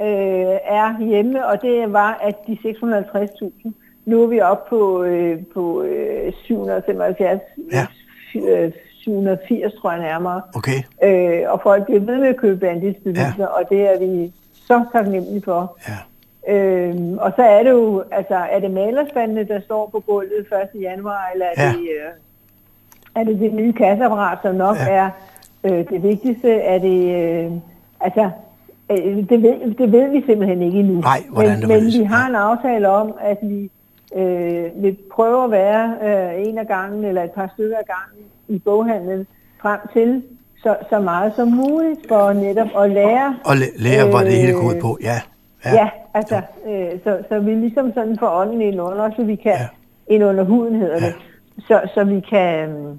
øh, 0.00 0.58
er 0.64 1.04
hjemme, 1.04 1.46
og 1.46 1.62
det 1.62 1.92
var, 1.92 2.18
at 2.22 2.34
de 2.46 2.58
650.000. 2.64 3.70
Nu 4.04 4.22
er 4.22 4.26
vi 4.26 4.40
oppe 4.40 4.68
på, 4.68 5.02
øh, 5.02 5.38
på 5.54 5.82
øh, 5.82 6.32
775, 6.44 7.40
Ja. 7.72 7.86
øh, 8.34 8.72
780, 9.02 9.72
tror 9.74 9.90
jeg 9.92 10.00
nærmere. 10.00 10.42
Okay. 10.54 10.82
Øh, 11.04 11.52
og 11.52 11.60
folk 11.62 11.84
bliver 11.84 12.00
ved 12.00 12.18
med 12.18 12.28
at 12.28 12.36
købe 12.36 12.68
andelsbeviser, 12.68 13.34
ja. 13.38 13.46
og 13.46 13.62
det 13.70 13.80
er 13.80 13.98
vi 13.98 14.32
så 14.54 14.84
taknemmelige 14.92 15.42
for. 15.44 15.78
Ja. 15.88 15.94
Øhm, 16.48 17.18
og 17.18 17.32
så 17.36 17.42
er 17.42 17.62
det 17.62 17.70
jo, 17.70 18.02
altså 18.10 18.34
er 18.34 18.58
det 18.60 18.70
malerspandene, 18.70 19.44
der 19.44 19.60
står 19.60 19.88
på 19.92 20.00
gulvet 20.06 20.46
1. 20.74 20.80
januar, 20.82 21.30
eller 21.34 21.46
er, 21.56 21.62
Ja. 21.64 21.72
det, 21.72 21.80
øh, 21.80 22.10
er 23.14 23.24
det 23.24 23.40
det 23.40 23.52
nye 23.54 23.72
kasseapparat, 23.72 24.38
som 24.42 24.54
nok 24.54 24.76
Ja. 24.76 24.88
er 24.94 25.10
øh, 25.64 25.88
det 25.90 26.02
vigtigste? 26.02 26.52
Er 26.54 26.78
det, 26.78 27.00
øh, 27.44 27.52
altså, 28.00 28.30
øh, 28.90 29.28
det, 29.28 29.42
ved, 29.42 29.74
det 29.74 29.92
ved 29.92 30.10
vi 30.10 30.22
simpelthen 30.26 30.62
ikke 30.62 30.78
endnu. 30.78 31.00
Nej, 31.00 31.22
hvordan 31.30 31.50
men, 31.52 31.60
det 31.60 31.68
men 31.68 31.86
vi 32.00 32.04
har 32.04 32.28
en 32.28 32.34
aftale 32.34 32.88
om, 32.88 33.14
at 33.20 33.38
vi 33.42 33.70
øh, 34.16 34.64
vil 34.82 34.96
prøve 35.12 35.44
at 35.44 35.50
være 35.50 35.94
øh, 36.02 36.48
en 36.48 36.58
af 36.58 36.66
gangen 36.66 37.04
eller 37.04 37.22
et 37.22 37.30
par 37.30 37.50
stykker 37.54 37.76
af 37.76 37.84
gangen 37.86 38.26
i 38.48 38.58
boghandlen 38.58 39.26
frem 39.62 39.80
til 39.92 40.22
så, 40.62 40.76
så 40.90 41.00
meget 41.00 41.32
som 41.36 41.48
muligt 41.48 42.00
for 42.08 42.32
netop 42.32 42.68
at 42.84 42.90
lære. 42.90 43.36
Og 43.44 43.56
læ- 43.56 43.66
lære, 43.76 44.10
hvad 44.10 44.24
det 44.24 44.32
hele 44.32 44.52
går 44.52 44.68
ud 44.68 44.74
øh, 44.74 44.80
på. 44.80 44.98
Ja, 45.02 45.20
Ja, 45.64 45.74
ja 45.74 45.88
altså, 46.14 46.40
øh, 46.68 46.90
så, 47.04 47.18
så 47.28 47.38
vi 47.40 47.50
ligesom 47.54 47.92
sådan 47.94 48.16
får 48.18 48.28
ånden 48.40 48.60
ind 48.60 48.80
under, 48.80 49.10
så 49.16 49.24
vi 49.24 49.36
kan, 49.36 49.52
ja. 49.52 49.66
ind 50.14 50.24
under 50.24 50.44
huden 50.44 50.74
hedder 50.80 50.98
det, 51.00 51.14
så, 51.68 51.80
så 51.94 52.04
vi 52.04 52.20
kan, 52.30 52.68
øhm, 52.68 52.98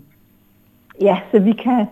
ja, 1.01 1.17
så 1.31 1.39
vi 1.39 1.51
kan, 1.53 1.85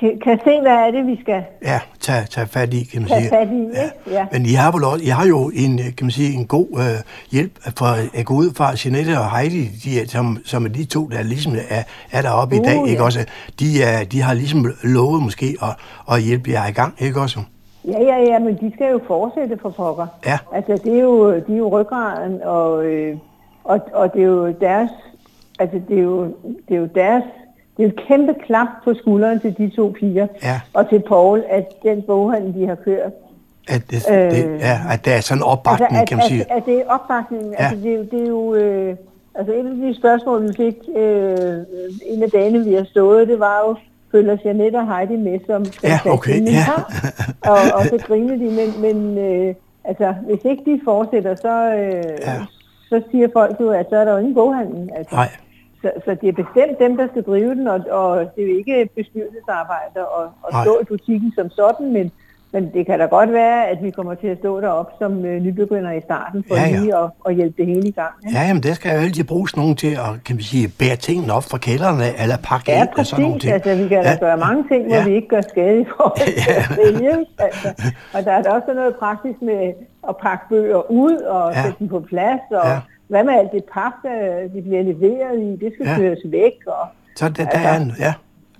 kan, 0.00 0.20
kan 0.24 0.38
se, 0.44 0.60
hvad 0.60 0.72
er 0.72 0.90
det, 0.90 1.06
vi 1.06 1.18
skal 1.20 1.44
ja 1.62 1.80
tage, 2.00 2.24
tage 2.30 2.46
fat 2.46 2.74
i, 2.74 2.84
kan 2.84 3.00
man 3.00 3.08
tage 3.08 3.20
sige. 3.20 3.30
fat 3.30 3.48
i, 3.52 3.60
ikke? 3.60 3.92
Ja. 4.10 4.26
Men 4.32 4.46
I 4.46 4.52
har, 4.52 4.72
vel 4.72 4.84
også, 4.84 5.04
I 5.04 5.08
har 5.08 5.26
jo 5.26 5.50
en, 5.54 5.76
kan 5.78 5.94
man 6.02 6.10
sige, 6.10 6.32
en 6.34 6.46
god 6.46 6.66
øh, 6.78 7.02
hjælp 7.30 7.52
for 7.78 8.18
at 8.18 8.24
gå 8.26 8.34
ud 8.34 8.50
fra 8.56 8.72
Jeanette 8.84 9.18
og 9.18 9.36
Heidi, 9.38 9.64
de, 9.84 10.00
er- 10.00 10.06
som, 10.08 10.38
som 10.44 10.64
er 10.64 10.68
de 10.68 10.84
to, 10.84 11.06
der 11.08 11.22
ligesom 11.22 11.52
er, 11.68 11.82
er 12.12 12.22
deroppe 12.22 12.56
i 12.56 12.58
Uh, 12.58 12.64
dag, 12.64 12.76
ja. 12.84 12.90
ikke 12.90 13.02
også? 13.04 13.24
De, 13.60 13.82
er, 13.82 14.04
de 14.04 14.22
har 14.22 14.34
ligesom 14.34 14.74
lovet 14.82 15.22
måske 15.22 15.56
at, 15.62 15.68
at 16.14 16.22
hjælpe 16.22 16.50
jer 16.50 16.66
i 16.66 16.72
gang, 16.72 16.94
ikke 16.98 17.20
også? 17.20 17.40
Ja, 17.86 18.02
ja, 18.02 18.16
ja, 18.22 18.38
men 18.38 18.56
de 18.60 18.72
skal 18.74 18.90
jo 18.92 19.00
fortsætte 19.06 19.58
for 19.62 19.68
pokker. 19.70 20.06
Ja. 20.26 20.38
Altså, 20.52 20.80
det 20.84 20.94
er 20.98 21.02
jo, 21.02 21.32
de 21.34 21.52
er 21.52 21.56
jo 21.56 21.80
ryggraden, 21.80 22.42
og, 22.42 22.84
øh, 22.84 23.16
og, 23.64 23.80
og 23.92 24.12
det 24.12 24.22
er 24.22 24.26
jo 24.26 24.52
deres, 24.60 24.90
altså, 25.58 25.80
det 25.88 25.98
er 25.98 26.02
jo, 26.02 26.24
det 26.68 26.76
er 26.76 26.80
jo 26.80 26.88
deres, 26.94 27.22
det 27.76 27.84
er 27.84 27.88
et 27.88 27.96
kæmpe 28.08 28.34
klap 28.46 28.66
på 28.84 28.94
skulderen 28.94 29.40
til 29.40 29.58
de 29.58 29.68
to 29.76 29.94
piger, 30.00 30.26
Ja. 30.42 30.60
og 30.74 30.88
til 30.88 31.02
Paul, 31.08 31.44
at 31.50 31.82
den 31.82 32.02
boghandel, 32.02 32.54
de 32.60 32.66
har 32.66 32.74
kørt, 32.74 33.12
At, 33.68 33.82
det, 33.90 34.10
Øh. 34.10 34.30
det, 34.30 34.58
ja, 34.60 34.80
at 34.92 35.04
der 35.04 35.12
er 35.12 35.20
sådan 35.20 35.38
en 35.38 35.42
opbakning, 35.44 35.90
altså, 35.90 36.02
at, 36.02 36.08
kan 36.08 36.16
man 36.16 36.26
sige. 36.28 36.40
At, 36.52 36.56
at 36.56 36.62
det 36.66 36.78
er 36.80 36.84
opbakningen. 36.88 37.52
Ja. 37.58 37.64
Altså, 37.64 37.76
det, 37.84 37.96
jo- 37.96 38.02
det 38.10 38.22
er 38.22 38.28
jo... 38.28 38.54
Øh, 38.54 38.96
altså, 39.34 39.52
et 39.52 39.66
af 39.66 39.74
de 39.76 39.94
spørgsmål, 39.96 40.42
vi 40.48 40.52
fik 40.56 40.76
øh, 40.96 41.58
en 42.06 42.22
af 42.22 42.30
dagene, 42.30 42.64
vi 42.64 42.74
har 42.74 42.84
stået, 42.84 43.28
det 43.28 43.40
var 43.40 43.64
jo, 43.68 43.76
følger 44.12 44.36
Jeanette 44.44 44.76
og 44.76 44.96
Heidi 44.96 45.16
med 45.16 45.38
som 45.46 45.64
Ja, 45.82 45.98
okay, 46.06 46.40
ja. 46.46 46.66
og, 47.52 47.58
og 47.74 47.82
så 47.86 48.04
griner 48.06 48.36
de, 48.36 48.50
men, 48.58 48.68
men 48.80 49.18
øh, 49.18 49.54
altså, 49.84 50.14
hvis 50.26 50.40
ikke 50.44 50.62
de 50.70 50.80
fortsætter, 50.84 51.34
så, 51.34 51.74
øh, 51.74 52.04
Ja. 52.20 52.44
så 52.88 53.02
siger 53.10 53.28
folk 53.32 53.60
jo, 53.60 53.70
at 53.70 53.86
så 53.90 53.96
er 53.96 54.04
der 54.04 54.12
jo 54.12 54.18
ingen 54.18 54.34
boghandel. 54.34 54.90
Altså. 54.96 55.14
Nej. 55.14 55.28
Så, 55.82 55.92
så 56.04 56.16
det 56.20 56.28
er 56.28 56.32
bestemt 56.44 56.78
dem, 56.78 56.96
der 56.96 57.06
skal 57.08 57.22
drive 57.22 57.54
den, 57.54 57.68
og, 57.68 57.80
og 57.90 58.18
det 58.36 58.44
er 58.44 58.48
jo 58.52 58.56
ikke 58.58 58.88
bestyrelsesarbejde 58.96 60.00
at 60.18 60.52
Nej. 60.52 60.64
stå 60.64 60.78
i 60.82 60.84
butikken 60.84 61.32
som 61.38 61.50
sådan, 61.50 61.92
men, 61.92 62.12
men 62.52 62.70
det 62.74 62.86
kan 62.86 62.98
da 62.98 63.04
godt 63.04 63.32
være, 63.32 63.66
at 63.68 63.78
vi 63.82 63.90
kommer 63.90 64.14
til 64.14 64.26
at 64.26 64.38
stå 64.38 64.60
deroppe 64.60 64.92
som 64.98 65.24
øh, 65.24 65.42
nybegynder 65.42 65.92
i 65.92 66.00
starten, 66.00 66.44
for 66.48 66.54
Ja, 66.54 66.60
ja, 66.62 66.68
ja. 66.68 66.74
ja. 66.74 66.80
lige 66.80 66.96
at, 66.96 67.10
at 67.26 67.34
hjælpe 67.34 67.54
det 67.62 67.66
hele 67.66 67.88
i 67.88 67.90
gang. 67.90 68.12
Ikke? 68.26 68.38
Ja, 68.38 68.46
jamen 68.46 68.62
der 68.62 68.72
skal 68.74 68.94
jo 68.96 69.00
altid 69.00 69.24
bruges 69.24 69.56
nogen 69.56 69.76
til 69.76 69.92
at, 69.94 70.24
kan 70.24 70.36
man 70.36 70.42
sige, 70.42 70.68
bære 70.80 70.96
tingene 70.96 71.32
op 71.32 71.44
fra 71.50 71.58
kælderne, 71.58 72.04
eller 72.22 72.36
pakke 72.44 72.70
Ja, 72.72 72.80
ind 72.82 72.88
og 72.98 73.06
sådan 73.06 73.22
nogle 73.24 73.38
ting. 73.40 73.52
Altså, 73.52 73.74
vi 73.74 73.88
kan 73.88 74.04
da 74.04 74.10
Ja. 74.10 74.16
gøre 74.20 74.36
mange 74.36 74.64
ting, 74.70 74.86
hvor 74.86 74.96
Ja. 74.96 75.04
vi 75.08 75.14
ikke 75.14 75.28
gør 75.28 75.40
skade 75.40 75.80
i 75.80 75.84
forhold 75.96 76.18
til 76.26 76.32
at 76.60 76.64
sælge. 76.76 77.10
ikke? 77.10 77.26
Altså, 77.38 77.68
og 78.14 78.24
der 78.24 78.32
er 78.32 78.42
da 78.42 78.50
også 78.50 78.72
noget 78.74 78.96
praktisk 78.96 79.42
med 79.42 79.72
at 80.08 80.14
pakke 80.22 80.44
bøger 80.50 80.90
ud 80.90 81.16
og 81.16 81.52
Ja. 81.52 81.62
sætte 81.62 81.78
dem 81.78 81.88
på 81.88 82.00
plads, 82.00 82.40
og 82.50 82.66
Ja. 82.68 82.78
hvad 83.08 83.24
med 83.24 83.34
alt 83.34 83.52
det 83.52 83.64
pap, 83.74 83.92
der 84.02 84.48
de 84.54 84.62
bliver 84.62 84.82
leveret 84.82 85.38
i, 85.40 85.64
det 85.64 85.72
skal 85.74 85.86
Ja. 85.86 85.96
køres 85.96 86.18
væk. 86.24 86.52
Og, 86.66 86.86
Så 87.16 87.28
der, 87.28 87.34
der 87.34 87.46
Altså, 87.50 87.68
er 87.68 87.76
en, 87.76 87.92
ja. 87.98 88.12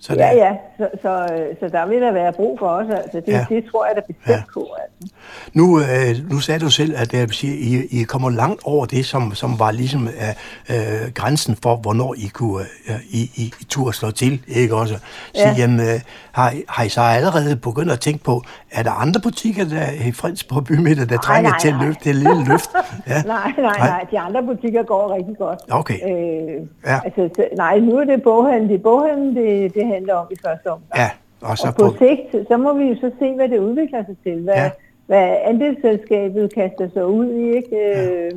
Så 0.07 0.13
ja, 0.13 0.19
der, 0.19 0.33
ja, 0.33 0.53
så, 0.79 0.89
så, 1.03 1.35
øh, 1.35 1.57
så 1.61 1.69
der 1.69 1.87
vil 1.87 2.01
der 2.01 2.13
være 2.13 2.33
brug 2.33 2.59
for 2.59 2.67
os. 2.69 2.87
Altså, 2.91 3.21
det, 3.27 3.33
Ja. 3.33 3.47
det 3.49 3.65
tror 3.71 3.87
jeg 3.87 3.97
da 3.97 4.01
bestemt 4.01 4.29
ja. 4.37 4.43
på. 4.55 4.69
Altså. 4.83 5.15
Nu, 5.55 5.81
øh, 5.81 6.31
nu 6.31 6.39
sagde 6.41 6.61
du 6.61 6.71
selv, 6.71 6.95
at 6.97 7.13
jeg 7.13 7.21
vil 7.21 7.33
sige, 7.33 7.57
I, 7.57 8.01
I 8.01 8.03
kommer 8.03 8.31
langt 8.31 8.61
over 8.65 8.87
det, 8.87 9.07
som, 9.07 9.35
som 9.35 9.59
var 9.59 9.71
ligesom 9.71 10.09
øh, 10.09 10.77
øh, 10.77 11.13
grænsen 11.15 11.57
for, 11.63 11.77
hvornår 11.77 12.15
I 12.19 12.27
kunne 12.35 12.65
øh, 12.89 12.95
I, 13.11 13.21
I, 13.37 13.53
I 13.61 13.65
turde 13.65 13.93
slå 13.97 14.11
til, 14.11 14.41
ikke 14.49 14.75
også? 14.77 14.95
Så 15.35 15.43
Ja. 15.49 15.55
jamen, 15.59 15.81
øh, 15.81 16.01
har, 16.33 16.51
I- 16.51 16.65
har 16.69 16.85
I 16.85 16.89
så 16.89 17.01
allerede 17.01 17.57
begyndt 17.57 17.93
at 17.93 18.01
tænke 18.01 18.25
på, 18.25 18.43
er 18.73 18.83
der 18.83 18.91
andre 18.91 19.21
butikker 19.21 19.65
der 19.65 20.09
i 20.09 20.13
Fredensborg 20.13 20.65
bymidter, 20.65 21.05
der 21.05 21.15
Nej, 21.15 21.23
trænger 21.23 21.51
nej, 21.51 21.59
til 21.59 21.69
at 21.69 21.75
løfte 21.81 22.05
det 22.05 22.15
lille 22.17 22.45
løft? 22.45 22.71
Ja. 23.09 23.23
Nej, 23.23 23.53
nej, 23.59 23.79
nej. 23.79 24.05
De 24.11 24.19
andre 24.19 24.43
butikker 24.43 24.83
går 24.83 25.15
rigtig 25.15 25.37
godt. 25.39 25.59
Okay. 25.71 25.95
Øh, 25.95 26.67
Ja. 26.87 26.99
altså, 27.05 27.29
så, 27.37 27.45
nej, 27.57 27.79
nu 27.79 27.97
er 27.99 28.05
det 28.05 28.23
boghandel. 28.23 28.69
Det 28.69 28.75
er 28.75 28.83
boghandel, 28.83 29.35
det, 29.35 29.75
det 29.75 29.87
handler 29.97 30.15
om 30.15 30.27
i 30.31 30.37
første 30.47 30.67
omgang. 30.75 30.97
Ja, 31.03 31.11
og 31.49 31.55
så 31.59 31.69
og 31.69 31.75
på, 31.75 31.85
på, 31.91 31.97
sigt, 31.99 32.49
så 32.49 32.57
må 32.65 32.71
vi 32.81 32.85
jo 32.91 32.95
så 33.05 33.11
se, 33.21 33.27
hvad 33.39 33.49
det 33.49 33.59
udvikler 33.59 34.03
sig 34.09 34.17
til. 34.25 34.37
Hvad, 34.47 34.55
Ja. 34.55 34.63
ja. 34.65 34.71
hvad 35.07 35.27
andelsselskabet 35.51 36.55
kaster 36.55 36.89
sig 36.95 37.07
ud 37.07 37.27
i, 37.43 37.45
ikke? 37.59 37.77
Øh, 37.97 38.33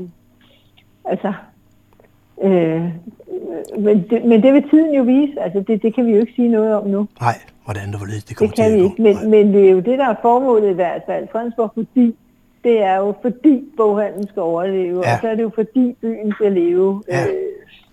altså, 1.06 1.34
øh, 2.44 2.84
men, 3.80 3.96
det, 4.10 4.26
men 4.26 4.44
det 4.44 4.54
vil 4.54 4.70
tiden 4.70 4.94
jo 4.94 5.04
vise. 5.04 5.42
Altså, 5.42 5.60
det, 5.68 5.82
det 5.84 5.96
kan 5.96 6.06
vi 6.06 6.12
jo 6.12 6.20
ikke 6.20 6.34
sige 6.36 6.48
noget 6.58 6.76
om 6.76 6.88
nu. 6.88 7.08
nej, 7.22 7.36
hvordan 7.66 7.88
det 7.88 7.98
hvorledes 7.98 8.24
det 8.24 8.38
kommer 8.38 8.50
Det 8.56 8.64
kan 8.64 8.72
til 8.72 8.80
vi 8.80 8.84
ikke. 8.84 9.02
Men, 9.02 9.30
men 9.30 9.54
det 9.54 9.66
er 9.68 9.72
jo 9.72 9.80
det, 9.80 9.98
der 10.00 10.08
er 10.08 10.16
formålet 10.22 10.70
i 10.70 10.74
hvert 10.74 11.02
fald. 11.06 11.28
Fredensborg, 11.32 11.72
fordi 11.74 12.16
det 12.64 12.82
er 12.84 12.96
jo 12.96 13.14
fordi 13.22 13.64
boghandlen 13.78 14.28
skal 14.28 14.42
overleve, 14.42 15.02
Ja. 15.08 15.14
og 15.14 15.20
så 15.22 15.28
er 15.28 15.36
det 15.36 15.44
jo 15.44 15.52
fordi 15.56 15.96
byen 16.02 16.32
skal 16.32 16.52
leve. 16.54 17.04
Ja. 17.08 17.24
Øh, 17.26 17.34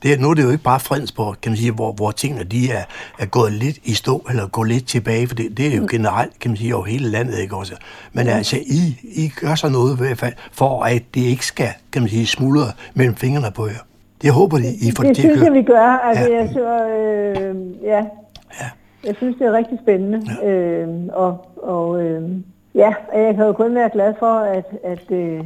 Det, 0.02 0.12
er- 0.12 0.18
nu 0.18 0.30
er 0.30 0.34
det 0.34 0.42
jo 0.42 0.50
ikke 0.50 0.62
bare 0.64 0.80
Fredensborg, 0.80 1.36
kan 1.42 1.50
man 1.52 1.56
sige, 1.56 1.72
hvor, 1.72 1.92
hvor 1.92 2.10
tingene 2.10 2.44
de 2.44 2.70
er, 2.72 2.82
er 3.18 3.26
gået 3.26 3.52
lidt 3.52 3.76
i 3.84 3.94
stå, 3.94 4.26
eller 4.30 4.46
gået 4.48 4.68
lidt 4.68 4.86
tilbage, 4.86 5.26
for 5.28 5.34
det, 5.34 5.56
det 5.56 5.66
er 5.72 5.76
jo 5.76 5.82
Mm. 5.82 5.88
generelt, 5.88 6.38
kan 6.40 6.50
man 6.50 6.56
sige, 6.56 6.74
over 6.76 6.84
hele 6.84 7.08
landet, 7.10 7.38
ikke 7.38 7.56
også? 7.56 7.74
Men 8.12 8.26
altså, 8.28 8.56
I, 8.56 9.00
I 9.02 9.28
gør 9.40 9.54
så 9.54 9.68
noget 9.68 9.94
i 9.94 9.98
hvert 9.98 10.18
fald, 10.18 10.32
for 10.52 10.82
at 10.82 11.02
det 11.14 11.20
ikke 11.20 11.46
skal, 11.46 11.68
kan 11.92 12.02
man 12.02 12.08
sige, 12.08 12.26
smuldre 12.26 12.66
mellem 12.94 13.14
fingrene 13.16 13.50
på 13.54 13.66
jer. 13.66 13.72
Det 14.22 14.32
håber 14.32 14.56
de, 14.58 14.74
I 14.74 14.92
får 14.96 15.02
det 15.02 15.08
det 15.08 15.16
til 15.16 15.28
at 15.28 15.32
synes 15.34 15.44
jeg, 15.46 15.52
vi 15.54 15.62
gør. 15.62 15.82
Altså, 16.08 16.30
Ja. 16.30 16.36
jeg, 16.36 16.48
så, 16.52 16.88
øh, 16.88 17.56
ja. 17.84 18.04
ja. 18.60 18.68
Jeg 19.04 19.14
synes, 19.16 19.36
det 19.38 19.46
er 19.46 19.52
rigtig 19.52 19.78
spændende. 19.82 20.22
Ja. 20.42 20.48
Øh, 20.48 20.88
og 21.12 21.46
og 21.62 22.02
øh, 22.02 22.22
ja, 22.74 22.92
jeg 23.14 23.34
kan 23.34 23.44
jo 23.44 23.52
kun 23.52 23.74
være 23.74 23.90
glad 23.92 24.14
for, 24.18 24.38
at, 24.38 24.64
at, 24.84 25.10
øh, 25.10 25.38
at 25.40 25.44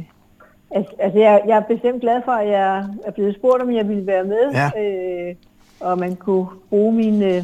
altså, 0.99 1.19
jeg, 1.19 1.41
jeg 1.47 1.57
er 1.57 1.73
bestemt 1.75 2.01
glad 2.01 2.21
for, 2.25 2.31
at 2.31 2.47
jeg 2.49 2.77
er 3.05 3.11
blevet 3.11 3.35
spurgt, 3.35 3.61
om 3.63 3.71
jeg 3.75 3.87
ville 3.89 4.07
være 4.07 4.23
med. 4.23 4.51
Ja. 4.53 4.69
Øh, 4.81 5.35
og 5.79 5.97
man 5.99 6.15
kunne 6.15 6.45
bruge 6.69 6.93
mine, 6.93 7.25
øh, 7.25 7.43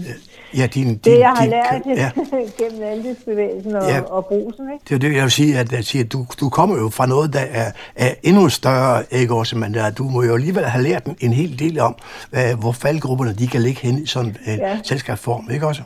Ja, 0.58 0.66
din, 0.66 0.88
din, 0.88 0.98
det, 0.98 1.20
jeg 1.20 1.30
har 1.30 1.42
din, 1.42 1.50
lært 1.50 1.82
Ja, 1.98 2.12
gennem 2.66 2.84
andelsbevægelsen 2.84 3.76
og, 3.76 3.84
Ja. 3.90 4.02
og 4.02 4.26
brusen. 4.26 4.66
Ikke? 4.74 4.84
det 4.90 4.96
er 4.96 5.00
det, 5.00 5.14
jeg 5.16 5.24
vil 5.24 5.32
sige, 5.32 5.60
at, 5.60 5.72
jeg 5.72 5.84
siger, 5.84 6.04
at 6.06 6.12
du, 6.12 6.26
du 6.40 6.50
kommer 6.50 6.78
jo 6.78 6.90
fra 6.90 7.06
noget, 7.06 7.34
der 7.34 7.40
er, 7.40 7.72
er 7.96 8.14
endnu 8.24 8.50
større, 8.50 9.04
ikke 9.12 9.34
også? 9.34 9.58
Men 9.58 9.74
der, 9.74 9.90
du 9.92 10.04
må 10.04 10.24
jo 10.24 10.34
alligevel 10.34 10.64
have 10.66 10.84
lært 10.84 11.06
en, 11.06 11.16
en 11.20 11.34
hel 11.34 11.60
del 11.60 11.80
om, 11.80 11.96
hvad, 12.30 12.56
hvor 12.56 12.72
faldgrupperne 12.72 13.34
de 13.34 13.48
kan 13.48 13.62
ligge 13.62 13.82
hen 13.82 13.98
i 14.04 14.06
sådan 14.06 14.38
en 14.48 14.58
Ja. 14.60 14.78
selskabsform, 14.84 15.50
ikke 15.54 15.68
også? 15.68 15.82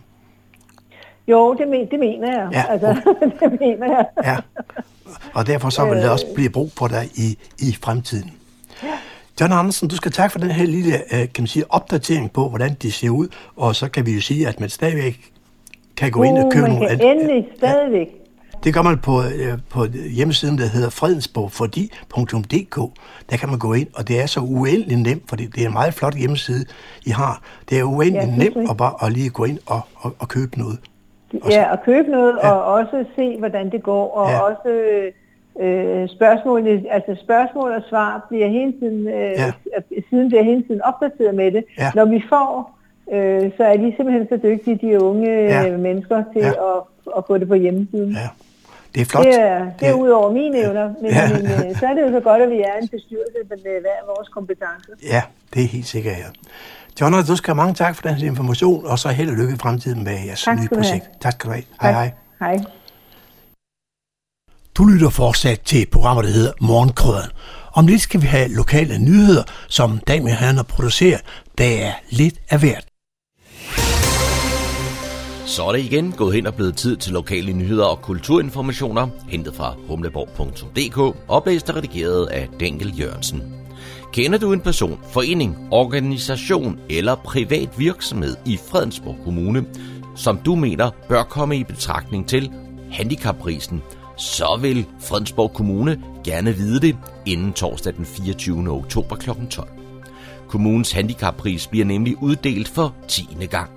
Jo, 1.31 1.53
det, 1.53 1.67
men, 1.67 1.85
det 1.91 1.99
mener 1.99 2.27
jeg. 2.41 2.49
Ja, 2.51 2.63
Altså, 2.69 2.87
det 3.39 3.59
mener 3.59 3.87
jeg. 3.87 4.05
Ja. 4.23 4.37
Og 5.33 5.47
derfor 5.47 5.69
så 5.69 5.85
vil 5.85 5.97
der 5.97 6.05
Øh. 6.05 6.11
også 6.11 6.25
blive 6.35 6.49
brug 6.49 6.71
for 6.77 6.87
dig 6.87 7.09
i, 7.15 7.37
i 7.59 7.77
fremtiden. 7.83 8.31
John 9.41 9.53
Andersen, 9.53 9.87
du 9.87 9.95
skal 9.95 10.11
tak 10.11 10.31
for 10.31 10.39
den 10.39 10.51
her 10.51 10.65
lille 10.65 10.93
øh, 10.95 11.19
kan 11.19 11.29
man 11.39 11.47
sige, 11.47 11.65
opdatering 11.69 12.31
på, 12.31 12.49
hvordan 12.49 12.73
det 12.81 12.93
ser 12.93 13.09
ud, 13.09 13.27
og 13.55 13.75
så 13.75 13.89
kan 13.89 14.05
vi 14.05 14.11
jo 14.15 14.21
sige, 14.21 14.47
at 14.47 14.59
man 14.59 14.69
stadigvæk 14.69 15.31
kan 15.97 16.11
gå 16.11 16.23
ind 16.23 16.37
og 16.37 16.45
Uh, 16.45 16.51
købe 16.51 16.61
man 16.67 16.71
nogle... 16.71 16.87
kan 16.97 17.01
endelig 17.17 17.47
stadigvæk. 17.57 18.07
Det 18.63 18.73
gør 18.73 18.81
man 18.81 18.97
på, 18.97 19.23
øh, 19.23 19.57
på 19.69 19.85
hjemmesiden, 20.15 20.57
der 20.57 20.65
hedder 20.67 20.89
fredensborgfordi.dk. 20.89 22.75
Der 23.29 23.37
kan 23.37 23.49
man 23.49 23.59
gå 23.59 23.73
ind, 23.73 23.87
og 23.93 24.07
det 24.07 24.21
er 24.21 24.25
så 24.25 24.39
uendelig 24.39 24.97
nemt, 24.97 25.23
for 25.29 25.35
det, 25.35 25.55
det 25.55 25.63
er 25.63 25.67
en 25.67 25.73
meget 25.73 25.93
flot 25.93 26.15
hjemmeside, 26.17 26.65
I 27.05 27.09
har. 27.09 27.41
Det 27.69 27.79
er 27.79 27.83
uendelig 27.83 28.21
Ja, 28.27 28.31
ja, 28.31 28.37
nemt 28.37 28.69
at 28.69 28.77
bare 28.77 29.05
at 29.05 29.13
lige 29.13 29.29
gå 29.29 29.43
ind 29.45 29.59
og, 29.65 29.81
og, 29.95 30.15
og 30.19 30.27
købe 30.27 30.59
noget. 30.59 30.77
Ja, 31.49 31.71
og 31.71 31.83
købe 31.83 32.11
noget, 32.11 32.37
Ja. 32.43 32.51
og 32.51 32.63
også 32.73 33.05
se, 33.15 33.37
hvordan 33.39 33.71
det 33.71 33.83
går, 33.83 34.11
og 34.17 34.29
Ja. 34.29 34.39
også 34.39 34.69
øh, 35.59 36.09
spørgsmål, 36.09 36.67
altså 36.89 37.15
spørgsmål 37.23 37.71
og 37.71 37.81
svar 37.89 38.25
bliver 38.29 38.47
hele 38.47 38.71
tiden, 38.79 39.07
øh, 39.07 39.13
Ja. 39.13 39.51
siden 40.09 40.27
bliver 40.27 40.43
hele 40.43 40.63
tiden 40.63 40.81
opdateret 40.81 41.35
med 41.35 41.51
det. 41.51 41.63
Ja. 41.77 41.91
Når 41.95 42.05
vi 42.05 42.23
får, 42.29 42.77
øh, 43.11 43.51
så 43.57 43.63
er 43.63 43.77
de 43.77 43.93
simpelthen 43.97 44.27
så 44.29 44.37
dygtige, 44.43 44.75
de 44.81 45.01
unge 45.03 45.29
Ja. 45.31 45.61
ja. 45.61 45.77
mennesker, 45.77 46.23
til 46.33 46.41
Ja. 46.41 46.49
at, 46.49 46.81
at 47.17 47.23
få 47.27 47.37
det 47.37 47.47
på 47.47 47.53
hjemmesiden. 47.55 48.11
Ja. 48.11 48.29
Det 48.95 49.01
er 49.01 49.05
flot. 49.05 49.25
Det 49.25 49.41
er, 49.41 49.65
det 49.79 49.87
er 49.87 49.93
ud 49.93 50.09
over 50.09 50.31
mine 50.31 50.57
evner, 50.57 50.93
men, 51.01 51.11
Ja. 51.11 51.21
ja. 51.21 51.33
men 51.37 51.69
øh, 51.69 51.75
så 51.79 51.85
er 51.85 51.93
det 51.93 52.01
jo 52.01 52.11
så 52.11 52.19
godt, 52.19 52.41
at 52.41 52.49
vi 52.49 52.59
er 52.61 52.73
en 52.81 52.87
bestyrelse 52.87 53.37
med 53.49 53.81
hver 53.81 53.99
vores 54.15 54.27
kompetencer. 54.27 54.93
Ja, 55.13 55.21
det 55.53 55.63
er 55.63 55.67
helt 55.67 55.85
sikkert, 55.85 56.13
ja. 56.13 56.29
John, 56.99 57.25
du 57.25 57.35
skal 57.35 57.51
have 57.51 57.55
mange 57.55 57.73
tak 57.73 57.95
for 57.95 58.01
den 58.01 58.15
her 58.15 58.27
information, 58.27 58.85
og 58.85 58.99
så 58.99 59.09
held 59.09 59.29
og 59.29 59.35
lykke 59.35 59.53
i 59.53 59.57
fremtiden 59.57 60.03
med 60.03 60.25
jeres 60.25 60.41
Tak 60.43 60.57
nye 60.59 60.67
du 60.67 60.75
have. 60.75 60.83
projekt. 60.83 61.05
Tak 61.21 61.33
skal 61.33 61.47
du 61.47 61.53
have. 61.53 61.63
Hej, 61.81 61.91
hej. 61.91 62.11
Hej. 62.39 62.57
Du 64.75 64.85
lytter 64.85 65.09
fortsat 65.09 65.61
til 65.61 65.85
programmet, 65.91 66.25
der 66.25 66.31
hedder 66.31 66.51
Morgenkrøden. 66.61 67.29
Om 67.73 67.87
lidt 67.87 68.01
skal 68.01 68.21
vi 68.21 68.27
have 68.27 68.47
lokale 68.55 68.99
nyheder, 68.99 69.43
som 69.67 69.97
Damien 70.07 70.35
han 70.35 70.55
har 70.55 70.63
produceret. 70.63 71.21
Der 71.57 71.65
er 71.85 71.91
lidt 72.09 72.35
af 72.49 72.59
hvert. 72.59 72.85
Så 75.45 75.63
er 75.63 75.71
det 75.71 75.79
igen 75.79 76.11
gået 76.11 76.35
hen 76.35 76.47
og 76.47 76.53
blevet 76.53 76.75
tid 76.75 76.97
til 76.97 77.13
lokale 77.13 77.53
nyheder 77.53 77.85
og 77.85 78.01
kulturinformationer, 78.01 79.07
hentet 79.29 79.55
fra 79.55 79.75
humleborg.dk, 79.87 81.17
oplæst 81.27 81.69
og 81.69 81.75
redigeret 81.75 82.25
af 82.25 82.47
Denkel 82.59 82.99
Jørgensen. 82.99 83.60
Kender 84.13 84.37
du 84.37 84.53
en 84.53 84.59
person, 84.59 84.99
forening, 85.03 85.57
organisation 85.71 86.79
eller 86.89 87.15
privat 87.15 87.69
virksomhed 87.79 88.35
i 88.45 88.57
Fredensborg 88.57 89.17
Kommune, 89.23 89.65
som 90.15 90.37
du 90.37 90.55
mener 90.55 90.91
bør 91.09 91.23
komme 91.23 91.57
i 91.57 91.63
betragtning 91.63 92.27
til 92.27 92.51
handicapprisen, 92.91 93.81
så 94.17 94.59
vil 94.61 94.85
Fredensborg 94.99 95.53
Kommune 95.53 96.03
gerne 96.23 96.53
vide 96.55 96.79
det 96.79 96.97
inden 97.25 97.53
torsdag 97.53 97.93
den 97.93 98.05
24. 98.05 98.69
oktober 98.69 99.15
kl. 99.15 99.29
12. 99.49 99.67
Kommunens 100.47 100.91
handicappris 100.91 101.67
bliver 101.67 101.85
nemlig 101.85 102.23
uddelt 102.23 102.67
for 102.67 102.95
10. 103.07 103.27
gang. 103.49 103.69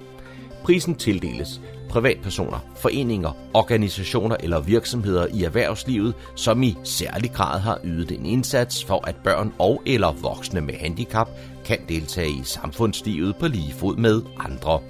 Prisen 0.65 0.95
tildeles 0.95 1.61
privatpersoner, 1.95 2.59
foreninger, 2.77 3.33
organisationer 3.55 4.37
eller 4.41 4.61
virksomheder 4.61 5.27
i 5.27 5.45
erhvervslivet, 5.45 6.15
som 6.37 6.63
i 6.63 6.77
særlig 6.85 7.33
grad 7.33 7.61
har 7.61 7.79
ydet 7.85 8.11
en 8.11 8.27
indsats 8.27 8.85
for, 8.85 9.09
at 9.09 9.17
børn 9.17 9.53
og 9.59 9.83
eller 9.87 10.13
voksne 10.13 10.61
med 10.61 10.75
handicap 10.75 11.29
kan 11.65 11.79
deltage 11.89 12.31
i 12.31 12.41
samfundslivet 12.45 13.37
på 13.37 13.49
lige 13.49 13.75
fod 13.75 13.97
med 13.97 14.23
andre. 14.39 14.81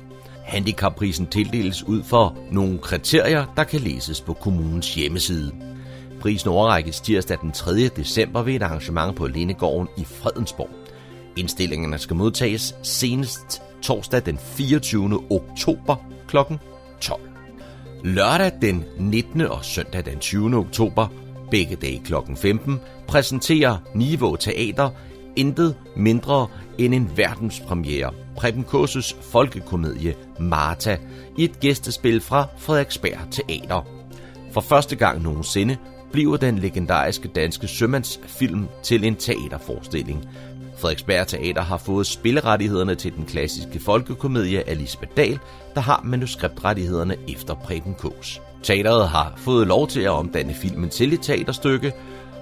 Handicapprisen 0.45 1.27
tildeles 1.27 1.83
ud 1.83 2.03
for 2.03 2.37
nogle 2.51 2.79
kriterier, 2.79 3.47
der 3.57 3.65
kan 3.65 3.81
læses 3.81 4.21
på 4.21 4.33
kommunens 4.33 4.95
hjemmeside. 4.95 5.53
Prisen 6.21 6.49
overrækkes 6.51 7.01
tirsdag 7.01 7.39
den 7.43 7.53
3. 7.53 7.89
december 7.89 8.43
ved 8.43 8.55
et 8.55 8.63
arrangement 8.63 9.17
på 9.17 9.27
Lindegården 9.27 9.89
i 9.97 10.05
Fredensborg. 10.05 10.71
Indstillingerne 11.37 11.99
skal 11.99 12.17
modtages 12.17 12.75
senest 12.83 13.63
torsdag 13.83 14.27
den 14.27 14.39
24. 14.39 15.21
oktober 15.31 15.97
kl. 16.29 16.37
12. 17.05 17.21
Lørdag 18.05 18.53
den 18.63 18.85
19. 18.99 19.41
og 19.41 19.65
søndag 19.65 20.05
den 20.05 20.19
20. 20.19 20.57
oktober, 20.57 21.07
begge 21.51 21.77
dage 21.77 22.03
kl. 22.05 22.15
15, 22.37 22.81
præsenterer 23.09 23.79
Niveau 23.95 24.37
Teater 24.37 24.91
intet 25.37 25.77
mindre 25.97 26.47
end 26.79 26.95
en 26.95 27.11
verdenspremiere. 27.17 28.13
Preben 28.37 28.65
Kåses 28.65 29.17
folkekomedie 29.21 30.15
Marta 30.41 30.99
i 31.39 31.45
et 31.45 31.61
gæstespil 31.61 32.21
fra 32.21 32.47
Frederiksberg 32.59 33.19
Teater. 33.31 33.87
For 34.53 34.61
første 34.61 34.97
gang 34.97 35.23
nogensinde 35.23 35.77
bliver 36.13 36.37
den 36.37 36.59
legendariske 36.59 37.29
danske 37.29 37.69
sømandsfilm 37.69 38.69
til 38.83 39.05
en 39.05 39.17
teaterforestilling. 39.17 40.29
Frederiksberg 40.79 41.27
Teater 41.27 41.63
har 41.63 41.79
fået 41.79 42.07
spillerettighederne 42.07 42.95
til 42.95 43.17
den 43.17 43.25
klassiske 43.25 43.81
folkekomedie 43.81 44.69
af 44.69 44.79
Lisbeth 44.79 45.13
Dahl, 45.17 45.39
der 45.75 45.81
har 45.81 46.01
manuskriptrettighederne 46.05 47.17
efter 47.29 47.55
Preben 47.55 47.95
Kås. 47.95 48.41
Teateret 48.63 49.09
har 49.09 49.35
fået 49.37 49.67
lov 49.67 49.89
til 49.89 50.01
at 50.01 50.11
omdanne 50.11 50.55
filmen 50.55 50.91
til 50.91 51.13
et 51.13 51.21
teaterstykke, 51.23 51.93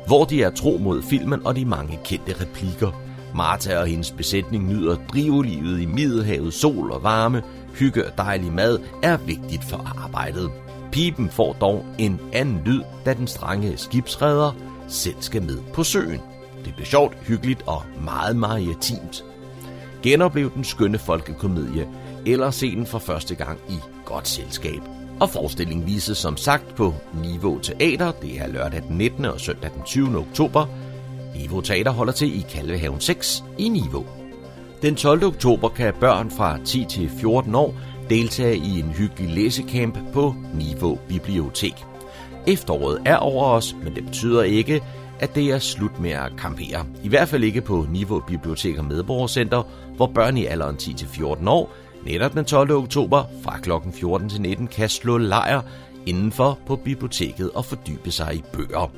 hvor 0.06 0.24
de 0.24 0.42
er 0.42 0.50
tro 0.50 0.78
mod 0.80 1.02
filmen 1.02 1.46
og 1.46 1.56
de 1.56 1.64
mange 1.64 1.98
kendte 2.04 2.34
replikker. 2.40 2.90
Martha 3.34 3.78
og 3.78 3.86
hendes 3.86 4.10
besætning 4.10 4.68
nyder 4.68 4.96
drivlivet 5.12 5.80
i 5.80 5.86
Middelhavet, 5.86 6.54
sol 6.54 6.92
og 6.92 7.02
varme, 7.02 7.42
hygge 7.74 8.06
og 8.06 8.18
dejlig 8.18 8.52
mad 8.52 8.78
er 9.02 9.16
vigtigt 9.16 9.64
for 9.64 10.02
arbejdet. 10.04 10.50
Pipen 10.92 11.30
får 11.30 11.52
dog 11.52 11.84
en 11.98 12.20
anden 12.32 12.62
lyd, 12.64 12.82
da 13.04 13.14
den 13.14 13.26
strenge 13.26 13.76
skibsredder 13.76 14.52
selv 14.88 15.16
skal 15.20 15.42
med 15.42 15.58
på 15.74 15.84
søen. 15.84 16.20
Det 16.64 16.74
bliver 16.74 16.86
sjovt, 16.86 17.16
hyggeligt 17.26 17.62
og 17.66 17.82
meget 18.04 18.36
maritimt. 18.36 19.24
Genoplev 20.02 20.54
den 20.54 20.64
skønne 20.64 20.98
folkekomedie, 20.98 21.88
eller 22.26 22.50
se 22.50 22.74
den 22.74 22.86
for 22.86 22.98
første 22.98 23.34
gang 23.34 23.58
i 23.70 23.78
godt 24.04 24.28
selskab. 24.28 24.80
Og 25.20 25.30
forestillingen 25.30 25.86
vises 25.86 26.18
som 26.18 26.36
sagt 26.36 26.74
på 26.74 26.94
Niveau 27.22 27.58
Teater. 27.58 28.12
Det 28.12 28.40
er 28.40 28.46
lørdag 28.46 28.82
den 28.88 28.98
19. 28.98 29.24
og 29.24 29.40
søndag 29.40 29.70
den 29.74 29.82
20. 29.82 30.18
oktober. 30.18 30.66
Niveau 31.36 31.60
Teater 31.60 31.90
holder 31.90 32.12
til 32.12 32.38
i 32.38 32.44
Kalvehaven 32.48 33.00
6 33.00 33.44
i 33.58 33.68
Niveau. 33.68 34.06
Den 34.82 34.96
12. 34.96 35.24
oktober 35.24 35.68
kan 35.68 35.94
børn 36.00 36.30
fra 36.30 36.58
10 36.64 36.84
til 36.84 37.10
14 37.20 37.54
år 37.54 37.74
deltage 38.10 38.56
i 38.56 38.80
en 38.80 38.90
hyggelig 38.90 39.34
læsecamp 39.34 39.98
på 40.12 40.34
Niveau 40.54 40.98
Bibliotek. 41.08 41.74
Efteråret 42.46 43.02
er 43.04 43.16
over 43.16 43.44
os, 43.44 43.76
men 43.84 43.94
det 43.94 44.04
betyder 44.04 44.42
ikke, 44.42 44.82
at 45.20 45.34
det 45.34 45.50
er 45.50 45.58
slut 45.58 46.00
med 46.00 46.10
at 46.10 46.32
campere. 46.38 46.86
I 47.02 47.08
hvert 47.08 47.28
fald 47.28 47.44
ikke 47.44 47.60
på 47.60 47.86
Niveau 47.90 48.20
Bibliotek 48.20 48.78
og 48.78 48.84
Medborgercenter, 48.84 49.62
hvor 49.96 50.06
børn 50.06 50.36
i 50.36 50.46
alderen 50.46 50.76
10-14 50.76 51.48
år 51.48 51.72
netop 52.04 52.32
den 52.32 52.44
12. 52.44 52.70
oktober 52.70 53.24
fra 53.42 53.58
kl. 53.58 53.70
14 53.92 54.28
til 54.28 54.40
19 54.40 54.66
kan 54.66 54.88
slå 54.88 55.18
lejr 55.18 55.62
indenfor 56.06 56.58
på 56.66 56.76
biblioteket 56.76 57.50
og 57.50 57.64
fordybe 57.64 58.10
sig 58.10 58.34
i 58.34 58.42
bøger. 58.52 58.92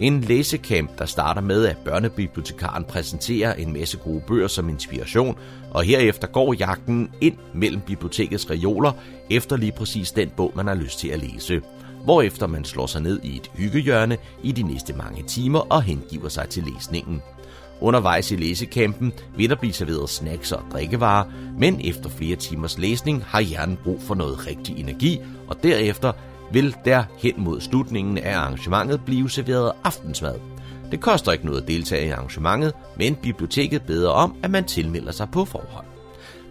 En 0.00 0.20
læsecamp, 0.20 0.98
der 0.98 1.06
starter 1.06 1.40
med, 1.40 1.66
at 1.66 1.76
børnebibliotekaren 1.76 2.84
præsenterer 2.84 3.54
en 3.54 3.72
masse 3.72 3.98
gode 3.98 4.22
bøger 4.26 4.48
som 4.48 4.68
inspiration, 4.68 5.38
og 5.70 5.82
herefter 5.82 6.28
går 6.28 6.52
jagten 6.52 7.10
ind 7.20 7.36
mellem 7.54 7.80
bibliotekets 7.80 8.50
reoler 8.50 8.92
efter 9.30 9.56
lige 9.56 9.72
præcis 9.72 10.12
den 10.12 10.30
bog, 10.36 10.52
man 10.56 10.66
har 10.66 10.74
lyst 10.74 10.98
til 10.98 11.08
at 11.08 11.20
læse. 11.20 11.62
Hvorefter 12.04 12.46
man 12.46 12.64
slår 12.64 12.86
sig 12.86 13.02
ned 13.02 13.20
i 13.22 13.36
et 13.36 13.50
hyggehjørne 13.54 14.16
i 14.42 14.52
de 14.52 14.62
næste 14.62 14.92
mange 14.92 15.22
timer 15.22 15.58
og 15.58 15.82
hengiver 15.82 16.28
sig 16.28 16.48
til 16.48 16.64
læsningen. 16.74 17.22
Undervejs 17.80 18.30
i 18.30 18.36
læsekampen 18.36 19.12
vil 19.36 19.50
der 19.50 19.56
blive 19.56 19.72
serveret 19.72 20.10
snacks 20.10 20.52
og 20.52 20.62
drikkevarer, 20.72 21.24
men 21.58 21.80
efter 21.84 22.10
flere 22.10 22.36
timers 22.36 22.78
læsning 22.78 23.24
har 23.24 23.40
hjernen 23.40 23.78
brug 23.84 24.02
for 24.02 24.14
noget 24.14 24.46
rigtig 24.46 24.78
energi, 24.78 25.20
og 25.48 25.62
derefter 25.62 26.12
vil 26.52 26.76
der 26.84 27.04
hen 27.18 27.34
mod 27.36 27.60
slutningen 27.60 28.18
af 28.18 28.36
arrangementet 28.36 29.00
blive 29.06 29.30
serveret 29.30 29.72
aftensmad. 29.84 30.34
Det 30.90 31.00
koster 31.00 31.32
ikke 31.32 31.46
noget 31.46 31.62
at 31.62 31.68
deltage 31.68 32.06
i 32.06 32.10
arrangementet, 32.10 32.72
men 32.96 33.14
biblioteket 33.14 33.82
beder 33.82 34.10
om, 34.10 34.36
at 34.42 34.50
man 34.50 34.64
tilmelder 34.64 35.12
sig 35.12 35.28
på 35.32 35.44
forhånd. 35.44 35.86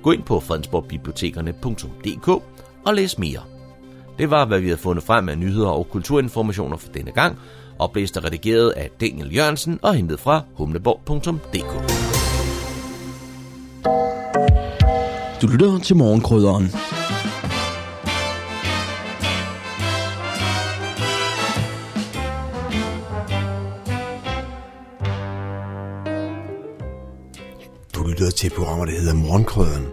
Gå 0.04 0.12
ind 0.12 0.24
på 0.24 0.40
fredensborgbibliotekerne.dk 0.40 2.28
og 2.86 2.94
læs 2.94 3.18
mere. 3.18 3.42
Det 4.20 4.30
var, 4.30 4.46
hvad 4.46 4.60
vi 4.60 4.68
havde 4.68 4.80
fundet 4.80 5.04
frem 5.04 5.30
af 5.30 5.38
nyheder 5.38 5.70
og 5.70 5.90
kulturinformationer 5.90 6.78
for 6.78 6.92
denne 6.92 7.12
gang, 7.12 7.40
oplæst 7.80 8.18
og 8.18 8.24
redigeret 8.24 8.70
af 8.72 8.90
Daniel 9.02 9.36
Jørgensen 9.36 9.80
og 9.82 9.96
hentet 9.96 10.20
fra 10.20 10.42
humleborg.dk. 10.54 12.06
Du 15.42 15.48
lytter 15.48 15.80
til 15.80 15.96
morgenkrydderen. 15.96 16.72
Du 27.96 28.08
lytter 28.08 28.32
til 28.32 28.50
programmer, 28.50 28.86
der 28.86 28.92
hedder 28.92 29.14
Morgenkrøderen. 29.14 29.86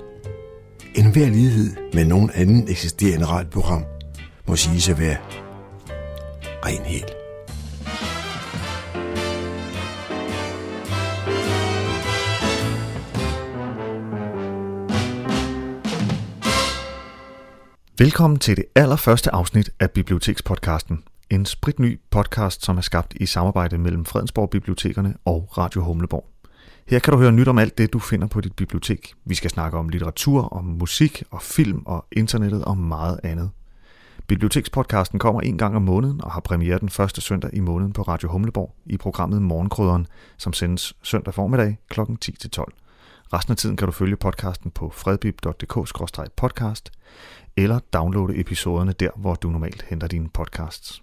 En 0.94 1.12
hver 1.12 1.28
lighed 1.28 1.76
med 1.92 2.04
nogen 2.04 2.30
anden 2.34 2.68
eksisterende 2.68 3.26
radioprogram 3.26 3.84
må 4.48 4.56
siges 4.56 4.88
at 4.88 4.98
være 4.98 5.16
ren 6.64 6.84
helt. 6.84 7.21
Velkommen 18.02 18.38
til 18.38 18.56
det 18.56 18.64
allerførste 18.74 19.34
afsnit 19.34 19.70
af 19.80 19.90
Bibliotekspodcasten. 19.90 21.04
En 21.30 21.46
spritny 21.46 22.00
podcast, 22.10 22.64
som 22.64 22.76
er 22.76 22.80
skabt 22.80 23.14
i 23.20 23.26
samarbejde 23.26 23.78
mellem 23.78 24.04
Fredensborg 24.04 24.50
Bibliotekerne 24.50 25.14
og 25.24 25.58
Radio 25.58 25.82
Humleborg. 25.84 26.26
Her 26.86 26.98
kan 26.98 27.12
du 27.12 27.18
høre 27.18 27.32
nyt 27.32 27.48
om 27.48 27.58
alt 27.58 27.78
det, 27.78 27.92
du 27.92 27.98
finder 27.98 28.26
på 28.26 28.40
dit 28.40 28.56
bibliotek. 28.56 29.14
Vi 29.24 29.34
skal 29.34 29.50
snakke 29.50 29.78
om 29.78 29.88
litteratur, 29.88 30.42
om 30.42 30.64
musik 30.64 31.22
og 31.30 31.42
film 31.42 31.82
og 31.86 32.06
internettet 32.12 32.64
og 32.64 32.78
meget 32.78 33.20
andet. 33.24 33.50
Bibliotekspodcasten 34.26 35.18
kommer 35.18 35.40
en 35.40 35.58
gang 35.58 35.76
om 35.76 35.82
måneden 35.82 36.24
og 36.24 36.32
har 36.32 36.40
premiere 36.40 36.78
den 36.78 36.88
første 36.88 37.20
søndag 37.20 37.50
i 37.52 37.60
måneden 37.60 37.92
på 37.92 38.02
Radio 38.02 38.28
Humleborg 38.28 38.74
i 38.86 38.96
programmet 38.96 39.42
Morgenkrydderen, 39.42 40.06
som 40.36 40.52
sendes 40.52 40.94
søndag 41.02 41.34
formiddag 41.34 41.78
kl. 41.90 42.00
10-12. 42.00 42.64
Resten 43.32 43.52
af 43.52 43.56
tiden 43.56 43.76
kan 43.76 43.86
du 43.86 43.92
følge 43.92 44.16
podcasten 44.16 44.70
på 44.70 44.92
fredbib.dk-podcast 44.94 46.90
eller 47.56 47.78
downloade 47.92 48.40
episoderne 48.40 48.92
der, 48.92 49.10
hvor 49.16 49.34
du 49.34 49.50
normalt 49.50 49.84
henter 49.88 50.06
dine 50.06 50.28
podcasts. 50.28 51.02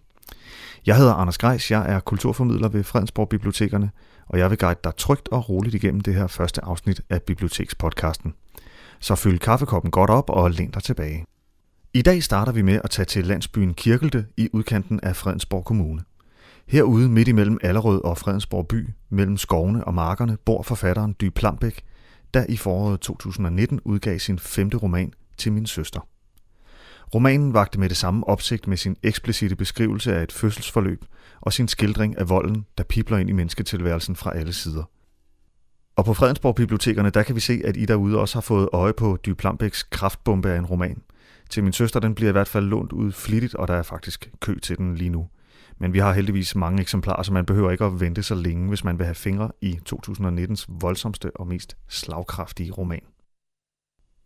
Jeg 0.86 0.98
hedder 0.98 1.14
Anders 1.14 1.38
Grejs, 1.38 1.72
jeg 1.72 1.94
er 1.94 2.00
kulturformidler 2.00 2.70
ved 2.70 2.84
Fredensborg 2.84 3.30
Bibliotekerne, 3.30 3.92
og 4.28 4.40
jeg 4.40 4.50
vil 4.50 4.58
guide 4.58 4.80
dig 4.84 4.96
trygt 4.96 5.28
og 5.28 5.50
roligt 5.50 5.76
igennem 5.76 6.02
det 6.02 6.16
her 6.16 6.28
første 6.28 6.66
afsnit 6.66 7.02
af 7.10 7.22
Bibliotekspodcasten. 7.22 8.34
Så 9.00 9.16
fyld 9.16 9.40
kaffekoppen 9.40 9.92
godt 9.92 10.10
op 10.10 10.30
og 10.30 10.52
læn 10.52 10.72
dig 10.72 10.84
tilbage. 10.84 11.26
I 11.94 12.02
dag 12.02 12.24
starter 12.24 12.52
vi 12.52 12.62
med 12.62 12.80
at 12.84 12.90
tage 12.90 13.06
til 13.06 13.28
landsbyen 13.28 13.74
Kirkelte 13.74 14.26
i 14.38 14.50
udkanten 14.54 15.00
af 15.04 15.16
Fredensborg 15.16 15.66
Kommune. 15.66 16.02
Herude 16.68 17.10
midt 17.10 17.28
imellem 17.28 17.58
Allerød 17.64 18.04
og 18.04 18.18
Fredensborg 18.18 18.68
by, 18.68 18.90
mellem 19.10 19.38
skovene 19.38 19.84
og 19.84 19.94
markerne, 19.94 20.38
bor 20.46 20.62
forfatteren 20.62 21.16
Dy 21.22 21.30
Plambæk, 21.30 21.84
der 22.34 22.46
i 22.50 22.58
foråret 22.58 23.00
2019 23.00 23.80
udgav 23.86 24.20
sin 24.20 24.40
femte 24.40 24.78
roman 24.78 25.14
til 25.38 25.54
min 25.54 25.66
søster. 25.66 26.08
Romanen 27.16 27.54
vagte 27.54 27.80
med 27.80 27.90
det 27.90 27.98
samme 27.98 28.28
opsigt 28.28 28.68
med 28.68 28.78
sin 28.78 28.96
eksplicite 29.04 29.56
beskrivelse 29.56 30.16
af 30.16 30.24
et 30.24 30.32
fødselsforløb 30.32 31.06
og 31.42 31.54
sin 31.54 31.68
skildring 31.68 32.18
af 32.18 32.30
volden, 32.30 32.66
der 32.78 32.84
pipler 32.84 33.18
ind 33.18 33.30
i 33.30 33.34
mennesketilværelsen 33.34 34.16
fra 34.16 34.36
alle 34.36 34.54
sider. 34.54 34.84
Og 35.96 36.06
på 36.06 36.14
Fredensborg 36.14 36.56
Bibliotekerne, 36.56 37.10
der 37.10 37.24
kan 37.24 37.36
vi 37.36 37.40
se, 37.40 37.62
at 37.66 37.78
I 37.78 37.86
derude 37.86 38.20
også 38.20 38.36
har 38.36 38.42
fået 38.42 38.70
øje 38.74 38.94
på 38.94 39.18
Dy 39.26 39.30
Plambæks 39.30 39.84
kraftbombe 39.84 40.50
af 40.50 40.58
en 40.58 40.66
roman. 40.66 41.02
Til 41.50 41.64
min 41.64 41.74
søster, 41.74 42.00
den 42.00 42.16
bliver 42.16 42.30
i 42.30 42.32
hvert 42.32 42.48
fald 42.48 42.66
lånt 42.66 42.92
ud 42.92 43.12
flittigt, 43.12 43.56
og 43.56 43.68
der 43.68 43.74
er 43.74 43.84
faktisk 43.84 44.32
kø 44.40 44.60
til 44.60 44.78
den 44.78 44.96
lige 44.96 45.10
nu. 45.10 45.28
Men 45.78 45.94
vi 45.94 46.00
har 46.00 46.14
heldigvis 46.14 46.56
mange 46.56 46.82
eksemplarer, 46.82 47.24
så 47.24 47.34
man 47.34 47.46
behøver 47.46 47.72
ikke 47.72 47.86
at 47.86 48.00
vente 48.00 48.24
så 48.24 48.36
længe, 48.36 48.68
hvis 48.68 48.84
man 48.84 48.98
vil 48.98 49.06
have 49.06 49.16
fingre 49.16 49.52
i 49.62 49.80
2019's 49.94 50.66
voldsomste 50.68 51.32
og 51.36 51.48
mest 51.48 51.78
slagkraftige 51.88 52.72
roman. 52.72 53.02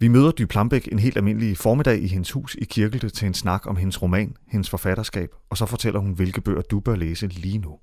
Vi 0.04 0.08
møder 0.08 0.32
Dy 0.32 0.42
Plambæk 0.42 0.90
en 0.92 1.00
helt 1.00 1.18
almindelig 1.18 1.58
formiddag 1.58 2.02
i 2.02 2.08
hendes 2.08 2.32
hus 2.32 2.56
i 2.56 2.66
Kirkelte 2.66 3.10
til 3.10 3.26
en 3.26 3.34
snak 3.34 3.68
om 3.68 3.76
hendes 3.76 4.02
roman, 4.02 4.36
hendes 4.48 4.70
forfatterskab, 4.70 5.30
og 5.50 5.58
så 5.58 5.66
fortæller 5.66 6.00
hun, 6.00 6.12
hvilke 6.12 6.42
bøger 6.42 6.62
du 6.62 6.80
bør 6.80 6.96
læse 6.96 7.28
lige 7.28 7.58
nu. 7.58 7.78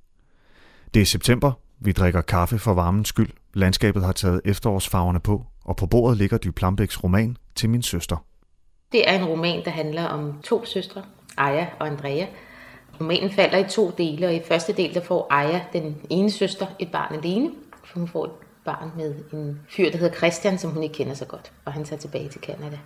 Det 0.94 1.02
er 1.02 1.06
september, 1.06 1.52
vi 1.78 1.92
drikker 1.92 2.20
kaffe 2.20 2.58
for 2.58 2.74
varmens 2.74 3.08
skyld, 3.08 3.30
landskabet 3.54 4.04
har 4.04 4.12
taget 4.12 4.40
efterårsfarverne 4.44 5.20
på, 5.20 5.46
og 5.64 5.76
på 5.76 5.86
bordet 5.86 6.18
ligger 6.18 6.38
Dy 6.38 6.46
Plambæks 6.46 7.04
roman 7.04 7.36
til 7.54 7.70
min 7.70 7.82
søster. 7.82 8.24
Det 8.92 9.10
er 9.10 9.18
en 9.18 9.24
roman, 9.24 9.64
der 9.64 9.70
handler 9.70 10.04
om 10.04 10.34
to 10.42 10.64
søstre, 10.64 11.02
Aja 11.36 11.66
og 11.78 11.86
Andrea. 11.86 12.26
Romanen 13.00 13.30
falder 13.30 13.58
i 13.58 13.68
to 13.68 13.90
dele, 13.98 14.26
og 14.26 14.34
i 14.34 14.40
første 14.48 14.72
del 14.72 14.94
der 14.94 15.04
får 15.04 15.26
Aja, 15.30 15.60
den 15.72 15.96
ene 16.10 16.30
søster, 16.30 16.66
et 16.78 16.92
barn 16.92 17.14
alene, 17.14 17.50
for 17.84 17.98
hun 17.98 18.08
får 18.08 18.24
et 18.24 18.32
barn 18.64 18.92
med 18.96 19.14
en 19.32 19.60
fyr, 19.68 19.90
der 19.90 19.98
hedder 19.98 20.16
Christian, 20.16 20.58
som 20.58 20.70
hun 20.70 20.82
ikke 20.82 20.94
kender 20.94 21.14
så 21.14 21.24
godt, 21.24 21.52
og 21.64 21.72
han 21.72 21.84
tager 21.84 22.00
tilbage 22.00 22.28
til 22.28 22.40
Canada. 22.40 22.78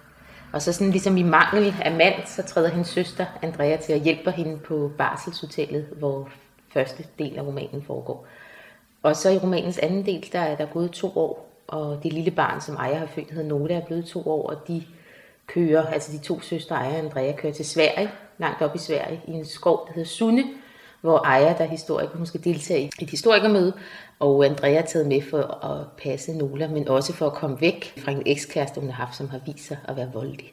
Og 0.53 0.63
så 0.63 0.73
sådan 0.73 0.91
ligesom 0.91 1.17
i 1.17 1.23
mangel 1.23 1.75
af 1.83 1.93
mand, 1.93 2.15
så 2.27 2.43
træder 2.43 2.69
hendes 2.69 2.89
søster 2.89 3.27
Andrea 3.43 3.77
til 3.77 3.93
at 3.93 4.01
hjælpe 4.01 4.31
hende 4.31 4.59
på 4.59 4.91
barselshotellet, 4.99 5.87
hvor 5.99 6.29
første 6.73 7.05
del 7.19 7.39
af 7.39 7.43
romanen 7.43 7.83
foregår. 7.83 8.27
Og 9.03 9.17
så 9.17 9.31
i 9.31 9.39
romanens 9.39 9.79
anden 9.79 10.07
del, 10.07 10.29
der 10.33 10.41
er 10.41 10.57
der 10.57 10.67
gået 10.67 10.91
to 10.91 11.13
år, 11.17 11.51
og 11.67 12.01
det 12.03 12.13
lille 12.13 12.31
barn, 12.31 12.61
som 12.61 12.75
Ejer 12.75 12.99
har 12.99 13.07
født, 13.07 13.31
hedder 13.31 13.49
Nola, 13.49 13.75
er 13.75 13.87
blevet 13.87 14.07
to 14.07 14.29
år, 14.29 14.51
og 14.51 14.69
de 14.69 14.83
kører, 15.47 15.87
altså 15.87 16.13
de 16.13 16.19
to 16.19 16.41
søstre, 16.41 16.77
Aya 16.77 16.93
og 16.93 16.99
Andrea, 16.99 17.33
kører 17.37 17.53
til 17.53 17.65
Sverige, 17.65 18.11
langt 18.39 18.63
op 18.63 18.75
i 18.75 18.79
Sverige, 18.79 19.21
i 19.29 19.33
en 19.33 19.45
skov, 19.45 19.87
der 19.87 19.95
hedder 19.95 20.09
Sunne, 20.09 20.45
hvor 21.01 21.27
Aya, 21.27 21.55
der 21.59 21.65
er 21.65 21.69
historiker, 21.69 22.17
hun 22.17 22.27
skal 22.27 22.45
deltage 22.45 22.83
i 22.83 23.03
et 23.03 23.11
historikermøde, 23.11 23.73
og 24.19 24.45
Andrea 24.47 24.73
er 24.75 24.83
taget 24.83 25.07
med 25.07 25.23
for 25.31 25.65
at 25.65 25.87
passe 26.03 26.33
Nola, 26.33 26.69
men 26.69 26.89
også 26.89 27.13
for 27.13 27.27
at 27.27 27.33
komme 27.33 27.61
væk 27.61 27.93
fra 28.05 28.13
en 28.13 28.23
ekskæreste, 28.27 28.81
hun 28.81 28.91
har 28.91 29.05
haft, 29.07 29.17
som 29.17 29.29
har 29.29 29.41
vist 29.47 29.67
sig 29.69 29.77
at 29.89 29.97
være 29.97 30.11
voldelig. 30.13 30.53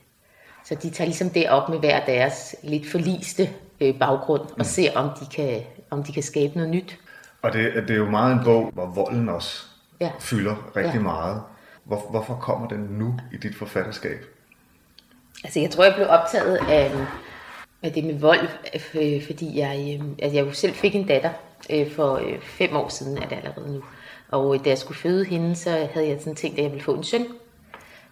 Så 0.65 0.75
de 0.75 0.89
tager 0.89 1.05
ligesom 1.07 1.29
det 1.29 1.49
op 1.49 1.69
med 1.69 1.79
hver 1.79 2.05
deres 2.05 2.55
lidt 2.63 2.91
forliste 2.91 3.49
øh, 3.81 3.99
baggrund, 3.99 4.41
og 4.59 4.65
ser, 4.65 4.91
om 4.97 5.09
de, 5.19 5.25
kan, 5.35 5.61
om 5.89 6.03
de 6.03 6.13
kan 6.13 6.23
skabe 6.23 6.53
noget 6.55 6.69
nyt. 6.69 6.99
Og 7.41 7.53
det, 7.53 7.73
det 7.73 7.89
er 7.89 7.95
jo 7.97 8.09
meget 8.09 8.33
en 8.33 8.39
bog, 8.43 8.71
hvor 8.73 8.85
volden 8.85 9.29
også 9.29 9.65
Ja. 9.99 10.11
fylder 10.19 10.71
rigtig 10.75 10.93
Ja. 10.93 10.99
meget. 10.99 11.41
Hvor, 11.83 12.07
hvorfor 12.09 12.35
kommer 12.35 12.67
den 12.67 12.79
nu 12.79 13.15
i 13.33 13.37
dit 13.37 13.55
forfatterskab? 13.55 14.25
Altså, 15.43 15.59
jeg 15.59 15.69
tror, 15.69 15.83
jeg 15.83 15.93
blev 15.95 16.07
optaget 16.09 16.59
af, 16.69 16.91
af 17.83 17.91
det 17.93 18.03
med 18.03 18.19
vold, 18.19 18.47
øh, 18.93 19.25
fordi 19.25 19.59
jeg, 19.59 19.97
øh, 20.01 20.07
at 20.19 20.33
jeg 20.33 20.45
jo 20.45 20.51
selv 20.51 20.73
fik 20.73 20.95
en 20.95 21.07
datter 21.07 21.29
øh, 21.69 21.91
for 21.91 22.15
øh, 22.15 22.41
fem 22.41 22.75
år 22.75 22.89
siden, 22.89 23.17
er 23.17 23.27
det 23.27 23.35
allerede 23.35 23.73
nu. 23.73 23.81
Og 24.31 24.55
øh, 24.55 24.65
da 24.65 24.69
jeg 24.69 24.77
skulle 24.77 24.97
føde 24.97 25.25
hende, 25.25 25.55
så 25.55 25.69
havde 25.93 26.07
jeg 26.07 26.17
sådan 26.19 26.35
tænkt, 26.35 26.57
at 26.57 26.63
jeg 26.63 26.71
ville 26.71 26.83
få 26.83 26.93
en 26.93 27.03
søn. 27.03 27.25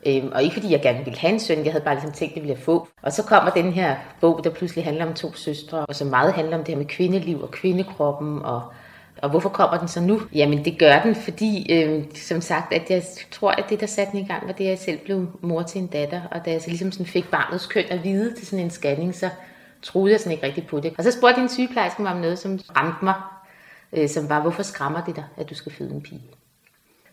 Øhm, 0.06 0.32
og 0.36 0.43
ikke 0.43 0.54
fordi 0.54 0.72
jeg 0.72 0.82
gerne 0.82 1.06
ville 1.06 1.20
have 1.20 1.34
en 1.34 1.39
søn, 1.39 1.66
jeg 1.66 1.74
havde 1.74 1.84
bare 1.84 1.95
ligesom 1.95 2.12
tænkt, 2.12 2.32
at 2.32 2.36
det 2.36 2.43
ville 2.43 2.56
jeg 2.56 2.64
få. 2.64 2.88
Og 3.02 3.12
så 3.14 3.24
kommer 3.24 3.52
den 3.52 3.74
her 3.74 3.95
bog, 4.22 4.41
der 4.43 4.50
pludselig 4.50 4.84
handler 4.84 5.06
om 5.06 5.14
to 5.14 5.34
søstre, 5.34 5.86
og 5.86 5.95
så 5.95 6.06
meget 6.06 6.34
handler 6.34 6.58
om 6.58 6.64
det 6.64 6.74
her 6.74 6.78
med 6.78 6.86
kvindeliv 6.86 7.41
og 7.41 7.52
kvindekroppen, 7.52 8.41
og, 8.41 8.62
og 9.22 9.30
hvorfor 9.30 9.50
kommer 9.50 9.78
den 9.78 9.88
så 9.88 10.02
nu? 10.02 10.22
Jamen 10.34 10.66
det 10.66 10.80
gør 10.80 11.02
den, 11.02 11.16
fordi 11.16 11.74
øhm, 11.74 12.16
som 12.16 12.41
sagt, 12.41 12.74
at 12.74 12.89
jeg 12.89 13.04
tror, 13.32 13.52
at 13.52 13.66
det, 13.70 13.80
der 13.80 13.86
satte 13.86 14.12
den 14.12 14.20
i 14.20 14.28
gang, 14.28 14.47
var 14.47 14.54
det, 14.54 14.64
at 14.64 14.70
jeg 14.70 14.80
selv 14.80 15.00
blev 15.00 15.28
mor 15.41 15.62
til 15.62 15.82
en 15.82 15.88
datter, 15.88 16.22
og 16.32 16.45
da 16.45 16.52
jeg 16.52 16.62
så 16.62 16.70
ligesom 16.70 16.91
sådan 16.91 17.06
fik 17.06 17.32
barnets 17.32 17.66
køn 17.66 17.86
at 17.89 18.04
vide 18.04 18.36
til 18.36 18.47
sådan 18.47 18.66
en 18.66 18.72
scanning, 18.72 19.16
så 19.16 19.30
troede 19.82 20.12
jeg 20.12 20.20
sådan 20.20 20.32
ikke 20.32 20.45
rigtigt 20.45 20.68
på 20.68 20.80
det. 20.80 20.93
Og 20.97 21.04
så 21.04 21.12
spurgte 21.12 21.41
en 21.41 21.50
sygeplejerske 21.50 22.02
mig 22.02 22.12
om 22.12 22.18
noget, 22.18 22.39
som 22.39 22.60
ramte 22.78 23.06
mig, 23.06 23.16
øh, 23.94 24.10
som 24.10 24.30
var, 24.30 24.42
hvorfor 24.42 24.64
skræmmer 24.64 25.06
det 25.06 25.16
dig, 25.16 25.26
at 25.38 25.50
du 25.50 25.56
skal 25.56 25.72
føde 25.72 25.92
en 25.92 26.02
pige? 26.02 26.24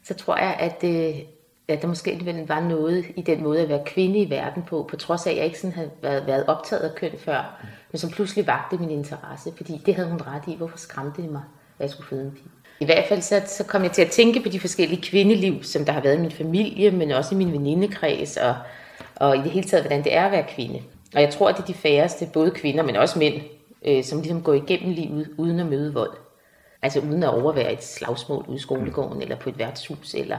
så 0.09 0.15
tror 0.15 0.37
jeg, 0.37 0.57
at, 0.59 0.85
øh, 0.85 1.15
at 1.69 1.83
der 1.83 1.89
måske 1.89 2.11
alligevel 2.11 2.47
var 2.47 2.61
noget 2.61 3.05
i 3.17 3.23
den 3.23 3.43
måde 3.43 3.61
at 3.61 3.69
være 3.69 3.83
kvinde 3.87 4.19
i 4.19 4.31
verden 4.31 4.63
på, 4.63 4.87
på 4.91 4.97
trods 4.97 5.27
af, 5.27 5.31
at 5.31 5.37
jeg 5.37 5.45
ikke 5.45 5.59
sådan 5.59 5.75
havde 5.75 5.91
været, 6.03 6.27
været 6.27 6.47
optaget 6.47 6.83
af 6.83 6.95
køn 6.95 7.11
før, 7.19 7.65
men 7.93 7.99
som 7.99 8.11
pludselig 8.11 8.47
vagte 8.47 8.79
min 8.79 8.91
interesse, 8.91 9.53
fordi 9.57 9.83
det 9.87 9.95
havde 9.95 10.09
hun 10.09 10.21
ret 10.21 10.43
i. 10.47 10.57
Hvorfor 10.57 10.79
skræmte 10.79 11.23
det 11.23 11.31
mig, 11.31 11.43
at 11.79 11.83
jeg 11.83 11.91
skulle 11.91 12.09
føde 12.09 12.25
en 12.25 12.31
pige? 12.31 12.51
I 12.81 12.85
hvert 12.85 13.05
fald 13.09 13.23
så, 13.23 13.43
så 13.47 13.65
kom 13.65 13.83
jeg 13.83 13.93
til 13.93 14.03
at 14.03 14.11
tænke 14.11 14.41
på 14.43 14.49
de 14.49 14.61
forskellige 14.61 15.03
kvindeliv, 15.03 15.63
som 15.63 15.85
der 15.85 15.93
har 15.93 16.01
været 16.01 16.17
i 16.17 16.21
min 16.21 16.31
familie, 16.31 16.91
men 16.91 17.11
også 17.11 17.35
i 17.35 17.39
min 17.39 17.53
venindekreds, 17.53 18.37
og, 18.37 18.55
og 19.17 19.37
i 19.37 19.41
det 19.41 19.51
hele 19.51 19.69
taget, 19.69 19.83
hvordan 19.83 20.05
det 20.05 20.15
er 20.15 20.25
at 20.25 20.33
være 20.33 20.47
kvinde. 20.49 20.83
Og 21.15 21.21
jeg 21.21 21.31
tror, 21.31 21.49
at 21.49 21.57
det 21.57 21.63
er 21.63 21.67
de 21.67 21.75
færreste, 21.75 22.29
både 22.33 22.51
kvinder, 22.51 22.83
men 22.83 22.97
også 22.97 23.19
mænd, 23.19 23.43
øh, 23.87 24.05
som 24.05 24.19
ligesom 24.19 24.43
går 24.43 24.53
igennem 24.53 24.93
livet 24.93 25.29
uden 25.37 25.61
at 25.61 25.67
møde 25.67 25.95
vold. 25.95 26.26
Altså 26.83 27.01
uden 27.01 27.23
at 27.23 27.29
overvære 27.29 27.73
et 27.73 27.85
slagsmål 27.85 28.45
ude 28.49 28.57
i 28.57 28.61
skolegården, 28.61 29.23
eller 29.23 29.37
på 29.37 29.49
et 29.49 29.59
værtshus, 29.59 30.15
eller 30.15 30.39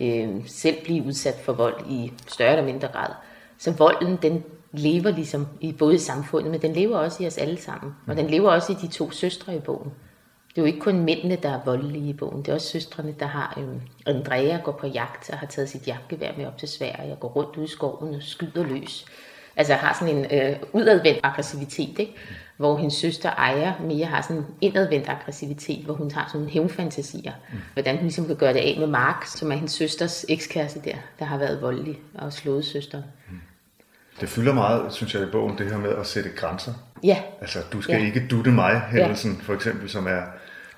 øh, 0.00 0.28
selv 0.46 0.84
blive 0.84 1.04
udsat 1.06 1.34
for 1.44 1.52
vold 1.52 1.90
i 1.90 2.12
større 2.26 2.50
eller 2.50 2.64
mindre 2.64 2.88
grad. 2.88 3.10
Så 3.58 3.72
volden, 3.72 4.18
den 4.22 4.44
lever 4.72 5.10
ligesom 5.10 5.46
i 5.60 5.72
både 5.72 5.94
i 5.94 5.98
samfundet, 5.98 6.50
men 6.50 6.62
den 6.62 6.72
lever 6.72 6.98
også 6.98 7.22
i 7.22 7.26
os 7.26 7.38
alle 7.38 7.60
sammen. 7.60 7.94
Og 8.06 8.16
den 8.16 8.26
lever 8.26 8.50
også 8.50 8.72
i 8.72 8.76
de 8.82 8.88
to 8.88 9.10
søstre 9.10 9.56
i 9.56 9.60
bogen. 9.60 9.92
Det 10.48 10.58
er 10.58 10.62
jo 10.62 10.66
ikke 10.66 10.78
kun 10.78 11.00
mændene, 11.00 11.36
der 11.36 11.48
er 11.48 11.60
voldelige 11.64 12.08
i 12.08 12.12
bogen. 12.12 12.38
Det 12.38 12.48
er 12.48 12.54
også 12.54 12.68
søstrene, 12.68 13.14
der 13.20 13.26
har... 13.26 13.58
Øh, 13.60 14.14
Andrea 14.16 14.58
går 14.64 14.72
på 14.72 14.86
jagt 14.86 15.30
og 15.30 15.38
har 15.38 15.46
taget 15.46 15.68
sit 15.68 15.86
jagtgevær 15.86 16.32
med 16.36 16.46
op 16.46 16.58
til 16.58 16.68
Sverige 16.68 17.12
og 17.12 17.20
går 17.20 17.28
rundt 17.28 17.56
ude 17.56 17.64
i 17.64 17.68
skoven 17.68 18.14
og 18.14 18.22
skyder 18.22 18.62
løs. 18.62 19.06
Altså 19.56 19.74
har 19.74 19.96
sådan 20.00 20.16
en 20.16 20.24
øh, 20.24 20.56
udadvendt 20.72 21.20
aggressivitet, 21.22 21.98
ikke? 21.98 22.14
Hvor 22.60 22.76
hendes 22.76 22.94
søster 22.94 23.30
Aya 23.30 23.72
mere 23.80 24.06
har 24.06 24.22
sådan 24.22 24.36
en 24.36 24.46
indadvendt 24.60 25.08
aggressivitet, 25.08 25.84
hvor 25.84 25.94
hun 25.94 26.10
har 26.10 26.24
sådan 26.28 26.38
nogle 26.38 26.50
hævnfantasier. 26.52 27.32
Mm. 27.52 27.58
Hvordan 27.72 27.94
hun 27.96 28.02
ligesom 28.02 28.26
kan 28.26 28.36
gøre 28.36 28.52
det 28.52 28.58
af 28.58 28.76
med 28.78 28.86
Mark, 28.86 29.26
som 29.26 29.50
er 29.52 29.54
hendes 29.56 29.72
søsters 29.72 30.24
ekskæreste 30.28 30.80
der, 30.84 30.94
der 31.18 31.24
har 31.24 31.38
været 31.38 31.62
voldelig 31.62 31.98
og 32.14 32.32
slået 32.32 32.64
søsteren. 32.64 33.04
Det 34.20 34.28
fylder 34.28 34.54
meget, 34.54 34.92
synes 34.92 35.14
jeg, 35.14 35.22
i 35.22 35.26
bogen, 35.26 35.58
det 35.58 35.70
her 35.70 35.78
med 35.78 35.90
at 35.90 36.06
sætte 36.06 36.30
grænser. 36.36 36.72
Ja. 37.04 37.16
Altså, 37.40 37.58
du 37.72 37.82
skal 37.82 37.96
Ja. 38.00 38.06
ikke 38.06 38.26
dutte 38.30 38.50
mig, 38.50 38.80
hændelsen 38.90 39.40
for 39.42 39.54
eksempel, 39.54 39.88
som 39.90 40.06
er 40.06 40.20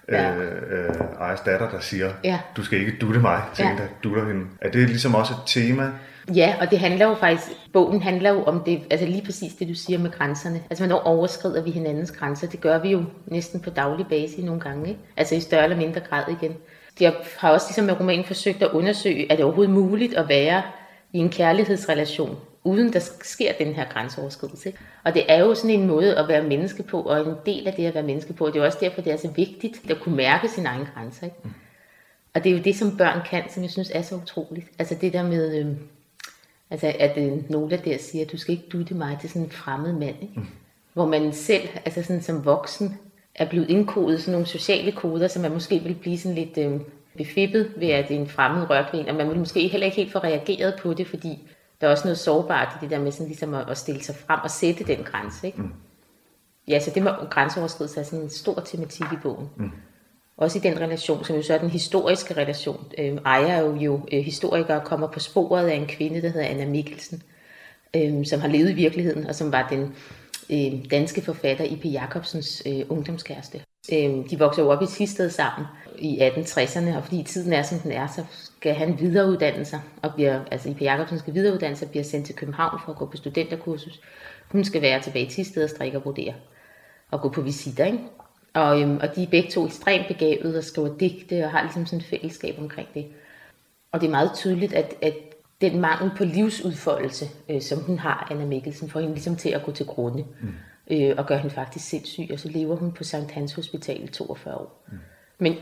Ja. 0.09 0.35
øh, 0.37 0.63
øh, 0.89 0.95
Ejes 1.21 1.41
datter, 1.41 1.71
der 1.71 1.81
siger, 1.81 2.13
Ja. 2.25 2.39
du 2.57 2.65
skal 2.65 2.79
ikke 2.81 2.97
dutte 3.01 3.21
mig 3.21 3.43
til 3.55 3.63
Ja. 3.65 3.71
en, 3.71 3.79
der 3.79 3.85
dutter 4.05 4.27
hende. 4.27 4.47
Er 4.61 4.71
det 4.71 4.89
ligesom 4.89 5.15
også 5.15 5.33
et 5.33 5.41
tema? 5.47 5.91
Ja, 6.35 6.55
og 6.61 6.71
det 6.71 6.79
handler 6.79 7.07
jo 7.07 7.15
faktisk, 7.15 7.47
bogen 7.73 8.03
handler 8.03 8.31
jo 8.31 8.43
om 8.43 8.63
det, 8.67 8.83
altså 8.91 9.07
lige 9.07 9.25
præcis 9.25 9.55
det, 9.55 9.69
du 9.69 9.75
siger 9.75 9.99
med 9.99 10.11
grænserne. 10.11 10.63
Altså, 10.71 10.87
hvornår 10.87 11.03
overskrider 11.03 11.63
vi 11.63 11.71
hinandens 11.71 12.11
grænser? 12.11 12.49
Det 12.49 12.61
gør 12.61 12.79
vi 12.79 12.91
jo 12.91 13.05
næsten 13.27 13.61
på 13.61 13.71
daglig 13.71 14.07
basis 14.07 14.45
nogle 14.45 14.61
gange, 14.61 14.89
ikke? 14.89 15.01
Altså 15.17 15.35
i 15.35 15.41
større 15.41 15.65
eller 15.65 15.77
mindre 15.77 16.01
grad 16.01 16.25
igen. 16.29 16.57
Jeg 17.01 17.15
har 17.37 17.51
også 17.51 17.67
ligesom 17.69 17.85
med 17.85 18.01
romanen 18.01 18.25
forsøgt 18.25 18.63
at 18.63 18.71
undersøge, 18.71 19.33
er 19.33 19.37
det 19.37 19.45
overhovedet 19.45 19.75
muligt 19.75 20.15
at 20.15 20.29
være 20.29 20.63
i 21.13 21.19
en 21.19 21.31
kærlighedsrelation, 21.31 22.37
uden 22.65 22.93
der 22.93 23.01
sker 23.23 23.53
den 23.53 23.75
her 23.75 23.85
grænseoverskridelse. 23.89 24.69
Ikke? 24.69 24.79
Og 25.05 25.15
det 25.15 25.25
er 25.29 25.41
jo 25.41 25.55
sådan 25.55 25.71
en 25.71 25.87
måde 25.87 26.19
at 26.19 26.29
være 26.29 26.43
menneske 26.43 26.83
på, 26.83 27.01
og 27.01 27.21
en 27.21 27.35
del 27.47 27.67
af 27.67 27.75
det 27.75 27.87
at 27.87 27.95
være 27.95 28.03
menneske 28.03 28.33
på, 28.33 28.47
det 28.47 28.57
er 28.57 28.67
også 28.67 28.79
derfor, 28.81 29.01
det 29.01 29.13
er 29.13 29.17
så 29.17 29.29
vigtigt 29.29 29.91
at 29.91 30.01
kunne 30.01 30.17
mærke 30.17 30.49
sine 30.49 30.69
egne 30.69 30.89
grænser. 30.95 31.25
Ikke? 31.25 31.37
Og 32.35 32.45
det 32.45 32.53
er 32.53 32.57
jo 32.57 32.63
det, 32.63 32.77
som 32.77 32.97
børn 32.97 33.21
kan, 33.31 33.43
som 33.51 33.63
jeg 33.63 33.71
synes 33.71 33.91
er 33.95 34.03
så 34.03 34.15
utroligt. 34.15 34.67
Altså 34.79 34.95
det 35.01 35.13
der 35.13 35.23
med, 35.23 35.59
øh, 35.59 35.67
altså 36.73 36.93
at 36.99 37.19
øh, 37.19 37.51
Nola 37.51 37.77
der 37.77 37.99
siger, 37.99 38.25
du 38.25 38.37
skal 38.37 38.53
ikke 38.53 38.69
dutte 38.73 38.95
mig 38.95 39.19
til 39.21 39.31
sådan 39.31 39.43
en 39.43 39.51
fremmed 39.51 39.93
mand. 39.93 40.17
Ikke? 40.23 40.35
Mm. 40.37 40.47
Hvor 40.93 41.07
man 41.07 41.33
selv, 41.33 41.69
altså 41.85 42.03
sådan 42.03 42.23
som 42.23 42.45
voksen, 42.45 42.99
er 43.35 43.49
blevet 43.49 43.71
indkodet 43.71 44.21
sådan 44.21 44.33
nogle 44.33 44.47
sociale 44.47 44.93
koder, 44.93 45.29
så 45.29 45.41
man 45.41 45.53
måske 45.53 45.79
vil 45.79 45.95
blive 45.95 46.19
sådan 46.19 46.35
lidt 46.35 46.59
øh, 46.59 46.81
befippet 47.17 47.73
ved, 47.77 47.89
at 47.89 48.09
det 48.09 48.17
er 48.17 48.21
en 48.21 48.29
fremmed 48.29 48.67
en, 48.95 49.09
og 49.09 49.15
man 49.15 49.29
vil 49.29 49.39
måske 49.39 49.69
heller 49.69 49.85
ikke 49.85 49.97
helt 49.97 50.13
få 50.13 50.19
reageret 50.19 50.75
på 50.83 50.95
det, 50.95 51.07
fordi 51.07 51.49
der 51.81 51.87
er 51.87 51.91
også 51.91 52.05
noget 52.05 52.19
sårbart 52.19 52.69
i 52.77 52.85
det 52.85 52.91
der 52.91 52.99
med 52.99 53.13
sådan 53.13 53.27
ligesom 53.27 53.55
at, 53.55 53.71
at 53.71 53.79
stille 53.79 54.03
sig 54.03 54.15
frem 54.15 54.41
og 54.45 54.51
sætte 54.51 54.85
den 54.85 55.05
grænse. 55.05 55.47
Ikke? 55.47 55.63
Mm. 55.63 55.73
Ja, 56.69 56.81
så 56.81 56.91
det 56.95 57.03
med 57.03 57.13
grænseoverskridelse 57.31 58.01
er 58.01 58.05
sådan 58.05 58.25
en 58.25 58.31
stor 58.31 58.55
tematik 58.55 59.07
i 59.13 59.17
bogen. 59.23 59.51
Mm. 59.57 59.71
Også 60.43 60.59
i 60.59 60.61
den 60.61 60.81
relation, 60.81 61.25
som 61.25 61.37
jo 61.37 61.43
så 61.43 61.55
er 61.55 61.59
den 61.59 61.71
historiske 61.71 62.35
relation. 62.35 62.87
Øh, 62.99 63.17
Ejer 63.27 63.47
er 63.47 63.61
jo, 63.61 63.75
jo 63.75 64.01
øh, 64.13 64.21
historiker 64.21 64.77
og 64.77 64.85
kommer 64.85 65.07
på 65.07 65.21
sporet 65.21 65.69
af 65.69 65.75
en 65.75 65.87
kvinde, 65.87 66.23
der 66.23 66.29
hedder 66.29 66.47
Anna 66.47 66.67
Mikkelsen, 66.67 67.23
øh, 67.97 68.27
som 68.27 68.41
har 68.41 68.49
levet 68.49 68.71
i 68.71 68.75
virkeligheden, 68.75 69.27
og 69.27 69.35
som 69.35 69.53
var 69.53 69.69
den 69.69 69.95
øh, 70.51 70.91
danske 70.91 71.23
forfatter 71.23 71.65
I.P. 71.65 71.85
Jacobsens 71.85 72.63
øh, 72.67 72.81
ungdomskæreste. 72.89 73.61
Øh, 73.93 74.31
de 74.31 74.39
vokser 74.39 74.63
jo 74.63 74.71
op 74.71 74.83
i 74.83 74.87
Tisted 74.87 75.31
sammen 75.31 75.67
i 75.99 76.19
1860'erne, 76.19 76.97
og 76.97 77.05
fordi 77.05 77.23
tiden 77.23 77.53
er, 77.53 77.63
som 77.63 77.79
den 77.79 77.93
er, 77.93 78.07
så 78.07 78.25
skal 78.31 78.75
han 78.75 79.01
videreuddanne 79.01 79.65
sig, 79.65 79.81
og 80.03 80.15
bliver, 80.15 80.41
altså 80.51 80.69
I.P. 80.69 80.83
Jacobsen 80.83 81.19
skal 81.19 81.35
videreuddanne 81.35 81.77
sig, 81.77 81.91
bliver 81.91 82.05
sendt 82.05 82.27
til 82.27 82.35
København 82.35 82.81
for 82.85 82.93
at 82.93 82.99
gå 82.99 83.07
på 83.07 83.17
studenterkursus. 83.17 84.01
Hun 84.53 84.65
skal 84.65 84.83
være 84.83 85.03
tilbage 85.03 85.27
i 85.27 85.31
Tisted 85.31 85.65
og 85.65 85.71
strikke 85.71 85.99
og 85.99 86.03
brodere, 86.03 86.35
og 87.11 87.21
gå 87.21 87.29
på 87.29 87.41
visiter, 87.41 87.85
ikke? 87.85 87.99
Og, 88.55 88.81
øhm, 88.81 88.97
og 88.97 89.17
de 89.17 89.23
er 89.23 89.27
begge 89.27 89.51
to 89.51 89.67
ekstremt 89.67 90.09
begavede 90.09 90.59
og 90.59 90.65
skriver 90.65 90.97
digte 90.97 91.45
og 91.45 91.51
har 91.51 91.63
ligesom 91.63 91.87
sådan 91.87 91.99
et 91.99 92.05
fællesskab 92.05 92.55
omkring 92.59 92.89
det. 92.95 93.07
Og 93.93 94.01
det 94.01 94.07
er 94.07 94.11
meget 94.11 94.31
tydeligt, 94.35 94.73
at, 94.73 94.95
at 95.03 95.15
den 95.61 95.81
mangel 95.81 96.11
på 96.17 96.25
livsudfoldelse, 96.25 97.29
øh, 97.49 97.63
som 97.63 97.79
hun 97.79 97.99
har, 97.99 98.29
Anna 98.31 98.45
Mikkelsen, 98.45 98.91
får 98.91 99.01
hende 99.01 99.15
ligesom 99.15 99.37
til 99.37 99.49
at 99.49 99.65
gå 99.65 99.73
til 99.73 99.87
grunde. 99.87 100.25
Mm. 100.41 100.55
Øh, 100.91 101.15
og 101.19 101.27
gør 101.27 101.37
hende 101.37 101.55
faktisk 101.55 101.89
sindssyg, 101.89 102.29
og 102.33 102.39
så 102.39 102.49
lever 102.49 102.77
hun 102.77 102.93
på 102.93 103.05
Sankt 103.05 103.31
Hans 103.31 103.53
Hospital 103.55 104.05
i 104.05 104.07
42 104.07 104.55
år. 104.55 104.85
Mm. 104.89 104.99
Men, 105.39 105.57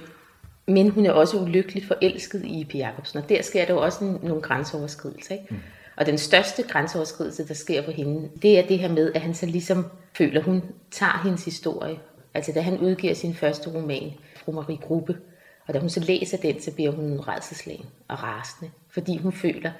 men 0.66 0.90
hun 0.90 1.06
er 1.06 1.12
også 1.12 1.38
ulykkelig 1.38 1.86
forelsket 1.86 2.44
i 2.44 2.60
Ip 2.60 2.74
Jacobsen, 2.74 3.18
og 3.18 3.28
der 3.28 3.42
sker 3.42 3.64
der 3.64 3.74
jo 3.74 3.80
også 3.80 4.04
en, 4.04 4.18
nogle 4.22 4.42
grænseoverskridelser. 4.42 5.34
Ikke? 5.34 5.46
Mm. 5.50 5.56
Og 5.96 6.06
den 6.06 6.18
største 6.18 6.62
grænseoverskridelse, 6.62 7.48
der 7.48 7.54
sker 7.54 7.84
for 7.84 7.90
hende, 7.90 8.30
det 8.42 8.58
er 8.58 8.66
det 8.66 8.78
her 8.78 8.88
med, 8.88 9.12
at 9.12 9.20
han 9.20 9.34
så 9.34 9.46
ligesom 9.46 9.86
føler, 10.12 10.40
at 10.40 10.46
hun 10.46 10.62
tager 10.90 11.20
hendes 11.24 11.44
historie. 11.44 11.98
Altså 12.34 12.52
da 12.52 12.60
han 12.60 12.78
udgiver 12.78 13.14
sin 13.14 13.34
første 13.34 13.74
roman, 13.74 14.12
Fru 14.36 14.52
Marie 14.52 14.76
Gruppe, 14.76 15.18
og 15.66 15.74
da 15.74 15.78
hun 15.78 15.88
så 15.88 16.00
læser 16.00 16.36
den, 16.36 16.62
så 16.62 16.74
bliver 16.74 16.90
hun 16.90 17.20
redselslagen 17.20 17.86
og 18.08 18.22
rasende, 18.22 18.70
fordi 18.88 19.16
hun 19.16 19.32
føler, 19.32 19.72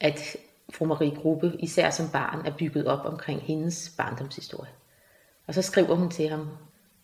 at 0.00 0.36
fru 0.72 0.84
Marie 0.86 1.14
Gruppe, 1.14 1.52
især 1.58 1.90
som 1.90 2.08
barn, 2.12 2.46
er 2.46 2.52
bygget 2.58 2.86
op 2.86 3.04
omkring 3.04 3.40
hendes 3.40 3.94
barndomshistorie. 3.98 4.70
Og 5.46 5.54
så 5.54 5.62
skriver 5.62 5.94
hun 5.94 6.10
til 6.10 6.28
ham, 6.28 6.48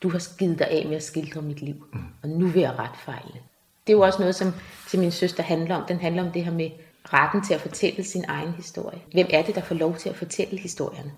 du 0.02 0.08
har 0.08 0.18
skidt 0.18 0.58
dig 0.58 0.68
af 0.68 0.86
med 0.86 0.96
at 0.96 1.02
skildre 1.02 1.42
mit 1.42 1.62
liv, 1.62 1.86
og 2.22 2.28
nu 2.28 2.46
vil 2.46 2.60
jeg 2.60 2.78
ret 2.78 2.96
fejle. 3.04 3.40
Det 3.86 3.92
er 3.92 3.96
jo 3.96 4.00
også 4.00 4.18
noget, 4.18 4.34
som 4.34 4.52
til 4.88 4.98
min 4.98 5.10
søster 5.10 5.42
handler 5.42 5.76
om. 5.76 5.84
Den 5.88 5.98
handler 5.98 6.24
om 6.24 6.32
det 6.32 6.44
her 6.44 6.52
med 6.52 6.70
retten 7.04 7.44
til 7.44 7.54
at 7.54 7.60
fortælle 7.60 8.04
sin 8.04 8.24
egen 8.28 8.52
historie. 8.52 8.98
Hvem 9.12 9.26
er 9.30 9.42
det, 9.42 9.54
der 9.54 9.60
får 9.60 9.74
lov 9.74 9.96
til 9.96 10.08
at 10.08 10.16
fortælle 10.16 10.58
historierne? 10.58 11.12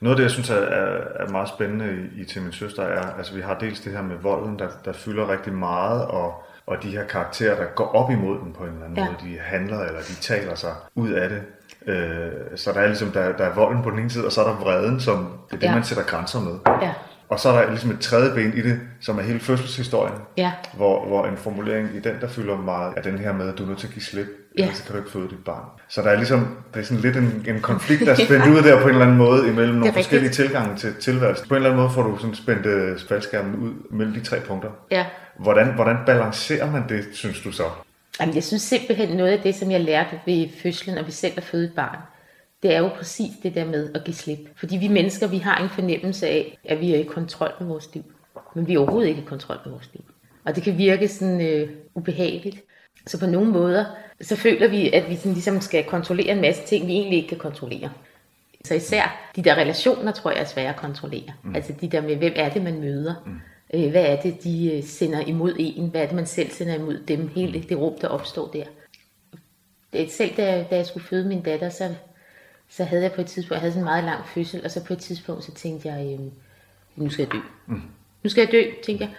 Noget 0.00 0.12
af 0.14 0.16
det, 0.16 0.22
jeg 0.22 0.30
synes 0.30 0.50
er, 0.50 0.54
er, 0.56 1.28
meget 1.30 1.48
spændende 1.48 2.08
i, 2.16 2.20
i 2.20 2.24
til 2.24 2.42
min 2.42 2.52
søster, 2.52 2.82
er, 2.82 3.16
altså 3.18 3.34
vi 3.34 3.40
har 3.40 3.54
dels 3.58 3.80
det 3.80 3.92
her 3.92 4.02
med 4.02 4.16
volden, 4.16 4.58
der, 4.58 4.68
der 4.84 4.92
fylder 4.92 5.28
rigtig 5.30 5.52
meget, 5.52 6.04
og, 6.04 6.44
og 6.66 6.82
de 6.82 6.90
her 6.90 7.04
karakterer, 7.04 7.56
der 7.56 7.64
går 7.74 7.84
op 7.94 8.10
imod 8.10 8.38
den 8.38 8.52
på 8.52 8.62
en 8.64 8.68
eller 8.72 8.84
anden 8.84 8.98
Ja. 8.98 9.04
måde. 9.04 9.16
De 9.32 9.38
handler, 9.42 9.80
eller 9.80 10.00
de 10.00 10.14
taler 10.20 10.54
sig 10.54 10.72
ud 10.94 11.10
af 11.10 11.28
det. 11.28 11.42
Øh, 11.86 12.32
så 12.56 12.72
der 12.72 12.80
er 12.80 12.86
ligesom, 12.86 13.10
der, 13.10 13.36
der 13.36 13.44
er 13.44 13.54
volden 13.54 13.82
på 13.82 13.90
den 13.90 13.98
ene 13.98 14.10
side, 14.10 14.26
og 14.26 14.32
så 14.32 14.40
er 14.44 14.48
der 14.48 14.56
vreden, 14.56 15.00
som 15.00 15.16
det 15.50 15.56
er 15.56 15.60
det, 15.60 15.66
Ja. 15.66 15.74
man 15.74 15.84
sætter 15.84 16.04
grænser 16.04 16.40
med. 16.40 16.58
Ja. 16.82 16.92
Og 17.34 17.40
så 17.40 17.48
er 17.48 17.62
der 17.62 17.70
ligesom 17.70 17.90
et 17.90 18.00
tredje 18.00 18.34
ben 18.34 18.52
i 18.58 18.60
det, 18.62 18.80
som 19.00 19.18
er 19.18 19.22
hele 19.22 19.40
fødselshistorien. 19.40 20.14
Ja. 20.36 20.52
Hvor, 20.74 21.06
hvor 21.06 21.26
en 21.26 21.36
formulering 21.36 21.88
i 21.94 22.00
den, 22.00 22.12
der 22.20 22.28
fylder 22.28 22.56
meget, 22.56 22.92
er 22.96 23.02
den 23.02 23.18
her 23.18 23.32
med, 23.32 23.48
at 23.48 23.58
du 23.58 23.62
er 23.64 23.68
nødt 23.68 23.78
til 23.78 23.86
at 23.86 23.92
give 23.92 24.02
slip, 24.02 24.26
Ja. 24.58 24.62
ellers 24.62 24.76
så 24.78 24.84
kan 24.84 24.92
du 24.92 24.98
ikke 24.98 25.10
føde 25.10 25.28
dit 25.30 25.44
barn. 25.44 25.64
Så 25.88 26.02
der 26.02 26.08
er 26.10 26.16
ligesom, 26.16 26.56
det 26.74 26.80
er 26.80 26.84
sådan 26.84 27.00
lidt 27.00 27.16
en, 27.16 27.44
en 27.48 27.60
konflikt, 27.60 28.00
der 28.06 28.10
er 28.12 28.14
spændt 28.26 28.46
ud 28.46 28.62
der 28.62 28.76
på 28.76 28.82
en 28.82 28.88
eller 28.88 29.02
anden 29.04 29.16
måde, 29.18 29.48
imellem 29.48 29.74
nogle 29.74 29.86
rigtigt. 29.86 30.04
forskellige 30.04 30.30
tilgange 30.32 30.76
til 30.76 30.94
tilværelsen. 30.94 31.48
På 31.48 31.54
en 31.54 31.56
eller 31.56 31.70
anden 31.70 31.82
måde 31.82 31.94
får 31.94 32.02
du 32.02 32.18
sådan 32.18 32.34
spændt 32.34 32.66
øh, 32.66 32.98
faldskærmen 33.08 33.54
ud 33.56 33.72
mellem 33.90 34.14
de 34.14 34.20
tre 34.20 34.40
punkter. 34.40 34.70
Ja. 34.90 35.04
Hvordan, 35.38 35.66
hvordan 35.74 35.96
balancerer 36.06 36.70
man 36.70 36.82
det, 36.88 37.04
synes 37.12 37.40
du 37.40 37.52
så? 37.52 37.64
Jamen, 38.20 38.34
jeg 38.34 38.44
synes 38.44 38.62
simpelthen 38.62 39.16
noget 39.16 39.30
af 39.32 39.38
det, 39.40 39.54
som 39.54 39.70
jeg 39.70 39.80
lærte 39.80 40.20
ved 40.26 40.46
fødslen 40.62 40.98
og 40.98 41.04
ved 41.04 41.12
selv 41.12 41.32
at 41.36 41.44
føde 41.44 41.64
et 41.64 41.72
barn, 41.76 41.98
det 42.64 42.74
er 42.74 42.78
jo 42.78 42.88
præcis 42.88 43.30
det 43.42 43.54
der 43.54 43.64
med 43.64 43.90
at 43.94 44.04
give 44.04 44.14
slip. 44.14 44.38
Fordi 44.56 44.76
vi 44.76 44.88
mennesker, 44.88 45.26
vi 45.26 45.38
har 45.38 45.62
en 45.62 45.68
fornemmelse 45.68 46.28
af, 46.28 46.58
at 46.64 46.80
vi 46.80 46.94
er 46.94 46.98
i 46.98 47.02
kontrol 47.02 47.50
med 47.60 47.68
vores 47.68 47.94
liv. 47.94 48.04
Men 48.54 48.66
vi 48.66 48.74
er 48.74 48.78
overhovedet 48.78 49.08
ikke 49.08 49.20
i 49.20 49.24
kontrol 49.24 49.58
med 49.64 49.72
vores 49.72 49.90
liv. 49.94 50.04
Og 50.44 50.54
det 50.54 50.62
kan 50.62 50.78
virke 50.78 51.08
sådan 51.08 51.40
øh, 51.40 51.70
ubehageligt. 51.94 52.56
Så 53.06 53.20
på 53.20 53.26
nogle 53.26 53.50
måder, 53.50 53.84
så 54.20 54.36
føler 54.36 54.68
vi, 54.68 54.92
at 54.92 55.10
vi 55.10 55.16
sådan 55.16 55.32
ligesom 55.32 55.60
skal 55.60 55.84
kontrollere 55.84 56.28
en 56.28 56.40
masse 56.40 56.62
ting, 56.66 56.86
vi 56.86 56.92
egentlig 56.92 57.16
ikke 57.16 57.28
kan 57.28 57.38
kontrollere. 57.38 57.90
Så 58.64 58.74
især 58.74 59.30
de 59.36 59.42
der 59.42 59.54
relationer, 59.54 60.12
tror 60.12 60.30
jeg, 60.30 60.40
er 60.40 60.44
svære 60.44 60.68
at 60.68 60.76
kontrollere. 60.76 61.32
Mm. 61.42 61.54
Altså 61.54 61.72
de 61.80 61.88
der 61.88 62.00
med, 62.00 62.16
hvem 62.16 62.32
er 62.36 62.48
det, 62.48 62.62
man 62.62 62.80
møder? 62.80 63.14
Mm. 63.26 63.40
Øh, 63.74 63.90
hvad 63.90 64.04
er 64.04 64.20
det, 64.20 64.44
de 64.44 64.76
øh, 64.76 64.82
sender 64.82 65.20
imod 65.20 65.54
en? 65.58 65.88
Hvad 65.88 66.02
er 66.02 66.06
det, 66.06 66.16
man 66.16 66.26
selv 66.26 66.50
sender 66.50 66.74
imod 66.74 66.98
dem? 67.08 67.28
Hele 67.28 67.62
det 67.68 67.78
rum, 67.78 67.98
der 68.00 68.08
opstår 68.08 68.50
der. 68.50 68.64
Selv 70.08 70.36
da, 70.36 70.66
da 70.70 70.76
jeg 70.76 70.86
skulle 70.86 71.06
føde 71.06 71.28
min 71.28 71.42
datter, 71.42 71.68
så, 71.68 71.94
så 72.68 72.84
havde 72.84 73.02
jeg 73.02 73.12
på 73.12 73.20
et 73.20 73.26
tidspunkt, 73.26 73.50
jeg 73.50 73.60
havde 73.60 73.72
sådan 73.72 73.82
en 73.82 73.84
meget 73.84 74.04
lang 74.04 74.26
fødsel, 74.26 74.64
og 74.64 74.70
så 74.70 74.84
på 74.84 74.92
et 74.92 74.98
tidspunkt, 74.98 75.44
så 75.44 75.52
tænkte 75.52 75.88
jeg, 75.88 76.18
øh, 76.20 76.26
nu 76.96 77.10
skal 77.10 77.22
jeg 77.22 77.32
dø. 77.32 77.38
Mm. 77.66 77.82
Nu 78.22 78.30
skal 78.30 78.42
jeg 78.42 78.52
dø, 78.52 78.62
tænkte 78.84 79.04
jeg. 79.04 79.14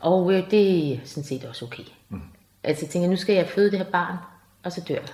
Og 0.00 0.32
øh, 0.32 0.50
det 0.50 0.92
er 0.92 0.98
sådan 1.04 1.24
set 1.24 1.44
også 1.44 1.64
okay. 1.64 1.82
Mm. 2.08 2.20
Altså 2.64 2.84
jeg 2.84 2.90
tænker, 2.90 3.08
nu 3.08 3.16
skal 3.16 3.34
jeg 3.34 3.48
føde 3.48 3.70
det 3.70 3.78
her 3.78 3.90
barn, 3.90 4.16
og 4.62 4.72
så 4.72 4.80
dør 4.88 4.94
jeg. 4.94 5.08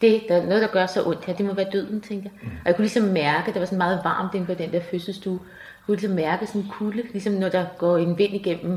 Det, 0.00 0.22
der 0.28 0.36
er 0.36 0.46
noget, 0.46 0.62
der 0.62 0.68
gør 0.68 0.86
så 0.86 1.04
ondt 1.04 1.24
her, 1.24 1.34
det 1.34 1.46
må 1.46 1.54
være 1.54 1.70
døden, 1.72 2.00
tænker 2.00 2.30
jeg. 2.32 2.40
Mm. 2.42 2.56
Og 2.60 2.66
jeg 2.66 2.76
kunne 2.76 2.84
ligesom 2.84 3.02
mærke, 3.02 3.52
der 3.52 3.58
var 3.58 3.66
sådan 3.66 3.78
meget 3.78 4.00
varmt 4.04 4.34
inde 4.34 4.46
på 4.46 4.54
den 4.54 4.72
der 4.72 4.80
fødselsstue. 4.80 5.40
Jeg 5.42 5.86
kunne 5.86 5.96
ligesom 5.96 6.16
mærke 6.16 6.46
sådan 6.46 6.60
en 6.60 6.68
kulde, 6.68 7.02
ligesom 7.02 7.32
når 7.32 7.48
der 7.48 7.66
går 7.78 7.96
en 7.96 8.18
vind 8.18 8.34
igennem. 8.34 8.72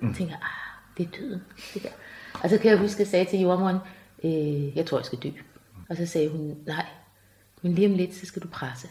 Mm. 0.00 0.08
Jeg 0.08 0.16
tænker, 0.16 0.34
ah, 0.34 0.80
det 0.98 1.06
er 1.06 1.18
døden. 1.20 1.42
Det 1.74 1.82
der. 1.82 1.88
Og 2.42 2.50
så 2.50 2.58
kan 2.58 2.70
jeg 2.70 2.78
huske, 2.78 2.94
at 2.94 2.98
jeg 2.98 3.06
sagde 3.06 3.24
til 3.24 3.40
jordmoren, 3.40 3.76
øh, 4.24 4.76
jeg 4.76 4.86
tror, 4.86 4.98
jeg 4.98 5.04
skal 5.04 5.18
dø. 5.18 5.28
Og 5.88 5.96
så 5.96 6.06
sagde 6.06 6.28
hun, 6.28 6.56
nej, 6.66 6.86
men 7.62 7.72
lige 7.74 7.86
om 7.88 7.94
lidt, 7.94 8.14
så 8.14 8.26
skal 8.26 8.42
du 8.42 8.48
presse. 8.48 8.88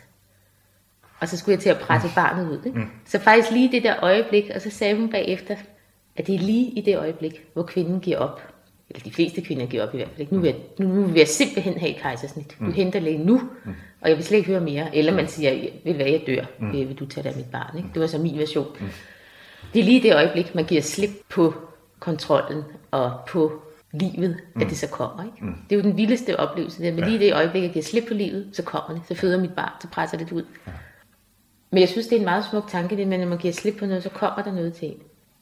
Og 1.19 1.27
så 1.29 1.37
skulle 1.37 1.53
jeg 1.53 1.61
til 1.61 1.69
at 1.69 1.79
presse 1.79 2.09
barnet 2.15 2.49
ud. 2.51 2.61
Ikke? 2.65 2.79
Mm. 2.79 2.85
Så 3.05 3.19
faktisk 3.19 3.51
lige 3.51 3.71
det 3.71 3.83
der 3.83 3.95
øjeblik, 4.01 4.43
og 4.55 4.61
så 4.61 4.69
sagde 4.69 4.95
hun 4.95 5.09
bagefter, 5.11 5.55
at 6.15 6.27
det 6.27 6.35
er 6.35 6.39
lige 6.39 6.69
i 6.69 6.81
det 6.81 6.97
øjeblik, 6.97 7.43
hvor 7.53 7.63
kvinden 7.63 7.99
giver 7.99 8.17
op. 8.17 8.41
Eller 8.89 9.03
de 9.03 9.11
fleste 9.11 9.41
kvinder 9.41 9.65
giver 9.65 9.87
op 9.87 9.93
i 9.93 9.97
hvert 9.97 10.09
fald. 10.09 10.19
Ikke? 10.19 10.33
Nu, 10.35 10.41
vil 10.41 10.47
jeg, 10.47 10.57
nu, 10.79 10.87
nu 10.95 11.01
vil 11.03 11.15
jeg 11.17 11.27
simpelthen 11.27 11.79
have 11.79 11.89
et 11.89 11.97
kejsersnit. 12.01 12.55
Du 12.59 12.63
Mm. 12.65 12.73
henter 12.73 12.99
lægen 12.99 13.21
nu, 13.21 13.41
og 14.01 14.09
jeg 14.09 14.17
vil 14.17 14.25
slet 14.25 14.37
ikke 14.37 14.49
høre 14.49 14.61
mere. 14.61 14.95
Eller 14.95 15.13
man 15.15 15.27
siger, 15.27 15.51
ved 15.83 15.93
du 15.93 15.93
hvad, 15.93 16.05
jeg 16.05 16.23
dør. 16.27 16.45
Mm. 16.59 16.71
Vil 16.71 16.95
du 16.99 17.05
tage 17.05 17.23
dig 17.23 17.31
af 17.31 17.37
mit 17.37 17.51
barn? 17.51 17.77
Ikke? 17.77 17.89
Det 17.93 18.01
var 18.01 18.07
så 18.07 18.17
min 18.17 18.37
version. 18.37 18.67
Det 19.73 19.79
er 19.79 19.83
lige 19.83 20.03
det 20.03 20.15
øjeblik, 20.15 20.55
man 20.55 20.65
giver 20.65 20.81
slip 20.81 21.09
på 21.29 21.53
kontrollen 21.99 22.63
og 22.91 23.19
på 23.27 23.61
livet, 23.91 24.37
at 24.61 24.69
det 24.69 24.77
så 24.77 24.87
kommer. 24.87 25.23
Ikke? 25.23 25.45
Mm. 25.45 25.55
Det 25.69 25.75
er 25.75 25.79
jo 25.79 25.89
den 25.89 25.97
vildeste 25.97 26.39
oplevelse. 26.39 26.83
Der. 26.83 26.91
Men 26.93 27.03
lige 27.03 27.15
i 27.15 27.19
det 27.19 27.33
øjeblik, 27.33 27.63
jeg 27.63 27.71
giver 27.71 27.83
slip 27.83 28.03
på 28.07 28.13
livet, 28.13 28.49
så 28.53 28.63
kommer 28.63 28.99
det. 28.99 29.07
Så 29.07 29.15
føder 29.15 29.41
mit 29.41 29.53
barn, 29.53 29.71
så 29.81 29.87
presser 29.87 30.17
det 30.17 30.31
ud. 30.31 30.45
Men 31.71 31.79
jeg 31.79 31.89
synes, 31.89 32.07
det 32.07 32.15
er 32.15 32.19
en 32.19 32.25
meget 32.25 32.45
smuk 32.49 32.67
tanke, 32.69 32.97
det 32.97 33.07
med, 33.07 33.17
når 33.17 33.27
man 33.27 33.37
giver 33.37 33.53
slip 33.53 33.75
på 33.77 33.85
noget, 33.85 34.03
så 34.03 34.09
kommer 34.09 34.43
der 34.43 34.53
noget 34.53 34.73
til 34.73 34.87
en. 34.87 34.97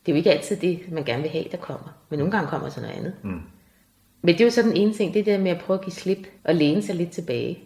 Det 0.06 0.12
er 0.12 0.16
jo 0.16 0.18
ikke 0.18 0.32
altid 0.32 0.56
det, 0.56 0.92
man 0.92 1.04
gerne 1.04 1.22
vil 1.22 1.32
have, 1.32 1.46
der 1.52 1.58
kommer. 1.58 1.90
Men 2.10 2.20
nogle 2.20 2.32
gange 2.32 2.50
kommer 2.50 2.70
så 2.70 2.82
noget 2.82 2.96
andet. 2.96 3.14
Mm. 3.24 3.42
Men 4.22 4.34
det 4.34 4.42
er 4.42 4.46
jo 4.46 4.52
så 4.52 4.62
den 4.62 4.78
ene 4.78 4.94
ting, 4.94 5.14
det 5.14 5.26
der 5.26 5.38
med 5.38 5.52
at 5.52 5.62
prøve 5.62 5.80
at 5.80 5.86
give 5.86 5.94
slip 5.94 6.28
og 6.44 6.56
læne 6.56 6.82
sig 6.82 6.96
lidt 6.96 7.12
tilbage. 7.12 7.60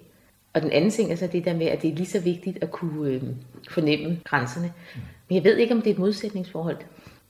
Og 0.53 0.61
den 0.61 0.71
anden 0.71 0.91
ting 0.91 1.11
er 1.11 1.15
så 1.15 1.27
det 1.27 1.45
der 1.45 1.53
med, 1.55 1.65
at 1.65 1.81
det 1.81 1.91
er 1.91 1.95
lige 1.95 2.07
så 2.07 2.19
vigtigt 2.19 2.63
at 2.63 2.71
kunne 2.71 3.09
øh, 3.09 3.23
fornemme 3.69 4.19
grænserne. 4.23 4.73
Men 5.29 5.35
jeg 5.35 5.43
ved 5.43 5.57
ikke, 5.57 5.73
om 5.73 5.81
det 5.81 5.89
er 5.89 5.93
et 5.93 5.99
modsætningsforhold. 5.99 6.77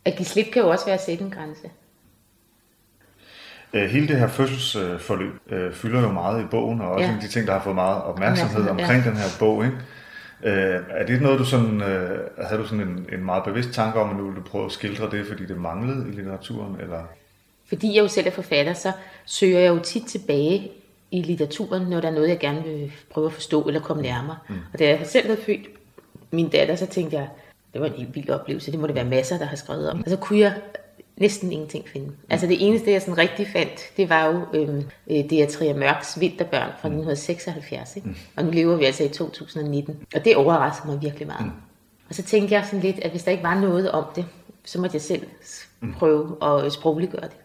At 0.06 0.16
give 0.18 0.26
slip 0.26 0.46
kan 0.54 0.62
jo 0.62 0.70
også 0.70 0.86
være 0.86 0.96
at 0.96 1.06
sætte 1.06 1.24
en 1.24 1.32
grænse. 1.32 1.70
Øh, 3.74 3.90
Hele 3.90 4.08
det 4.08 4.20
her 4.20 4.28
fødselsforløb 4.28 5.34
øh, 5.50 5.74
fylder 5.74 6.02
jo 6.02 6.12
meget 6.12 6.44
i 6.44 6.46
bogen, 6.52 6.82
og 6.82 6.90
også 6.92 7.06
Ja. 7.06 7.12
ja. 7.12 7.18
de 7.22 7.28
ting, 7.28 7.48
der 7.48 7.54
har 7.54 7.64
fået 7.64 7.76
meget 7.76 8.04
opmærksomhed 8.04 8.68
omkring 8.70 9.04
ja. 9.04 9.10
den 9.10 9.18
her 9.18 9.28
bog. 9.40 9.66
Ikke? 9.66 9.78
Øh, 10.44 10.80
er 10.90 11.06
det 11.06 11.22
noget, 11.22 11.40
du 11.40 11.46
sådan, 11.46 11.82
øh, 11.82 12.20
havde 12.48 12.62
du 12.62 12.68
sådan 12.68 12.88
en, 12.88 13.06
en 13.14 13.26
meget 13.26 13.44
bevidst 13.44 13.70
tanke 13.74 14.00
om, 14.00 14.10
at 14.10 14.16
nu 14.16 14.24
ville 14.24 14.38
du 14.42 14.44
prøve 14.50 14.66
at 14.66 14.72
skildre 14.72 15.10
det, 15.12 15.28
fordi 15.28 15.46
det 15.46 15.58
manglede 15.58 16.06
i 16.10 16.12
litteraturen? 16.12 16.76
Eller? 16.82 17.04
Fordi 17.70 17.96
jeg 17.96 18.04
jo 18.04 18.08
selv 18.08 18.28
er 18.28 18.32
forfatter, 18.32 18.74
så 18.74 18.92
søger 19.26 19.60
jeg 19.60 19.70
jo 19.70 19.80
tit 19.80 20.04
tilbage 20.08 20.72
i 21.12 21.22
litteraturen, 21.22 21.88
når 21.88 22.02
der 22.02 22.08
er 22.08 22.14
noget, 22.14 22.30
jeg 22.30 22.40
gerne 22.40 22.64
vil 22.64 22.92
prøve 23.10 23.28
at 23.28 23.34
forstå 23.34 23.64
eller 23.64 23.82
komme 23.82 24.04
nærmere. 24.04 24.38
Mm. 24.50 24.56
Og 24.74 24.80
da 24.80 24.88
jeg 24.88 25.00
selv 25.04 25.26
havde 25.26 25.42
født 25.46 25.68
min 26.32 26.50
datter, 26.50 26.76
så 26.76 26.86
tænkte 26.86 27.16
jeg, 27.18 27.28
det 27.74 27.82
var 27.82 27.88
en 27.88 27.94
helt 27.94 28.16
vild 28.16 28.30
oplevelse, 28.30 28.72
det 28.72 28.80
må 28.80 28.88
det 28.88 28.96
være 28.96 29.06
masser, 29.06 29.38
der 29.38 29.46
har 29.46 29.56
skrevet 29.56 29.90
om. 29.92 30.02
Og 30.04 30.10
så 30.10 30.16
kunne 30.18 30.40
jeg 30.40 30.54
næsten 31.18 31.52
ingenting 31.52 31.88
finde. 31.88 32.12
Altså 32.30 32.48
det 32.48 32.68
eneste, 32.68 32.92
jeg 32.92 33.02
sådan 33.02 33.18
rigtig 33.18 33.48
fandt, 33.48 33.82
det 33.98 34.10
var 34.10 34.26
jo 34.26 34.46
øhm, 34.54 34.84
øh, 35.10 35.18
det 35.30 35.34
er 35.34 35.48
Trier 35.48 35.78
Mørks 35.78 36.20
Vinterbørn 36.20 36.70
fra 36.80 36.88
1976. 36.88 37.96
Ikke? 37.96 38.10
Og 38.36 38.46
nu 38.46 38.52
lever 38.52 38.76
vi 38.76 38.86
altså 38.86 39.04
i 39.04 39.08
2019. 39.08 40.06
Og 40.16 40.26
det 40.26 40.36
overraskede 40.36 40.92
mig 40.92 41.02
virkelig 41.02 41.28
meget. 41.28 41.52
Og 42.10 42.16
så 42.16 42.24
tænkte 42.24 42.54
jeg 42.54 42.66
sådan 42.66 42.80
lidt, 42.80 43.00
at 43.00 43.12
hvis 43.12 43.24
der 43.24 43.32
ikke 43.32 43.44
var 43.44 43.60
noget 43.60 43.92
om 43.92 44.06
det, 44.16 44.26
så 44.64 44.82
måtte 44.82 44.96
jeg 44.96 45.02
selv 45.02 45.28
prøve 45.98 46.38
at 46.44 46.74
sprogliggøre 46.74 47.24
det. 47.24 47.38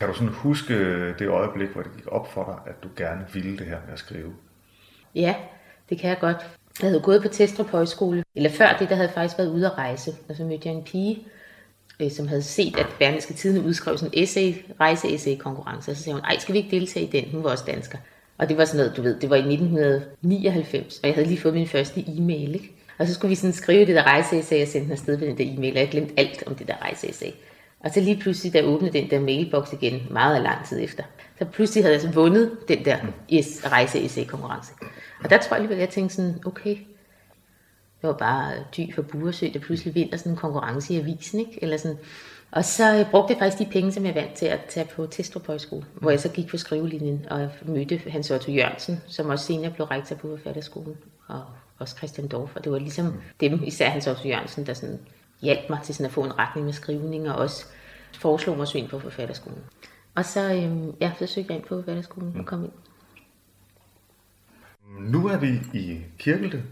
Kan 0.00 0.08
du 0.08 0.14
sådan 0.14 0.28
huske 0.28 0.74
det 1.18 1.28
øjeblik, 1.28 1.68
hvor 1.68 1.82
det 1.82 1.92
gik 1.96 2.06
op 2.06 2.32
for 2.32 2.44
dig, 2.44 2.72
at 2.72 2.82
du 2.82 2.88
gerne 2.96 3.26
ville 3.32 3.58
det 3.58 3.66
her 3.66 3.78
med 3.86 3.92
at 3.92 3.98
skrive? 3.98 4.32
Ja, 5.14 5.34
det 5.90 5.98
kan 5.98 6.10
jeg 6.10 6.18
godt. 6.20 6.36
Jeg 6.82 6.90
havde 6.90 7.00
gået 7.00 7.22
på 7.22 7.28
Testrup 7.28 7.70
Højskole, 7.70 8.24
eller 8.34 8.50
før 8.50 8.76
det, 8.78 8.88
der 8.88 8.94
havde 8.94 9.08
jeg 9.08 9.14
faktisk 9.14 9.38
været 9.38 9.48
ude 9.48 9.66
at 9.66 9.78
rejse, 9.78 10.12
og 10.28 10.36
så 10.36 10.44
mødte 10.44 10.68
jeg 10.68 10.74
en 10.74 10.84
pige, 10.84 11.26
øh, 12.00 12.10
som 12.10 12.28
havde 12.28 12.42
set, 12.42 12.76
at 12.76 12.86
Berlingske 12.98 13.34
Tidene 13.34 13.66
udskrev 13.66 13.98
sådan 13.98 14.14
en 14.14 14.22
essay, 14.22 14.54
rejse-essay-konkurrence, 14.80 15.90
og 15.90 15.96
så 15.96 16.02
sagde 16.02 16.14
hun, 16.14 16.24
ej, 16.24 16.38
skal 16.38 16.52
vi 16.52 16.58
ikke 16.58 16.76
deltage 16.76 17.06
i 17.06 17.10
den? 17.10 17.24
Hun 17.32 17.44
var 17.44 17.50
også 17.50 17.64
dansker. 17.66 17.98
Og 18.38 18.48
det 18.48 18.56
var 18.56 18.64
sådan 18.64 18.78
noget, 18.78 18.96
du 18.96 19.02
ved, 19.02 19.20
det 19.20 19.30
var 19.30 19.36
i 19.36 19.38
1999, 19.38 20.98
og 20.98 21.06
jeg 21.06 21.14
havde 21.14 21.28
lige 21.28 21.40
fået 21.40 21.54
min 21.54 21.68
første 21.68 22.04
e-mail, 22.08 22.54
ikke? 22.54 22.70
Og 22.98 23.06
så 23.06 23.14
skulle 23.14 23.28
vi 23.28 23.34
sådan 23.34 23.52
skrive 23.52 23.86
det 23.86 23.94
der 23.94 24.02
rejseessay, 24.02 24.62
og 24.62 24.68
sende 24.68 24.84
den 24.84 24.92
afsted 24.92 25.16
ved 25.16 25.28
den 25.28 25.38
der 25.38 25.44
e-mail, 25.44 25.72
og 25.72 25.80
jeg 25.80 25.88
glemte 25.88 26.14
alt 26.16 26.42
om 26.46 26.54
det 26.54 26.68
der 26.68 26.82
rejseessay. 26.82 27.30
Og 27.80 27.90
så 27.90 28.00
lige 28.00 28.20
pludselig, 28.20 28.52
da 28.52 28.58
jeg 28.58 28.66
åbnede 28.66 28.92
den 28.92 29.10
der 29.10 29.20
mailbox 29.20 29.72
igen, 29.72 30.02
meget 30.10 30.42
lang 30.42 30.66
tid 30.68 30.84
efter, 30.84 31.02
så 31.38 31.44
pludselig 31.44 31.84
havde 31.84 31.94
jeg 31.94 32.02
så 32.02 32.10
vundet 32.10 32.50
den 32.68 32.84
der 32.84 32.96
yes, 33.32 33.62
rejse-essay-konkurrence. 33.64 34.72
Og 35.24 35.30
der 35.30 35.38
tror 35.38 35.56
jeg 35.56 35.62
alligevel, 35.62 35.78
jeg 35.78 35.88
tænkte 35.88 36.14
sådan, 36.14 36.34
okay, 36.46 36.76
det 38.04 38.10
var 38.10 38.16
bare 38.16 38.52
dy 38.76 38.94
for 38.94 39.02
Buresø, 39.02 39.48
der 39.54 39.60
pludselig 39.60 39.94
vinder 39.94 40.16
sådan 40.16 40.32
en 40.32 40.38
konkurrence 40.38 40.94
i 40.94 40.98
avisen, 40.98 41.40
ikke? 41.40 41.58
Eller 41.62 41.76
sådan. 41.76 41.96
Og 42.50 42.64
så 42.64 42.98
øh, 42.98 43.10
brugte 43.10 43.32
jeg 43.32 43.38
faktisk 43.38 43.58
de 43.58 43.72
penge, 43.72 43.92
som 43.92 44.06
jeg 44.06 44.14
vandt 44.14 44.34
til 44.34 44.46
at 44.46 44.60
tage 44.68 44.88
på 44.96 45.06
Testrup 45.06 45.46
Højskole, 45.46 45.84
hvor 45.94 46.10
jeg 46.10 46.20
så 46.20 46.28
gik 46.28 46.48
på 46.48 46.56
skrivelinjen 46.56 47.26
og 47.30 47.50
mødte 47.62 48.10
Hans 48.10 48.30
Otto 48.30 48.52
Jørgensen, 48.52 49.00
som 49.06 49.28
også 49.28 49.44
senere 49.44 49.72
blev 49.72 49.86
rektor 49.86 50.16
på 50.16 50.28
forfatterskolen, 50.36 50.96
og 51.26 51.44
også 51.78 51.96
Christian 51.96 52.28
Dorf. 52.28 52.56
Og 52.56 52.64
det 52.64 52.72
var 52.72 52.78
ligesom 52.78 53.14
dem, 53.40 53.62
især 53.62 53.88
Hans 53.88 54.06
Otto 54.06 54.28
Jørgensen, 54.28 54.66
der 54.66 54.74
sådan 54.74 54.98
hjalp 55.42 55.70
mig 55.70 55.78
til 55.84 55.94
sådan 55.94 56.06
at 56.06 56.12
få 56.12 56.24
en 56.24 56.38
retning 56.38 56.64
med 56.64 56.72
skrivning, 56.72 57.30
og 57.30 57.36
også 57.36 57.66
foreslog 58.14 58.56
mig 58.56 58.68
syn 58.68 58.88
på 58.88 58.98
forfatterskolen. 58.98 59.60
Og 60.14 60.24
så, 60.24 60.54
øhm, 60.54 60.94
ja, 61.00 61.12
så 61.18 61.26
søgte 61.26 61.52
jeg 61.52 61.58
ind 61.58 61.66
på 61.66 61.76
forfatterskolen 61.76 62.36
og 62.38 62.46
kom 62.46 62.64
ind. 62.64 62.72
Nu 65.00 65.28
er 65.28 65.38
vi 65.38 65.78
i 65.78 66.00
Kirkelte, 66.18 66.62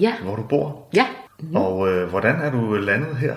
Ja. 0.00 0.14
hvor 0.22 0.36
du 0.36 0.42
bor. 0.42 0.88
Ja. 0.94 1.06
Mm. 1.40 1.56
Og 1.56 1.88
øh, 1.88 2.08
hvordan 2.08 2.36
er 2.36 2.50
du 2.50 2.74
landet 2.74 3.16
her? 3.16 3.36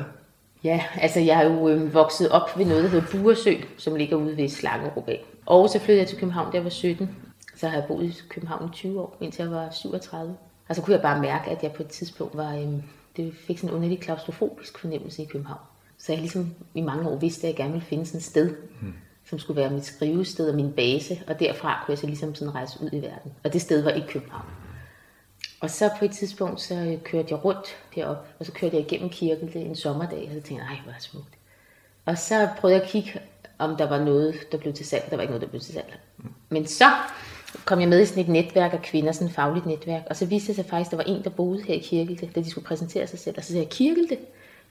Ja, 0.63 0.83
altså 1.01 1.19
jeg 1.19 1.43
er 1.43 1.49
jo 1.49 1.69
øh, 1.69 1.93
vokset 1.93 2.29
op 2.29 2.57
ved 2.57 2.65
noget, 2.65 2.83
der 2.83 2.89
hedder 2.89 3.07
Buresø, 3.11 3.53
som 3.77 3.95
ligger 3.95 4.17
ude 4.17 4.37
ved 4.37 4.49
Slangerup 4.49 5.07
af. 5.07 5.25
Og 5.45 5.69
så 5.69 5.79
flyttede 5.79 5.99
jeg 5.99 6.07
til 6.07 6.17
København, 6.17 6.51
da 6.51 6.57
jeg 6.57 6.63
var 6.63 6.69
17. 6.69 7.09
Så 7.55 7.67
har 7.67 7.77
jeg 7.77 7.85
boet 7.87 8.03
i 8.05 8.21
København 8.29 8.69
i 8.69 8.71
20 8.73 8.99
år, 9.01 9.17
indtil 9.21 9.43
jeg 9.43 9.51
var 9.51 9.69
37. 9.71 10.35
Og 10.69 10.75
så 10.75 10.81
kunne 10.81 10.93
jeg 10.93 11.01
bare 11.01 11.21
mærke, 11.21 11.49
at 11.51 11.63
jeg 11.63 11.71
på 11.71 11.83
et 11.83 11.89
tidspunkt 11.89 12.37
var, 12.37 12.55
øh, 12.55 12.67
det 13.17 13.33
fik 13.47 13.57
sådan 13.57 13.69
en 13.69 13.75
underlig 13.75 13.99
klaustrofobisk 13.99 14.77
fornemmelse 14.77 15.21
i 15.21 15.25
København. 15.25 15.59
Så 15.97 16.11
jeg 16.11 16.19
ligesom 16.19 16.53
i 16.73 16.81
mange 16.81 17.09
år 17.09 17.15
vidste, 17.15 17.47
at 17.47 17.51
jeg 17.51 17.57
gerne 17.57 17.71
ville 17.71 17.85
finde 17.85 18.05
sådan 18.05 18.17
et 18.17 18.23
sted, 18.23 18.55
Hmm. 18.81 18.93
som 19.29 19.39
skulle 19.39 19.61
være 19.61 19.71
mit 19.71 19.85
skrivested 19.85 20.49
og 20.49 20.55
min 20.55 20.71
base, 20.71 21.19
og 21.27 21.39
derfra 21.39 21.83
kunne 21.85 21.91
jeg 21.91 21.97
så 21.97 22.07
ligesom 22.07 22.35
sådan 22.35 22.55
rejse 22.55 22.79
ud 22.83 22.89
i 22.91 23.01
verden. 23.01 23.31
Og 23.43 23.53
det 23.53 23.61
sted 23.61 23.83
var 23.83 23.91
i 23.91 24.03
København. 24.09 24.45
Og 25.59 25.69
så 25.69 25.89
på 25.99 26.05
et 26.05 26.11
tidspunkt, 26.11 26.61
så 26.61 26.97
kørte 27.03 27.27
jeg 27.29 27.45
rundt 27.45 27.77
derop, 27.95 28.27
og 28.39 28.45
så 28.45 28.51
kørte 28.51 28.75
jeg 28.75 28.85
igennem 28.85 29.09
kirken 29.09 29.47
det 29.47 29.55
en 29.55 29.75
sommerdag, 29.75 30.23
og 30.27 30.33
så 30.33 30.33
tænkte 30.33 30.65
jeg, 30.65 30.75
ej, 30.75 30.79
hvor 30.83 30.91
er 30.91 30.95
det 30.95 31.03
smukt. 31.03 31.33
Og 32.05 32.17
så 32.17 32.49
prøvede 32.57 32.75
jeg 32.75 32.83
at 32.83 32.89
kigge, 32.89 33.21
om 33.57 33.75
der 33.75 33.89
var 33.89 34.03
noget, 34.03 34.35
der 34.51 34.57
blev 34.57 34.73
til 34.73 34.85
salg. 34.85 35.07
Der 35.09 35.15
var 35.15 35.21
ikke 35.21 35.31
noget, 35.31 35.41
der 35.41 35.47
blev 35.47 35.61
til 35.61 35.73
salg. 35.73 35.99
Men 36.49 36.67
så 36.67 36.85
kom 37.65 37.79
jeg 37.79 37.89
med 37.89 38.01
i 38.01 38.05
sådan 38.05 38.23
et 38.23 38.29
netværk 38.29 38.73
af 38.73 38.81
kvinder, 38.81 39.11
sådan 39.11 39.27
et 39.27 39.33
fagligt 39.33 39.65
netværk, 39.65 40.03
og 40.09 40.15
så 40.15 40.25
viste 40.25 40.47
det 40.47 40.55
sig 40.55 40.65
faktisk, 40.65 40.87
at 40.87 40.91
der 40.91 40.97
var 40.97 41.17
en, 41.17 41.23
der 41.23 41.29
boede 41.29 41.63
her 41.63 41.73
i 41.75 41.79
Kirkelte, 41.79 42.29
da 42.35 42.39
de 42.39 42.49
skulle 42.49 42.67
præsentere 42.67 43.07
sig 43.07 43.19
selv. 43.19 43.37
Og 43.37 43.43
så 43.43 43.47
sagde 43.47 43.63
jeg, 43.63 43.69
Kirkelte? 43.69 44.17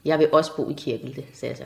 Jeg 0.04 0.18
vil 0.18 0.28
også 0.32 0.56
bo 0.56 0.70
i 0.70 0.72
Kirkelte, 0.72 1.24
sagde 1.34 1.50
jeg 1.50 1.56
så. 1.56 1.64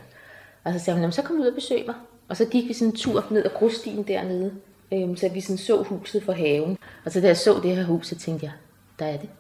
Og 0.65 0.73
så 0.73 0.79
sagde 0.79 1.01
hun, 1.01 1.13
så 1.13 1.23
kom 1.23 1.41
ud 1.41 1.47
og 1.47 1.55
besøg 1.55 1.87
mig. 1.87 1.95
Og 2.29 2.37
så 2.37 2.45
gik 2.45 2.69
vi 2.69 2.73
sådan 2.73 2.89
en 2.89 2.97
tur 2.97 3.25
ned 3.31 3.45
ad 3.45 3.51
grusstien 3.55 4.03
dernede, 4.03 4.53
øhm, 4.93 5.17
så 5.17 5.29
vi 5.29 5.41
sådan 5.41 5.59
så 5.59 5.83
huset 5.83 6.23
for 6.23 6.33
haven. 6.33 6.79
Og 7.05 7.13
så 7.13 7.21
da 7.21 7.27
jeg 7.27 7.37
så 7.37 7.61
det 7.63 7.77
her 7.77 7.85
hus, 7.85 8.07
så 8.07 8.19
tænkte 8.19 8.47
jeg, 8.47 8.53
der 8.99 9.07
er 9.07 9.17
det. 9.17 9.31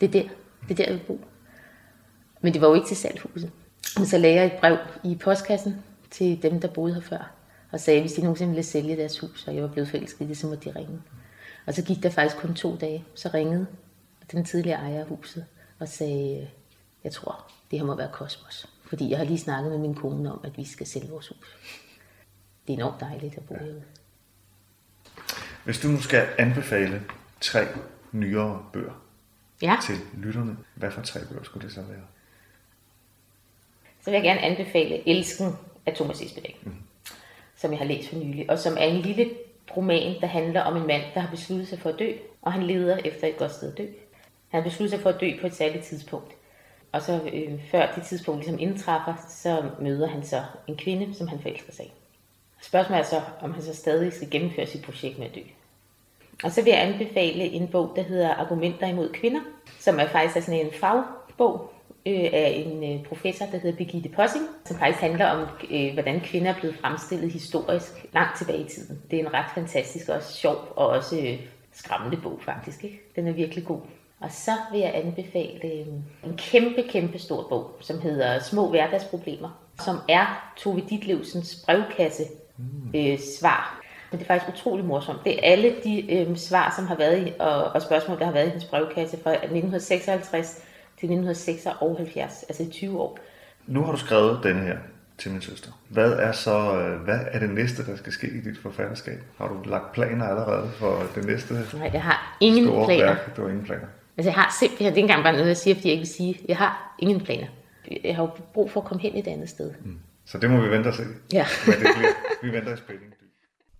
Det 0.00 0.06
er 0.06 0.12
der. 0.12 0.28
Det 0.68 0.70
er 0.70 0.74
der, 0.74 0.84
jeg 0.84 0.94
vil 0.94 1.04
bo. 1.06 1.20
Men 2.40 2.52
det 2.52 2.60
var 2.60 2.68
jo 2.68 2.74
ikke 2.74 2.88
til 2.88 2.96
salg 2.96 3.20
huset. 3.20 3.50
Men 3.96 4.06
så 4.06 4.18
lagde 4.18 4.36
jeg 4.36 4.46
et 4.46 4.60
brev 4.60 4.78
i 5.04 5.16
postkassen 5.16 5.76
til 6.10 6.42
dem, 6.42 6.60
der 6.60 6.68
boede 6.68 6.94
her 6.94 7.00
før, 7.00 7.30
og 7.70 7.80
sagde, 7.80 8.00
hvis 8.00 8.12
de 8.12 8.20
nogensinde 8.20 8.50
ville 8.52 8.62
sælge 8.62 8.96
deres 8.96 9.18
hus, 9.18 9.48
og 9.48 9.54
jeg 9.54 9.62
var 9.62 9.68
blevet 9.68 9.88
forelsket 9.88 10.24
i 10.24 10.28
det, 10.28 10.36
så 10.36 10.46
måtte 10.46 10.70
de 10.70 10.78
ringe. 10.78 11.02
Og 11.66 11.74
så 11.74 11.82
gik 11.82 12.02
der 12.02 12.10
faktisk 12.10 12.36
kun 12.36 12.54
to 12.54 12.76
dage, 12.76 13.04
så 13.14 13.30
ringede 13.34 13.66
den 14.32 14.44
tidligere 14.44 14.80
ejer 14.80 15.00
af 15.00 15.06
huset 15.06 15.46
og 15.78 15.88
sagde, 15.88 16.48
jeg 17.04 17.12
tror, 17.12 17.50
det 17.70 17.78
her 17.78 17.86
må 17.86 17.94
være 17.94 18.10
Kosmos. 18.12 18.68
Fordi 18.84 19.10
jeg 19.10 19.18
har 19.18 19.24
lige 19.24 19.38
snakket 19.38 19.70
med 19.72 19.78
min 19.78 19.94
kone 19.94 20.32
om, 20.32 20.40
at 20.44 20.56
vi 20.56 20.64
skal 20.64 20.86
sælge 20.86 21.08
vores 21.08 21.28
hus. 21.28 21.56
Det 22.66 22.72
er 22.72 22.76
enormt 22.76 23.00
dejligt 23.00 23.36
at 23.36 23.44
bo 23.44 23.54
herude. 23.54 23.82
Hvis 25.64 25.78
du 25.78 25.88
nu 25.88 26.00
skal 26.00 26.28
anbefale 26.38 27.02
tre 27.40 27.66
nyere 28.12 28.62
bøger 28.72 28.92
Ja. 29.62 29.76
til 29.82 29.94
lytterne, 30.16 30.56
hvad 30.74 30.90
for 30.90 31.02
tre 31.02 31.20
bøger 31.30 31.42
skulle 31.42 31.66
det 31.66 31.74
så 31.74 31.82
være? 31.82 32.02
Så 34.00 34.10
vil 34.10 34.12
jeg 34.12 34.22
gerne 34.22 34.40
anbefale 34.40 35.08
Elsken 35.08 35.56
af 35.86 35.94
Thomas 35.94 36.20
Espedal, 36.22 36.54
mm. 36.62 36.74
som 37.56 37.70
jeg 37.70 37.78
har 37.78 37.86
læst 37.86 38.08
for 38.08 38.16
nylig, 38.16 38.50
og 38.50 38.58
som 38.58 38.72
er 38.78 38.84
en 38.84 39.00
lille 39.02 39.30
roman, 39.76 40.20
der 40.20 40.26
handler 40.26 40.60
om 40.60 40.76
en 40.76 40.86
mand, 40.86 41.02
der 41.14 41.20
har 41.20 41.30
besluttet 41.30 41.68
sig 41.68 41.78
for 41.78 41.90
at 41.90 41.98
dø, 41.98 42.12
og 42.42 42.52
han 42.52 42.62
leder 42.62 42.96
efter 43.04 43.26
et 43.26 43.36
godt 43.36 43.52
sted 43.52 43.72
at 43.72 43.78
dø. 43.78 43.86
Han 44.48 44.62
har 44.62 44.70
besluttet 44.70 44.90
sig 44.90 45.00
for 45.02 45.10
at 45.10 45.20
dø 45.20 45.30
på 45.40 45.46
et 45.46 45.54
særligt 45.54 45.84
tidspunkt. 45.84 46.32
Og 46.92 47.02
så 47.02 47.20
øh, 47.32 47.60
før 47.70 47.92
det 47.94 48.02
tidspunkt 48.04 48.40
ligesom 48.40 48.58
indtræffer, 48.60 49.14
så 49.28 49.70
møder 49.80 50.06
han 50.08 50.24
så 50.24 50.42
en 50.66 50.76
kvinde, 50.76 51.14
som 51.14 51.28
han 51.28 51.40
forelsker 51.40 51.72
sig 51.72 51.84
i. 51.86 51.92
Spørgsmålet 52.62 53.00
er 53.00 53.06
så, 53.06 53.22
om 53.40 53.52
han 53.54 53.62
så 53.62 53.74
stadig 53.76 54.12
skal 54.12 54.30
gennemføre 54.30 54.66
sit 54.66 54.82
projekt 54.84 55.18
med 55.18 55.26
at 55.26 55.34
dø. 55.34 55.40
Og 56.44 56.52
så 56.52 56.62
vil 56.62 56.70
jeg 56.70 56.82
anbefale 56.82 57.44
en 57.44 57.68
bog, 57.68 57.92
der 57.96 58.02
hedder 58.02 58.34
Argumenter 58.34 58.86
imod 58.86 59.12
kvinder, 59.12 59.40
som 59.78 60.00
er 60.00 60.06
faktisk 60.06 60.36
er 60.36 60.40
sådan 60.40 60.66
en 60.66 60.72
fagbog 60.72 61.72
øh, 62.06 62.30
af 62.32 62.64
en 62.66 62.94
øh, 62.94 63.04
professor, 63.04 63.46
der 63.46 63.58
hedder 63.58 63.76
Birgitte 63.76 64.08
Possing, 64.08 64.44
som 64.64 64.78
faktisk 64.78 65.00
handler 65.00 65.26
om, 65.26 65.46
øh, 65.70 65.92
hvordan 65.92 66.20
kvinder 66.20 66.50
er 66.50 66.60
blevet 66.60 66.76
fremstillet 66.76 67.32
historisk 67.32 68.06
langt 68.12 68.38
tilbage 68.38 68.64
i 68.64 68.68
tiden. 68.68 69.02
Det 69.10 69.20
er 69.20 69.26
en 69.26 69.34
ret 69.34 69.50
fantastisk 69.54 70.08
og 70.08 70.22
sjov 70.22 70.56
og 70.76 70.86
også 70.86 71.18
øh, 71.18 71.38
skræmmende 71.72 72.16
bog 72.22 72.40
faktisk. 72.44 72.84
Ikke? 72.84 73.00
Den 73.16 73.26
er 73.26 73.32
virkelig 73.32 73.64
god. 73.64 73.80
Og 74.20 74.32
så 74.32 74.50
vil 74.72 74.80
jeg 74.80 74.92
anbefale 74.94 75.64
øh, 75.64 75.86
en 76.24 76.36
kæmpe, 76.36 76.82
kæmpe 76.88 77.18
stor 77.18 77.46
bog, 77.48 77.76
som 77.80 78.00
hedder 78.00 78.38
Små 78.38 78.68
hverdagsproblemer, 78.68 79.50
som 79.84 79.96
er 80.08 80.52
Tove 80.56 80.82
Ditlevsens 80.90 81.62
brevkasse 81.66 82.22
øh, 82.94 83.18
svar. 83.18 83.79
Men 84.10 84.18
det 84.18 84.24
er 84.24 84.26
faktisk 84.26 84.58
utrolig 84.58 84.84
morsomt. 84.84 85.18
Det 85.24 85.32
er 85.34 85.52
alle 85.52 85.74
de 85.84 86.14
øh, 86.14 86.36
svar, 86.36 86.72
som 86.76 86.86
har 86.86 86.96
været 86.96 87.26
i, 87.26 87.32
og, 87.38 87.64
og 87.64 87.82
spørgsmål, 87.82 88.18
der 88.18 88.24
har 88.24 88.32
været 88.32 88.46
i 88.46 88.48
hendes 88.48 88.64
brevkasse 88.64 89.18
fra 89.22 89.30
1956 89.30 90.46
til 90.98 91.06
1976, 91.06 92.44
altså 92.48 92.62
i 92.62 92.68
20 92.70 93.00
år. 93.00 93.18
Nu 93.66 93.82
har 93.82 93.92
du 93.92 93.98
skrevet 93.98 94.40
denne 94.42 94.60
her 94.60 94.76
til 95.18 95.30
min 95.30 95.40
søster. 95.40 95.70
Hvad 95.88 96.12
er 96.12 96.32
så, 96.32 96.76
øh, 96.76 97.00
hvad 97.00 97.18
er 97.30 97.38
det 97.38 97.50
næste, 97.50 97.86
der 97.86 97.96
skal 97.96 98.12
ske 98.12 98.26
i 98.26 98.40
dit 98.40 98.58
forfatterskab? 98.62 99.18
Har 99.38 99.48
du 99.48 99.70
lagt 99.70 99.92
planer 99.92 100.26
allerede 100.26 100.70
for 100.78 101.02
det 101.14 101.24
næste 101.24 101.54
Nej, 101.54 101.90
jeg 101.92 102.02
har 102.02 102.36
ingen 102.40 102.66
store 102.66 102.86
planer. 102.86 103.04
værk? 103.04 103.36
Du 103.36 103.42
har 103.42 103.48
ingen 103.48 103.64
planer. 103.64 103.86
Altså 104.16 104.28
jeg 104.30 104.34
har 104.34 104.56
simpelthen, 104.60 104.86
det 104.86 104.92
er 104.92 104.96
ikke 104.96 105.00
engang 105.00 105.22
bare 105.22 105.32
noget, 105.32 105.48
jeg 105.48 105.56
siger, 105.56 105.74
fordi 105.74 105.88
jeg 105.88 105.92
ikke 105.92 106.00
vil 106.00 106.14
sige, 106.14 106.40
jeg 106.48 106.56
har 106.56 106.94
ingen 106.98 107.20
planer. 107.20 107.46
Jeg 108.04 108.16
har 108.16 108.22
jo 108.22 108.30
brug 108.54 108.70
for 108.70 108.80
at 108.80 108.86
komme 108.86 109.02
hen 109.02 109.16
et 109.16 109.26
andet 109.26 109.48
sted. 109.48 109.70
Så 110.24 110.38
det 110.38 110.50
må 110.50 110.60
vi 110.60 110.70
vente 110.70 110.88
og 110.88 110.94
se. 110.94 111.02
Ja. 111.32 111.46
Det 111.66 111.76
bliver. 111.78 112.12
Vi 112.42 112.52
venter 112.52 112.74
i 112.74 112.76
spænding. 112.76 113.14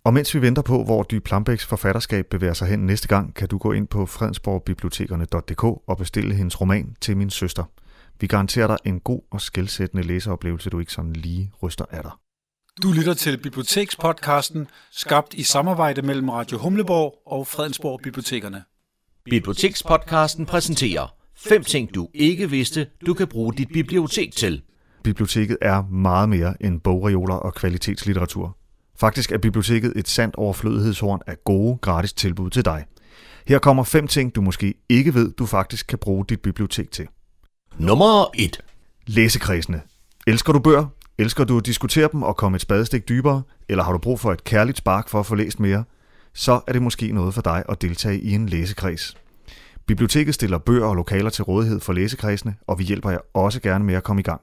Og 0.03 0.13
mens 0.13 0.35
vi 0.35 0.41
venter 0.41 0.61
på, 0.61 0.83
hvor 0.83 1.03
Dy 1.03 1.19
Plambæks 1.19 1.65
forfatterskab 1.65 2.25
bevæger 2.29 2.53
sig 2.53 2.67
hen 2.67 2.79
næste 2.79 3.07
gang, 3.07 3.35
kan 3.35 3.47
du 3.47 3.57
gå 3.57 3.71
ind 3.71 3.87
på 3.87 4.05
fredensborgbibliotekerne.dk 4.05 5.63
og 5.63 5.97
bestille 5.97 6.35
hendes 6.35 6.61
roman 6.61 6.95
til 7.01 7.17
min 7.17 7.29
søster. 7.29 7.63
Vi 8.19 8.27
garanterer 8.27 8.67
dig 8.67 8.77
en 8.85 8.99
god 8.99 9.21
og 9.31 9.41
skældsættende 9.41 10.03
læseoplevelse, 10.03 10.69
du 10.69 10.79
ikke 10.79 10.93
sådan 10.93 11.13
lige 11.13 11.51
ryster 11.63 11.85
af 11.91 12.03
dig. 12.03 12.11
Du 12.83 12.91
lytter 12.91 13.13
til 13.13 13.37
Bibliotekspodcasten, 13.37 14.67
skabt 14.91 15.33
i 15.33 15.43
samarbejde 15.43 16.01
mellem 16.01 16.29
Radio 16.29 16.57
Humleborg 16.57 17.13
og 17.25 17.47
Fredensborg 17.47 17.99
Bibliotekerne. 18.03 18.63
Bibliotekspodcasten 19.25 20.45
præsenterer 20.45 21.15
fem 21.37 21.63
ting, 21.63 21.95
du 21.95 22.09
ikke 22.13 22.49
vidste, 22.49 22.87
du 23.05 23.13
kan 23.13 23.27
bruge 23.27 23.53
dit 23.53 23.67
bibliotek 23.73 24.35
til. 24.35 24.61
Biblioteket 25.03 25.57
er 25.61 25.81
meget 25.81 26.29
mere 26.29 26.63
end 26.63 26.81
bogreoler 26.81 27.35
og 27.35 27.53
kvalitetslitteratur. 27.53 28.57
Faktisk 29.01 29.31
er 29.31 29.37
biblioteket 29.37 29.93
et 29.95 30.07
sandt 30.07 30.35
overflødighedshorn 30.35 31.19
af 31.27 31.35
gode, 31.43 31.77
gratis 31.81 32.13
tilbud 32.13 32.49
til 32.49 32.65
dig. 32.65 32.85
Her 33.47 33.59
kommer 33.59 33.83
fem 33.83 34.07
ting, 34.07 34.35
du 34.35 34.41
måske 34.41 34.73
ikke 34.89 35.13
ved, 35.13 35.31
du 35.31 35.45
faktisk 35.45 35.87
kan 35.87 35.99
bruge 35.99 36.25
dit 36.29 36.41
bibliotek 36.41 36.91
til. 36.91 37.07
Nummer 37.77 38.25
1. 38.35 38.61
Læsekredsene. 39.07 39.81
Elsker 40.27 40.53
du 40.53 40.59
bøger? 40.59 40.85
Elsker 41.17 41.43
du 41.43 41.57
at 41.57 41.65
diskutere 41.65 42.09
dem 42.11 42.23
og 42.23 42.37
komme 42.37 42.55
et 42.55 42.61
spadestik 42.61 43.09
dybere? 43.09 43.41
Eller 43.69 43.83
har 43.83 43.91
du 43.91 43.97
brug 43.97 44.19
for 44.19 44.33
et 44.33 44.43
kærligt 44.43 44.77
spark 44.77 45.09
for 45.09 45.19
at 45.19 45.25
få 45.25 45.35
læst 45.35 45.59
mere? 45.59 45.83
Så 46.33 46.61
er 46.67 46.73
det 46.73 46.81
måske 46.81 47.11
noget 47.11 47.33
for 47.33 47.41
dig 47.41 47.63
at 47.69 47.81
deltage 47.81 48.19
i 48.19 48.33
en 48.33 48.49
læsekreds. 48.49 49.17
Biblioteket 49.87 50.33
stiller 50.35 50.57
bøger 50.57 50.85
og 50.85 50.95
lokaler 50.95 51.29
til 51.29 51.43
rådighed 51.43 51.79
for 51.79 51.93
læsekredsene, 51.93 52.55
og 52.67 52.79
vi 52.79 52.83
hjælper 52.83 53.09
jer 53.09 53.19
også 53.33 53.61
gerne 53.61 53.85
med 53.85 53.95
at 53.95 54.03
komme 54.03 54.19
i 54.19 54.23
gang. 54.23 54.41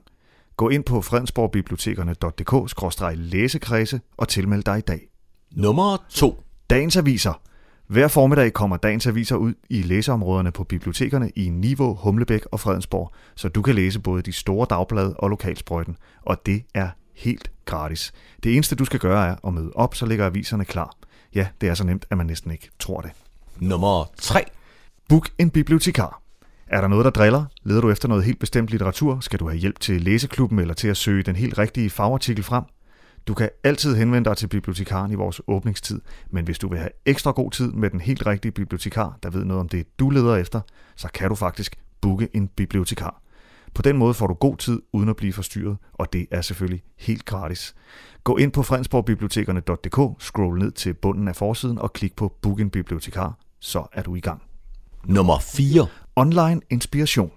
Gå 0.58 0.68
ind 0.68 0.84
på 0.84 1.02
fredensborgbibliotekerne.dk-læsekredse 1.02 4.00
og 4.16 4.28
tilmeld 4.28 4.62
dig 4.62 4.78
i 4.78 4.80
dag. 4.80 5.08
Nummer 5.52 5.96
2. 6.08 6.42
Dagens 6.70 6.96
aviser. 6.96 7.40
Hver 7.86 8.08
formiddag 8.08 8.52
kommer 8.52 8.76
dagens 8.76 9.06
aviser 9.06 9.36
ud 9.36 9.54
i 9.70 9.82
læseområderne 9.82 10.52
på 10.52 10.64
bibliotekerne 10.64 11.30
i 11.30 11.48
Niveau, 11.48 11.94
Humlebæk 11.94 12.42
og 12.52 12.60
Fredensborg, 12.60 13.12
så 13.34 13.48
du 13.48 13.62
kan 13.62 13.74
læse 13.74 14.00
både 14.00 14.22
de 14.22 14.32
store 14.32 14.66
dagblade 14.70 15.16
og 15.16 15.30
lokalsprøjten, 15.30 15.96
og 16.22 16.46
det 16.46 16.62
er 16.74 16.88
helt 17.14 17.50
gratis. 17.64 18.12
Det 18.42 18.54
eneste 18.54 18.76
du 18.76 18.84
skal 18.84 19.00
gøre 19.00 19.28
er 19.28 19.36
at 19.46 19.54
møde 19.54 19.72
op, 19.74 19.94
så 19.94 20.06
ligger 20.06 20.26
aviserne 20.26 20.64
klar. 20.64 20.96
Ja, 21.34 21.48
det 21.60 21.68
er 21.68 21.74
så 21.74 21.84
nemt, 21.84 22.06
at 22.10 22.16
man 22.16 22.26
næsten 22.26 22.50
ikke 22.50 22.70
tror 22.78 23.00
det. 23.00 23.10
Nummer 23.58 24.04
3. 24.16 24.44
Book 25.08 25.30
en 25.38 25.50
bibliotekar. 25.50 26.22
Er 26.70 26.80
der 26.80 26.88
noget, 26.88 27.04
der 27.04 27.10
driller? 27.10 27.44
Leder 27.62 27.80
du 27.80 27.90
efter 27.90 28.08
noget 28.08 28.24
helt 28.24 28.38
bestemt 28.38 28.70
litteratur? 28.70 29.20
Skal 29.20 29.38
du 29.38 29.48
have 29.48 29.58
hjælp 29.58 29.80
til 29.80 30.00
læseklubben 30.00 30.58
eller 30.58 30.74
til 30.74 30.88
at 30.88 30.96
søge 30.96 31.22
den 31.22 31.36
helt 31.36 31.58
rigtige 31.58 31.90
fagartikel 31.90 32.44
frem? 32.44 32.64
Du 33.26 33.34
kan 33.34 33.50
altid 33.64 33.96
henvende 33.96 34.28
dig 34.28 34.36
til 34.36 34.46
bibliotekaren 34.46 35.10
i 35.10 35.14
vores 35.14 35.40
åbningstid, 35.46 36.00
men 36.30 36.44
hvis 36.44 36.58
du 36.58 36.68
vil 36.68 36.78
have 36.78 36.90
ekstra 37.06 37.30
god 37.30 37.50
tid 37.50 37.72
med 37.72 37.90
den 37.90 38.00
helt 38.00 38.26
rigtige 38.26 38.52
bibliotekar, 38.52 39.18
der 39.22 39.30
ved 39.30 39.44
noget 39.44 39.60
om 39.60 39.68
det, 39.68 39.98
du 39.98 40.10
leder 40.10 40.36
efter, 40.36 40.60
så 40.96 41.08
kan 41.14 41.28
du 41.28 41.34
faktisk 41.34 41.76
booke 42.00 42.28
en 42.32 42.48
bibliotekar. 42.48 43.22
På 43.74 43.82
den 43.82 43.96
måde 43.96 44.14
får 44.14 44.26
du 44.26 44.34
god 44.34 44.56
tid 44.56 44.82
uden 44.92 45.08
at 45.08 45.16
blive 45.16 45.32
forstyrret, 45.32 45.76
og 45.92 46.12
det 46.12 46.26
er 46.30 46.40
selvfølgelig 46.40 46.82
helt 46.98 47.24
gratis. 47.24 47.74
Gå 48.24 48.36
ind 48.36 48.52
på 48.52 48.62
fredensborgbibliotekerne.dk, 48.62 50.22
scroll 50.22 50.58
ned 50.58 50.72
til 50.72 50.94
bunden 50.94 51.28
af 51.28 51.36
forsiden 51.36 51.78
og 51.78 51.92
klik 51.92 52.16
på 52.16 52.36
Book 52.42 52.60
en 52.60 52.70
bibliotekar, 52.70 53.38
så 53.60 53.86
er 53.92 54.02
du 54.02 54.14
i 54.14 54.20
gang. 54.20 54.42
Nummer 55.04 55.38
4. 55.38 55.86
Online 56.18 56.60
inspiration. 56.70 57.32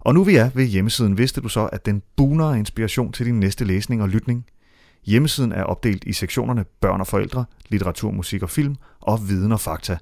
Og 0.00 0.14
nu 0.14 0.24
vi 0.24 0.36
er 0.36 0.50
ved 0.54 0.64
hjemmesiden, 0.64 1.18
vidste 1.18 1.40
du 1.40 1.48
så, 1.48 1.66
at 1.66 1.86
den 1.86 2.02
buner 2.16 2.54
inspiration 2.54 3.12
til 3.12 3.26
din 3.26 3.40
næste 3.40 3.64
læsning 3.64 4.02
og 4.02 4.08
lytning. 4.08 4.46
Hjemmesiden 5.04 5.52
er 5.52 5.62
opdelt 5.62 6.04
i 6.04 6.12
sektionerne 6.12 6.64
børn 6.80 7.00
og 7.00 7.06
forældre, 7.06 7.44
litteratur, 7.68 8.10
musik 8.10 8.42
og 8.42 8.50
film 8.50 8.76
og 9.00 9.28
viden 9.28 9.52
og 9.52 9.60
fakta. 9.60 9.98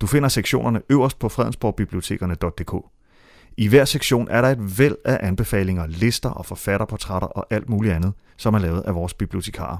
Du 0.00 0.06
finder 0.06 0.28
sektionerne 0.28 0.82
øverst 0.90 1.18
på 1.18 1.28
fredensborgbibliotekerne.dk. 1.28 2.86
I 3.56 3.68
hver 3.68 3.84
sektion 3.84 4.28
er 4.30 4.40
der 4.40 4.48
et 4.48 4.78
væld 4.78 4.96
af 5.04 5.18
anbefalinger, 5.22 5.86
lister 5.86 6.30
og 6.30 6.46
forfatterportrætter 6.46 7.28
og 7.28 7.46
alt 7.50 7.68
muligt 7.68 7.94
andet, 7.94 8.12
som 8.36 8.54
er 8.54 8.58
lavet 8.58 8.80
af 8.80 8.94
vores 8.94 9.14
bibliotekarer. 9.14 9.76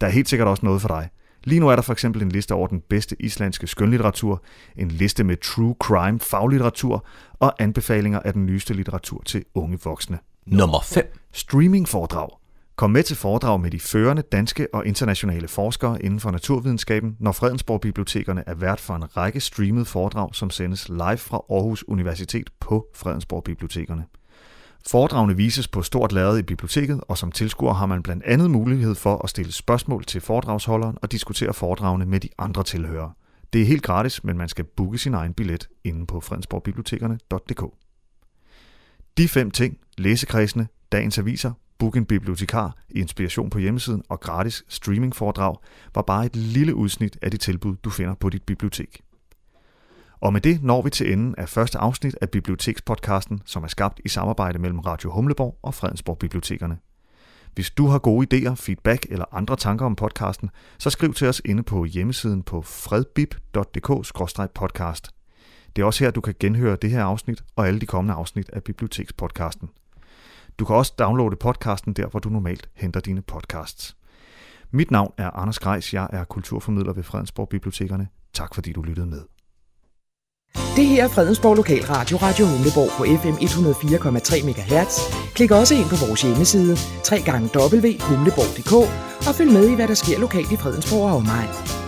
Der 0.00 0.06
er 0.06 0.10
helt 0.10 0.28
sikkert 0.28 0.48
også 0.48 0.66
noget 0.66 0.80
for 0.80 0.88
dig. 0.88 1.08
Lige 1.48 1.60
nu 1.60 1.68
er 1.68 1.74
der 1.74 1.82
for 1.82 1.92
eksempel 1.92 2.22
en 2.22 2.28
liste 2.28 2.54
over 2.54 2.66
den 2.66 2.80
bedste 2.88 3.16
islandske 3.22 3.66
skønlitteratur, 3.66 4.42
en 4.76 4.88
liste 4.88 5.24
med 5.24 5.36
true 5.36 5.74
crime 5.80 6.20
faglitteratur 6.20 7.06
og 7.38 7.54
anbefalinger 7.62 8.20
af 8.20 8.32
den 8.32 8.46
nyeste 8.46 8.74
litteratur 8.74 9.22
til 9.22 9.44
unge 9.54 9.78
voksne. 9.84 10.18
Nummer 10.46 10.80
5. 10.84 11.18
Streamingforedrag. 11.32 12.28
Kom 12.76 12.90
med 12.90 13.02
til 13.02 13.16
foredrag 13.16 13.60
med 13.60 13.70
de 13.70 13.80
førende 13.80 14.22
danske 14.22 14.66
og 14.72 14.86
internationale 14.86 15.48
forskere 15.48 16.02
inden 16.02 16.20
for 16.20 16.30
naturvidenskaben, 16.30 17.16
når 17.20 17.32
Fredensborg 17.32 17.80
Bibliotekerne 17.80 18.44
er 18.46 18.54
vært 18.54 18.80
for 18.80 18.94
en 18.94 19.16
række 19.16 19.40
streamede 19.40 19.84
foredrag, 19.84 20.34
som 20.34 20.50
sendes 20.50 20.88
live 20.88 21.16
fra 21.16 21.40
Aarhus 21.50 21.84
Universitet 21.88 22.50
på 22.60 22.86
Fredensborg 22.94 23.44
Bibliotekerne. 23.44 24.04
Foredragene 24.86 25.36
vises 25.36 25.68
på 25.68 25.82
stort 25.82 26.12
lærred 26.12 26.38
i 26.38 26.42
biblioteket, 26.42 27.00
og 27.08 27.18
som 27.18 27.32
tilskuer 27.32 27.72
har 27.72 27.86
man 27.86 28.02
blandt 28.02 28.24
andet 28.24 28.50
mulighed 28.50 28.94
for 28.94 29.24
at 29.24 29.30
stille 29.30 29.52
spørgsmål 29.52 30.04
til 30.04 30.20
foredragsholderen 30.20 30.98
og 31.02 31.12
diskutere 31.12 31.54
foredragene 31.54 32.06
med 32.06 32.20
de 32.20 32.28
andre 32.38 32.64
tilhørere. 32.64 33.12
Det 33.52 33.62
er 33.62 33.66
helt 33.66 33.82
gratis, 33.82 34.24
men 34.24 34.38
man 34.38 34.48
skal 34.48 34.64
booke 34.64 34.98
sin 34.98 35.14
egen 35.14 35.34
billet 35.34 35.68
inde 35.84 36.06
på 36.06 36.20
fredensborgbibliotekerne.dk. 36.20 37.62
De 39.18 39.28
fem 39.28 39.50
ting, 39.50 39.78
læsekredsene, 39.98 40.68
dagens 40.92 41.18
aviser, 41.18 41.52
book 41.78 41.96
en 41.96 42.04
bibliotekar, 42.04 42.76
inspiration 42.90 43.50
på 43.50 43.58
hjemmesiden 43.58 44.02
og 44.08 44.20
gratis 44.20 44.64
streamingforedrag, 44.68 45.56
var 45.94 46.02
bare 46.02 46.26
et 46.26 46.36
lille 46.36 46.74
udsnit 46.74 47.18
af 47.22 47.30
de 47.30 47.36
tilbud, 47.36 47.76
du 47.84 47.90
finder 47.90 48.14
på 48.14 48.30
dit 48.30 48.42
bibliotek. 48.42 49.00
Og 50.20 50.32
med 50.32 50.40
det 50.40 50.62
når 50.62 50.82
vi 50.82 50.90
til 50.90 51.12
enden 51.12 51.34
af 51.38 51.48
første 51.48 51.78
afsnit 51.78 52.16
af 52.20 52.30
Bibliotekspodcasten, 52.30 53.42
som 53.44 53.64
er 53.64 53.68
skabt 53.68 54.00
i 54.04 54.08
samarbejde 54.08 54.58
mellem 54.58 54.78
Radio 54.78 55.10
Humleborg 55.10 55.58
og 55.62 55.74
Fredensborg 55.74 56.18
Bibliotekerne. 56.18 56.78
Hvis 57.54 57.70
du 57.70 57.86
har 57.86 57.98
gode 57.98 58.26
idéer, 58.34 58.54
feedback 58.54 59.06
eller 59.10 59.24
andre 59.32 59.56
tanker 59.56 59.86
om 59.86 59.96
podcasten, 59.96 60.50
så 60.78 60.90
skriv 60.90 61.14
til 61.14 61.28
os 61.28 61.42
inde 61.44 61.62
på 61.62 61.84
hjemmesiden 61.84 62.42
på 62.42 62.62
fredbib.dk-podcast. 62.62 65.10
Det 65.76 65.82
er 65.82 65.86
også 65.86 66.04
her, 66.04 66.10
du 66.10 66.20
kan 66.20 66.34
genhøre 66.40 66.76
det 66.76 66.90
her 66.90 67.04
afsnit 67.04 67.44
og 67.56 67.68
alle 67.68 67.80
de 67.80 67.86
kommende 67.86 68.14
afsnit 68.14 68.48
af 68.48 68.62
Bibliotekspodcasten. 68.62 69.68
Du 70.58 70.64
kan 70.64 70.76
også 70.76 70.94
downloade 70.98 71.36
podcasten 71.36 71.92
der, 71.92 72.06
hvor 72.06 72.20
du 72.20 72.28
normalt 72.28 72.68
henter 72.74 73.00
dine 73.00 73.22
podcasts. 73.22 73.96
Mit 74.70 74.90
navn 74.90 75.12
er 75.16 75.30
Anders 75.30 75.58
Grejs, 75.58 75.94
jeg 75.94 76.08
er 76.12 76.24
kulturformidler 76.24 76.92
ved 76.92 77.02
Fredensborg 77.02 77.48
Bibliotekerne. 77.48 78.08
Tak 78.32 78.54
fordi 78.54 78.72
du 78.72 78.82
lyttede 78.82 79.06
med. 79.06 79.37
Det 80.78 80.86
her 80.86 81.04
er 81.04 81.08
Fredensborg 81.08 81.56
Lokalradio, 81.56 82.16
Radio 82.16 82.46
Humleborg 82.46 82.90
på 82.98 83.04
FM 83.04 83.36
104,3 83.44 84.44
MHz. 84.46 85.00
Klik 85.34 85.50
også 85.50 85.74
ind 85.74 85.84
på 85.84 85.96
vores 86.06 86.22
hjemmeside, 86.22 86.76
www.humleborg.dk 87.10 88.72
og 89.28 89.34
følg 89.34 89.52
med 89.52 89.68
i, 89.68 89.74
hvad 89.74 89.88
der 89.88 89.94
sker 89.94 90.18
lokalt 90.18 90.52
i 90.52 90.56
Fredensborg 90.56 91.10
og 91.10 91.16
omegn. 91.16 91.87